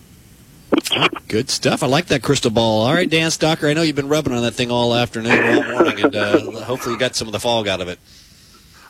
Good 1.29 1.49
stuff. 1.49 1.81
I 1.81 1.87
like 1.87 2.07
that 2.07 2.21
crystal 2.21 2.51
ball. 2.51 2.81
All 2.81 2.93
right, 2.93 3.09
Dan 3.09 3.29
Stocker, 3.29 3.69
I 3.69 3.73
know 3.73 3.83
you've 3.83 3.95
been 3.95 4.09
rubbing 4.09 4.33
on 4.33 4.41
that 4.41 4.53
thing 4.53 4.69
all 4.69 4.93
afternoon, 4.93 5.31
all 5.31 5.63
morning, 5.63 6.03
and 6.03 6.15
uh, 6.15 6.39
hopefully 6.63 6.95
you 6.95 6.99
got 6.99 7.15
some 7.15 7.27
of 7.27 7.31
the 7.31 7.39
fog 7.39 7.69
out 7.69 7.79
of 7.79 7.87
it. 7.87 7.99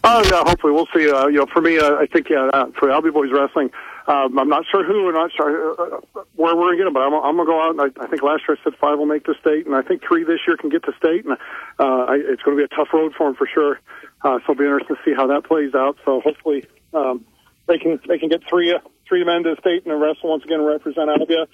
Oh 0.06 0.22
yeah, 0.30 0.44
hopefully 0.46 0.74
we'll 0.74 0.88
see. 0.94 1.10
Uh, 1.10 1.28
you 1.28 1.40
know, 1.40 1.46
for 1.46 1.62
me, 1.62 1.80
uh, 1.80 1.96
I 1.96 2.08
think 2.08 2.30
yeah, 2.30 2.50
uh, 2.54 2.66
for 2.78 2.90
Albia 2.90 3.14
Boys 3.14 3.32
Wrestling, 3.32 3.72
um, 4.08 4.38
I'm 4.38 4.50
not 4.50 4.66
sure 4.70 4.84
who, 4.84 5.08
I'm 5.08 5.14
not 5.14 5.32
sure 5.32 5.72
uh, 5.80 6.00
where 6.36 6.56
we're 6.58 6.76
gonna 6.78 6.92
but 6.92 7.00
I'm, 7.00 7.14
I'm 7.14 7.38
gonna 7.38 7.46
go 7.46 7.62
out. 7.62 7.72
And 7.72 7.82
I, 7.82 8.04
I 8.04 8.08
think 8.08 8.22
last 8.22 8.44
year 8.48 8.58
I 8.60 8.64
said 8.64 8.78
five 8.80 8.98
will 8.98 9.06
make 9.06 9.26
the 9.26 9.36
state, 9.40 9.66
and 9.66 9.74
I 9.74 9.82
think 9.82 10.04
three 10.06 10.26
this 10.26 10.40
year 10.46 10.58
can 10.58 10.70
get 10.70 10.84
to 10.84 10.94
state, 10.98 11.24
and 11.24 11.38
uh, 11.80 12.12
I, 12.12 12.16
it's 12.16 12.44
going 12.44 12.58
to 12.58 12.60
be 12.60 12.66
a 12.66 12.76
tough 12.76 12.90
road 12.94 13.14
for 13.18 13.28
them 13.28 13.36
for 13.36 13.48
sure. 13.48 13.80
Uh, 14.24 14.40
so 14.40 14.52
it'll 14.52 14.56
be 14.56 14.66
interesting 14.66 14.98
to 14.98 15.02
see 15.06 15.14
how 15.16 15.28
that 15.28 15.46
plays 15.46 15.74
out. 15.74 15.98
So 16.04 16.20
hopefully 16.20 16.66
um, 16.94 17.26
they 17.68 17.78
can 17.78 18.02
they 18.06 18.20
can 18.20 18.28
get 18.28 18.42
three 18.50 18.74
uh, 18.74 18.80
three 19.08 19.24
men 19.24 19.44
to 19.44 19.56
state 19.62 19.86
and 19.86 20.02
wrestle 20.02 20.32
once 20.32 20.44
again 20.44 20.62
represent 20.62 21.08
Albia. 21.10 21.48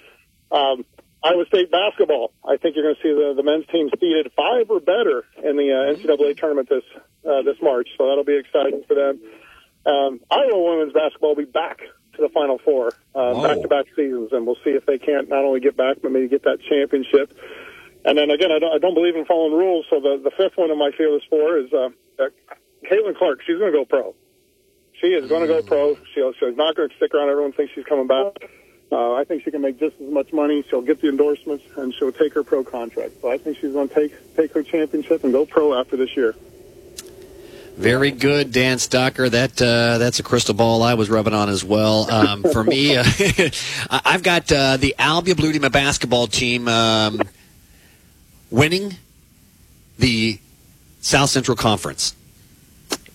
Um, 0.50 0.84
Iowa 1.22 1.44
State 1.46 1.70
basketball. 1.70 2.32
I 2.44 2.56
think 2.56 2.76
you're 2.76 2.84
going 2.84 2.96
to 2.96 3.02
see 3.02 3.12
the, 3.12 3.34
the 3.36 3.42
men's 3.42 3.66
team 3.66 3.90
seeded 4.00 4.32
five 4.34 4.70
or 4.70 4.80
better 4.80 5.24
in 5.44 5.56
the 5.56 5.68
uh, 5.72 5.94
NCAA 5.94 6.36
tournament 6.38 6.68
this 6.68 6.84
uh, 7.28 7.42
this 7.42 7.56
March. 7.60 7.88
So 7.98 8.08
that'll 8.08 8.24
be 8.24 8.38
exciting 8.38 8.82
for 8.88 8.94
them. 8.94 9.20
Um, 9.84 10.20
Iowa 10.30 10.76
women's 10.76 10.92
basketball 10.92 11.30
will 11.30 11.44
be 11.44 11.50
back 11.50 11.80
to 12.16 12.22
the 12.22 12.28
Final 12.30 12.58
Four, 12.58 12.92
uh, 13.14 13.42
back-to-back 13.42 13.86
seasons, 13.96 14.32
and 14.32 14.46
we'll 14.46 14.58
see 14.64 14.70
if 14.70 14.84
they 14.86 14.98
can't 14.98 15.28
not 15.28 15.44
only 15.44 15.60
get 15.60 15.76
back 15.76 15.98
but 16.02 16.10
maybe 16.10 16.28
get 16.28 16.42
that 16.44 16.58
championship. 16.68 17.36
And 18.04 18.16
then 18.16 18.30
again, 18.30 18.50
I 18.50 18.58
don't, 18.58 18.74
I 18.74 18.78
don't 18.78 18.94
believe 18.94 19.16
in 19.16 19.26
following 19.26 19.52
rules. 19.52 19.86
So 19.90 20.00
the 20.00 20.20
the 20.22 20.30
fifth 20.36 20.56
one 20.56 20.70
of 20.70 20.78
my 20.78 20.90
fearless 20.96 21.22
four 21.28 21.58
is 21.58 21.72
uh, 21.72 21.90
uh, 22.18 22.28
Caitlin 22.84 23.16
Clark. 23.16 23.40
She's 23.46 23.58
going 23.58 23.72
to 23.72 23.78
go 23.78 23.84
pro. 23.84 24.14
She 25.00 25.08
is 25.08 25.28
going 25.28 25.42
to 25.42 25.48
go 25.48 25.62
pro. 25.62 25.96
She'll, 26.14 26.32
she's 26.32 26.56
not 26.56 26.76
going 26.76 26.90
to 26.90 26.96
stick 26.96 27.14
around. 27.14 27.30
Everyone 27.30 27.52
thinks 27.52 27.72
she's 27.74 27.84
coming 27.84 28.06
back. 28.06 28.50
Uh, 28.92 29.14
I 29.14 29.24
think 29.24 29.44
she 29.44 29.50
can 29.50 29.62
make 29.62 29.78
just 29.78 29.94
as 30.00 30.10
much 30.10 30.32
money. 30.32 30.64
She'll 30.68 30.82
get 30.82 31.00
the 31.00 31.08
endorsements, 31.08 31.64
and 31.76 31.94
she'll 31.94 32.12
take 32.12 32.34
her 32.34 32.42
pro 32.42 32.64
contract. 32.64 33.20
So 33.22 33.30
I 33.30 33.38
think 33.38 33.58
she's 33.58 33.72
going 33.72 33.88
to 33.88 33.94
take 33.94 34.34
take 34.36 34.52
her 34.52 34.62
championship 34.62 35.22
and 35.22 35.32
go 35.32 35.46
pro 35.46 35.78
after 35.78 35.96
this 35.96 36.16
year. 36.16 36.34
Very 37.76 38.10
good, 38.10 38.52
Dan 38.52 38.78
Stocker. 38.78 39.30
That 39.30 39.62
uh, 39.62 39.98
that's 39.98 40.18
a 40.18 40.22
crystal 40.22 40.54
ball 40.54 40.82
I 40.82 40.94
was 40.94 41.08
rubbing 41.08 41.34
on 41.34 41.48
as 41.48 41.64
well. 41.64 42.10
Um, 42.10 42.42
for 42.42 42.64
me, 42.64 42.96
uh, 42.96 43.04
I've 43.90 44.22
got 44.22 44.50
uh, 44.50 44.76
the 44.76 44.96
Albia 44.98 45.36
Blue 45.36 45.52
Demon 45.52 45.70
basketball 45.70 46.26
team 46.26 46.66
um, 46.66 47.22
winning 48.50 48.96
the 49.98 50.38
South 51.00 51.30
Central 51.30 51.56
Conference. 51.56 52.14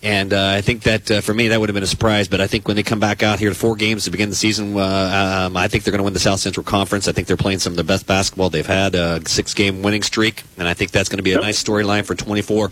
And 0.02 0.32
uh, 0.32 0.48
I 0.48 0.60
think 0.60 0.82
that 0.82 1.10
uh, 1.10 1.20
for 1.20 1.34
me 1.34 1.48
that 1.48 1.58
would 1.58 1.68
have 1.68 1.74
been 1.74 1.82
a 1.82 1.86
surprise. 1.86 2.28
But 2.28 2.40
I 2.40 2.46
think 2.46 2.68
when 2.68 2.76
they 2.76 2.82
come 2.82 3.00
back 3.00 3.22
out 3.22 3.38
here 3.38 3.48
to 3.48 3.54
four 3.54 3.76
games 3.76 4.04
to 4.04 4.10
begin 4.10 4.28
the 4.28 4.36
season, 4.36 4.76
uh, 4.76 5.46
um, 5.46 5.56
I 5.56 5.68
think 5.68 5.84
they're 5.84 5.92
going 5.92 6.00
to 6.00 6.04
win 6.04 6.12
the 6.12 6.20
South 6.20 6.40
Central 6.40 6.64
Conference. 6.64 7.08
I 7.08 7.12
think 7.12 7.26
they're 7.26 7.36
playing 7.36 7.58
some 7.58 7.72
of 7.72 7.76
the 7.76 7.84
best 7.84 8.06
basketball 8.06 8.50
they've 8.50 8.66
had, 8.66 8.94
a 8.94 9.26
six-game 9.26 9.82
winning 9.82 10.02
streak, 10.02 10.44
and 10.58 10.68
I 10.68 10.74
think 10.74 10.90
that's 10.90 11.08
going 11.08 11.18
to 11.18 11.22
be 11.22 11.32
a 11.32 11.40
nice 11.40 11.62
storyline 11.62 12.04
for 12.04 12.14
24. 12.14 12.70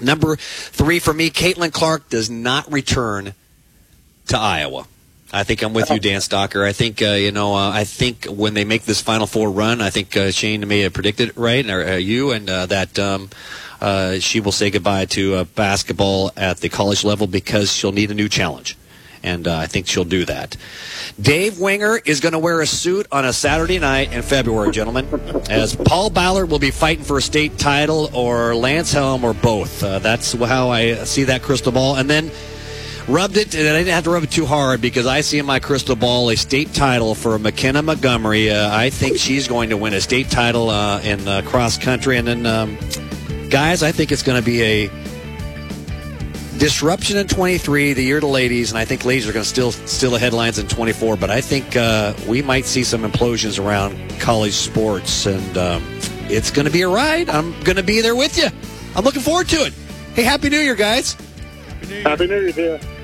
Number 0.00 0.36
three 0.36 0.98
for 0.98 1.12
me, 1.12 1.30
Caitlin 1.30 1.72
Clark 1.72 2.08
does 2.08 2.30
not 2.30 2.70
return 2.70 3.34
to 4.28 4.38
Iowa. 4.38 4.86
I 5.32 5.42
think 5.42 5.62
I'm 5.62 5.74
with 5.74 5.90
you, 5.90 5.98
Dan 5.98 6.20
Stocker. 6.20 6.64
I 6.64 6.72
think 6.72 7.02
uh, 7.02 7.10
you 7.10 7.32
know. 7.32 7.54
Uh, 7.54 7.70
I 7.70 7.84
think 7.84 8.26
when 8.26 8.54
they 8.54 8.64
make 8.64 8.84
this 8.84 9.00
Final 9.00 9.26
Four 9.26 9.50
run, 9.50 9.80
I 9.80 9.90
think 9.90 10.16
uh, 10.16 10.30
Shane 10.30 10.66
may 10.68 10.80
have 10.80 10.92
predicted 10.92 11.30
it 11.30 11.36
right, 11.36 11.68
or 11.68 11.84
uh, 11.84 11.96
you, 11.96 12.30
and 12.30 12.48
uh, 12.48 12.66
that 12.66 12.96
um, 12.98 13.30
uh, 13.80 14.18
she 14.20 14.38
will 14.38 14.52
say 14.52 14.70
goodbye 14.70 15.06
to 15.06 15.44
basketball 15.46 16.30
at 16.36 16.58
the 16.58 16.68
college 16.68 17.02
level 17.02 17.26
because 17.26 17.72
she'll 17.72 17.92
need 17.92 18.12
a 18.12 18.14
new 18.14 18.28
challenge, 18.28 18.76
and 19.24 19.48
I 19.48 19.66
think 19.66 19.88
she'll 19.88 20.04
do 20.04 20.24
that. 20.26 20.56
Dave 21.20 21.58
Winger 21.58 21.98
is 22.04 22.20
going 22.20 22.32
to 22.32 22.38
wear 22.38 22.60
a 22.60 22.66
suit 22.66 23.08
on 23.10 23.24
a 23.24 23.32
Saturday 23.32 23.80
night 23.80 24.12
in 24.12 24.22
February, 24.22 24.70
gentlemen, 24.70 25.08
as 25.50 25.74
Paul 25.74 26.08
Ballard 26.08 26.50
will 26.50 26.60
be 26.60 26.70
fighting 26.70 27.04
for 27.04 27.18
a 27.18 27.22
state 27.22 27.58
title, 27.58 28.10
or 28.14 28.54
Lance 28.54 28.92
Helm, 28.92 29.24
or 29.24 29.34
both. 29.34 29.80
That's 29.80 30.34
how 30.34 30.70
I 30.70 31.02
see 31.02 31.24
that 31.24 31.42
crystal 31.42 31.72
ball, 31.72 31.96
and 31.96 32.08
then 32.08 32.30
rubbed 33.08 33.36
it, 33.36 33.54
and 33.54 33.68
I 33.68 33.78
didn't 33.78 33.94
have 33.94 34.04
to 34.04 34.10
rub 34.10 34.24
it 34.24 34.30
too 34.30 34.46
hard 34.46 34.80
because 34.80 35.06
I 35.06 35.20
see 35.20 35.38
in 35.38 35.46
my 35.46 35.60
crystal 35.60 35.96
ball 35.96 36.28
a 36.30 36.36
state 36.36 36.72
title 36.74 37.14
for 37.14 37.38
McKenna 37.38 37.82
Montgomery. 37.82 38.50
Uh, 38.50 38.76
I 38.76 38.90
think 38.90 39.18
she's 39.18 39.48
going 39.48 39.70
to 39.70 39.76
win 39.76 39.94
a 39.94 40.00
state 40.00 40.30
title 40.30 40.70
uh, 40.70 41.00
in 41.02 41.26
uh, 41.26 41.42
cross 41.42 41.78
country, 41.78 42.16
and 42.16 42.26
then 42.26 42.46
um, 42.46 42.76
guys, 43.48 43.82
I 43.82 43.92
think 43.92 44.12
it's 44.12 44.22
going 44.22 44.40
to 44.40 44.44
be 44.44 44.62
a 44.62 44.90
disruption 46.58 47.18
in 47.18 47.28
23, 47.28 47.92
the 47.92 48.02
year 48.02 48.20
the 48.20 48.26
ladies, 48.26 48.70
and 48.70 48.78
I 48.78 48.84
think 48.84 49.04
ladies 49.04 49.28
are 49.28 49.32
going 49.32 49.44
to 49.44 49.48
still 49.48 49.72
steal 49.72 50.10
the 50.10 50.18
headlines 50.18 50.58
in 50.58 50.66
24. 50.66 51.16
But 51.16 51.30
I 51.30 51.40
think 51.40 51.76
uh, 51.76 52.14
we 52.26 52.42
might 52.42 52.64
see 52.64 52.82
some 52.82 53.02
implosions 53.02 53.62
around 53.62 53.96
college 54.20 54.54
sports, 54.54 55.26
and 55.26 55.58
um, 55.58 55.84
it's 56.28 56.50
going 56.50 56.66
to 56.66 56.72
be 56.72 56.82
a 56.82 56.88
ride. 56.88 57.28
I'm 57.28 57.52
going 57.62 57.76
to 57.76 57.82
be 57.82 58.00
there 58.00 58.16
with 58.16 58.36
you. 58.38 58.48
I'm 58.96 59.04
looking 59.04 59.22
forward 59.22 59.48
to 59.48 59.66
it. 59.66 59.74
Hey, 60.14 60.22
happy 60.22 60.48
New 60.48 60.58
Year, 60.58 60.74
guys! 60.74 61.16
Happy 62.02 62.26
New 62.26 62.40
Year 62.40 62.52
to 62.52 62.62
you. 62.62 62.95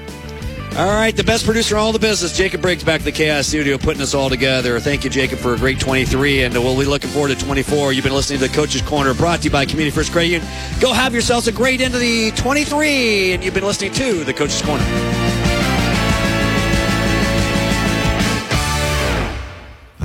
All 0.74 0.86
right, 0.86 1.14
the 1.14 1.22
best 1.22 1.44
producer 1.44 1.74
in 1.74 1.80
all 1.82 1.92
the 1.92 1.98
business, 1.98 2.34
Jacob 2.34 2.62
Briggs, 2.62 2.82
back 2.82 3.00
to 3.00 3.04
the 3.04 3.12
Chaos 3.12 3.46
Studio, 3.46 3.76
putting 3.76 4.00
us 4.00 4.14
all 4.14 4.30
together. 4.30 4.80
Thank 4.80 5.04
you, 5.04 5.10
Jacob, 5.10 5.38
for 5.38 5.52
a 5.52 5.58
great 5.58 5.78
23, 5.78 6.44
and 6.44 6.56
uh, 6.56 6.62
we'll 6.62 6.78
be 6.78 6.86
looking 6.86 7.10
forward 7.10 7.28
to 7.28 7.44
24. 7.44 7.92
You've 7.92 8.04
been 8.04 8.14
listening 8.14 8.38
to 8.40 8.48
the 8.48 8.54
Coach's 8.54 8.80
Corner, 8.80 9.12
brought 9.12 9.40
to 9.40 9.44
you 9.44 9.50
by 9.50 9.66
Community 9.66 9.94
First 9.94 10.12
Credit 10.12 10.30
Union. 10.30 10.50
Go 10.80 10.94
have 10.94 11.12
yourselves 11.12 11.46
a 11.46 11.52
great 11.52 11.82
end 11.82 11.92
of 11.92 12.00
the 12.00 12.30
23, 12.36 13.34
and 13.34 13.44
you've 13.44 13.52
been 13.52 13.66
listening 13.66 13.92
to 13.92 14.24
the 14.24 14.32
Coach's 14.32 14.62
Corner. 14.62 15.21